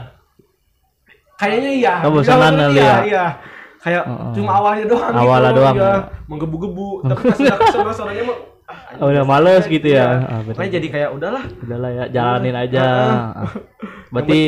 kayaknya 1.35 1.71
iya 1.73 1.93
Oh, 2.01 2.11
bosanan 2.11 2.53
Iya, 2.53 2.63
lu 2.63 2.71
iya, 2.71 2.81
ya? 2.81 2.97
iya. 3.03 3.25
kayak 3.77 4.03
Oh, 4.03 4.13
oh. 4.13 4.31
cuma 4.31 4.51
awalnya 4.55 4.85
doang 4.87 5.11
Awalnya 5.13 5.49
gitu, 5.49 5.59
doang, 5.59 5.75
ya. 5.75 5.83
ya. 5.83 5.97
menggebu-gebu 6.25 6.87
tapi 7.03 7.21
pas 7.25 7.37
udah 7.37 7.57
ke 7.57 7.65
sana 7.69 7.91
anjing, 7.91 8.27
Oh, 8.97 9.07
udah 9.07 9.21
bosan 9.21 9.29
males 9.29 9.63
gitu 9.65 9.87
ya? 9.89 10.07
Ah, 10.21 10.39
bener. 10.41 10.53
makanya 10.53 10.71
jadi 10.73 10.87
kayak 10.89 11.09
udahlah 11.11 11.43
Udahlah 11.57 11.89
ya, 11.89 12.03
jalanin 12.09 12.55
aja. 12.57 12.83
Heeh. 12.83 13.15
Ah. 13.37 13.49
Berarti 14.13 14.39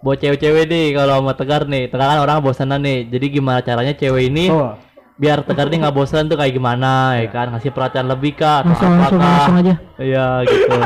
buat 0.00 0.16
cewek-cewek 0.16 0.64
nih 0.64 0.86
kalau 0.94 1.20
sama 1.20 1.32
Tegar 1.34 1.62
nih 1.64 1.84
Tegar 1.86 2.08
kan 2.08 2.20
orang 2.20 2.40
bosanan 2.40 2.80
nih 2.80 3.04
jadi 3.06 3.26
gimana 3.30 3.60
caranya 3.60 3.92
cewek 3.92 4.24
ini 4.26 4.48
Oh. 4.48 4.72
biar 5.14 5.44
Tegar 5.44 5.68
nih 5.68 5.76
nggak 5.78 5.92
bosan 5.92 6.24
tuh 6.24 6.34
kayak 6.34 6.50
gimana 6.50 7.20
ya 7.20 7.28
kan 7.28 7.52
ngasih 7.52 7.68
perhatian 7.68 8.08
lebih 8.08 8.32
kah 8.32 8.64
atau 8.64 8.72
Langsung 8.72 8.92
langsung 8.94 9.20
apakah? 9.20 9.36
langsung 9.36 9.56
aja. 9.60 9.74
iya 9.98 10.26
gitu 10.42 10.76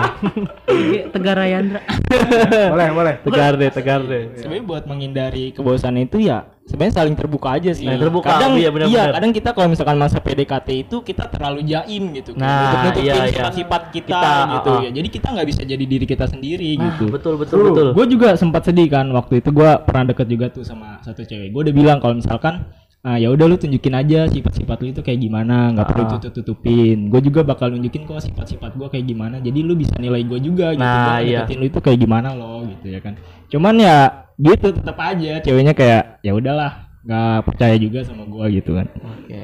Tegar 1.11 1.37
Rayandra. 1.37 1.81
boleh 2.75 2.89
boleh 2.91 3.15
Tegar 3.23 3.53
deh 3.55 3.71
Tegar 3.71 4.01
deh 4.03 4.23
Sebenarnya 4.35 4.65
buat 4.65 4.83
menghindari 4.85 5.45
kebosanan 5.53 6.03
itu 6.03 6.19
ya 6.21 6.51
sebenarnya 6.65 6.95
saling 6.97 7.15
terbuka 7.15 7.49
aja 7.55 7.71
sih. 7.71 7.85
Saling 7.85 8.01
terbuka, 8.01 8.27
kadang 8.27 8.57
iya, 8.57 8.69
benar-benar. 8.73 9.13
kadang 9.21 9.33
kita 9.33 9.49
kalau 9.53 9.69
misalkan 9.69 9.97
masa 9.97 10.19
PDKT 10.19 10.69
itu 10.89 10.97
kita 11.01 11.25
terlalu 11.29 11.61
jaim 11.65 12.03
gitu. 12.13 12.33
kan. 12.35 12.41
Nah, 12.41 12.57
Untuk 12.65 12.79
nutupin 12.89 13.05
iya, 13.05 13.15
iya. 13.15 13.27
sifat-sifat 13.31 13.83
kita, 13.93 14.09
Kita, 14.17 14.33
gitu 14.57 14.71
ah, 14.73 14.77
ah. 14.77 14.85
ya. 14.85 14.91
Jadi 14.91 15.09
kita 15.13 15.27
nggak 15.31 15.47
bisa 15.49 15.63
jadi 15.63 15.85
diri 15.85 16.07
kita 16.09 16.25
sendiri 16.25 16.71
Nah, 16.75 16.85
gitu. 16.97 17.05
betul 17.13 17.35
betul 17.37 17.57
betul 17.69 17.87
Gue 17.93 18.07
juga 18.09 18.29
sempat 18.35 18.65
sedih 18.65 18.89
kan 18.89 19.07
waktu 19.13 19.45
itu 19.45 19.53
gue 19.53 19.71
pernah 19.85 20.05
deket 20.09 20.27
juga 20.27 20.47
tuh 20.49 20.65
sama 20.65 20.99
satu 21.01 21.21
cewek. 21.23 21.53
Gue 21.53 21.69
udah 21.69 21.75
bilang 21.77 21.99
kalau 22.01 22.17
misalkan 22.17 22.65
ah 23.05 23.21
ya 23.21 23.29
udah 23.29 23.45
lu 23.45 23.61
tunjukin 23.61 23.93
aja 23.93 24.25
sifat-sifat 24.33 24.81
lu 24.81 24.97
itu 24.97 25.05
kayak 25.05 25.21
gimana, 25.21 25.77
nggak 25.77 25.87
perlu 25.93 26.05
Ah. 26.09 26.11
tutup-tutupin. 26.17 27.13
Gue 27.13 27.21
juga 27.21 27.45
bakal 27.45 27.77
nunjukin 27.77 28.09
kok 28.09 28.25
sifat-sifat 28.25 28.73
gue 28.73 28.89
kayak 28.89 29.05
gimana. 29.05 29.37
Jadi 29.45 29.61
lu 29.61 29.77
bisa 29.77 29.93
nilai 30.01 30.25
gue 30.25 30.41
juga 30.41 30.73
gitu. 30.73 30.81
Nah, 30.81 31.21
Gua 31.21 31.45
iya. 31.45 31.45
lu 31.45 31.69
itu 31.69 31.79
kayak 31.85 32.01
gimana 32.01 32.33
loh 32.33 32.65
gitu 32.65 32.89
ya 32.89 33.05
kan. 33.05 33.21
Cuman 33.53 33.77
ya 33.77 34.24
gitu 34.39 34.75
tetap 34.75 34.99
aja 34.99 35.39
ceweknya 35.41 35.75
kayak 35.75 36.19
ya 36.27 36.35
udahlah 36.35 36.91
nggak 37.05 37.39
percaya 37.47 37.77
juga 37.77 38.01
sama 38.03 38.25
gue 38.25 38.47
gitu 38.59 38.75
kan. 38.81 38.89
Oke. 39.05 39.43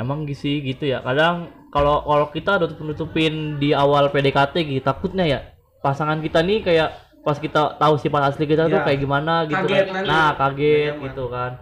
Emang 0.00 0.24
sih 0.32 0.64
gitu 0.64 0.88
ya. 0.88 1.04
Kadang 1.04 1.52
kalau 1.68 2.02
kalau 2.02 2.26
kita 2.32 2.56
nutup 2.58 2.80
nutupin 2.80 3.60
di 3.60 3.76
awal 3.76 4.08
PDKT 4.08 4.54
gitu 4.66 4.82
takutnya 4.82 5.24
ya 5.28 5.38
pasangan 5.84 6.18
kita 6.24 6.40
nih 6.40 6.64
kayak 6.64 6.88
pas 7.22 7.38
kita 7.38 7.78
tahu 7.78 7.94
sifat 8.00 8.34
asli 8.34 8.50
kita 8.50 8.66
tuh 8.66 8.82
Ya. 8.82 8.84
kayak 8.88 8.98
gimana 8.98 9.46
gitu 9.46 9.62
Kaget 9.62 9.86
kan. 9.86 9.94
nanti. 9.94 10.08
Nah, 10.10 10.30
kaget 10.34 10.94
gitu 10.98 11.24
kan. 11.30 11.52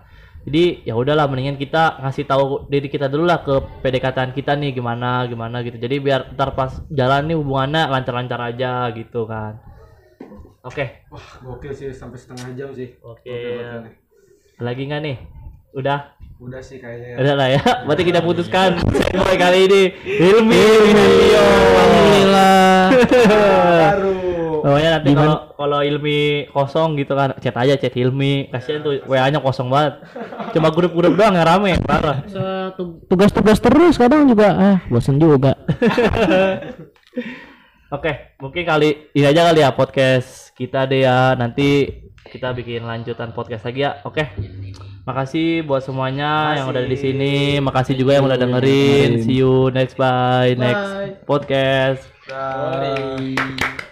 Jadi 0.41 0.65
ya 0.89 0.95
udahlah 0.97 1.29
mendingan 1.29 1.61
kita 1.61 2.01
ngasih 2.01 2.25
tahu 2.25 2.65
diri 2.73 2.89
kita 2.89 3.13
dulu 3.13 3.29
lah 3.29 3.45
ke 3.45 3.61
PDKT 3.85 4.33
kita 4.33 4.57
nih 4.57 4.73
gimana 4.73 5.29
gimana 5.29 5.61
gitu. 5.61 5.77
Jadi 5.77 6.01
biar 6.01 6.33
ntar 6.33 6.57
pas 6.57 6.81
jalan 6.89 7.29
nih 7.29 7.37
hubungannya 7.37 7.93
lancar-lancar 7.93 8.41
aja 8.41 8.89
gitu 8.97 9.29
kan. 9.29 9.61
Oke. 10.61 11.09
wah 11.09 11.29
gokil 11.41 11.73
sih 11.73 11.89
sampai 11.89 12.21
setengah 12.21 12.53
jam 12.53 12.69
sih 12.77 12.93
Oke. 13.01 13.65
Lagi 14.61 14.83
nggak 14.85 15.01
nih? 15.01 15.17
Udah. 15.73 16.13
udah 16.41 16.61
sih 16.61 16.81
kayaknya 16.81 17.17
Udah 17.21 17.35
lah 17.37 17.49
ya. 17.49 17.63
Berarti 17.89 18.03
kita 18.05 18.21
putuskan 18.21 18.81
mulai 19.17 19.37
kali 19.41 19.59
ini 19.69 19.83
Hilmi 20.05 20.65
Minadio. 20.85 21.45
Alhamdulillah. 21.45 22.81
baru 23.81 24.31
Pokoknya 24.61 24.91
nanti 25.01 25.11
kalau 25.17 25.39
kalau 25.57 25.79
Hilmi 25.81 26.21
kosong 26.53 27.01
gitu 27.01 27.17
kan 27.17 27.33
chat 27.41 27.57
aja 27.57 27.81
chat 27.81 27.97
Hilmi. 27.97 28.53
Kasihan 28.53 28.85
tuh 28.85 29.01
WA-nya 29.09 29.41
kosong 29.41 29.73
banget. 29.73 30.05
Cuma 30.53 30.69
grup-grup 30.69 31.17
doang 31.17 31.33
yang 31.33 31.49
rame, 31.49 31.81
parah. 31.81 32.21
Tugas-tugas 33.09 33.57
terus 33.57 33.97
kadang 33.97 34.29
juga 34.29 34.49
ah 34.53 34.79
bosen 34.93 35.17
juga. 35.17 35.57
Oke, 37.91 38.39
mungkin 38.39 38.63
kali 38.63 39.11
ini 39.17 39.27
aja 39.27 39.51
kali 39.51 39.67
ya 39.67 39.75
podcast 39.75 40.50
kita 40.61 40.85
deh 40.85 41.09
ya. 41.09 41.33
Nanti 41.41 41.89
kita 42.29 42.53
bikin 42.53 42.85
lanjutan 42.85 43.33
podcast 43.33 43.65
lagi 43.65 43.89
ya. 43.89 44.05
Oke. 44.05 44.29
Makasih 45.09 45.65
buat 45.65 45.81
semuanya 45.81 46.61
yang 46.61 46.69
udah 46.69 46.85
di 46.85 46.99
sini. 47.01 47.35
Makasih 47.65 47.97
juga 47.97 48.21
yang 48.21 48.29
udah 48.29 48.37
dengerin. 48.37 49.25
See 49.25 49.41
you 49.41 49.73
next 49.73 49.97
by 49.97 50.53
next 50.61 51.25
podcast. 51.25 52.05
Bye. 52.29 53.90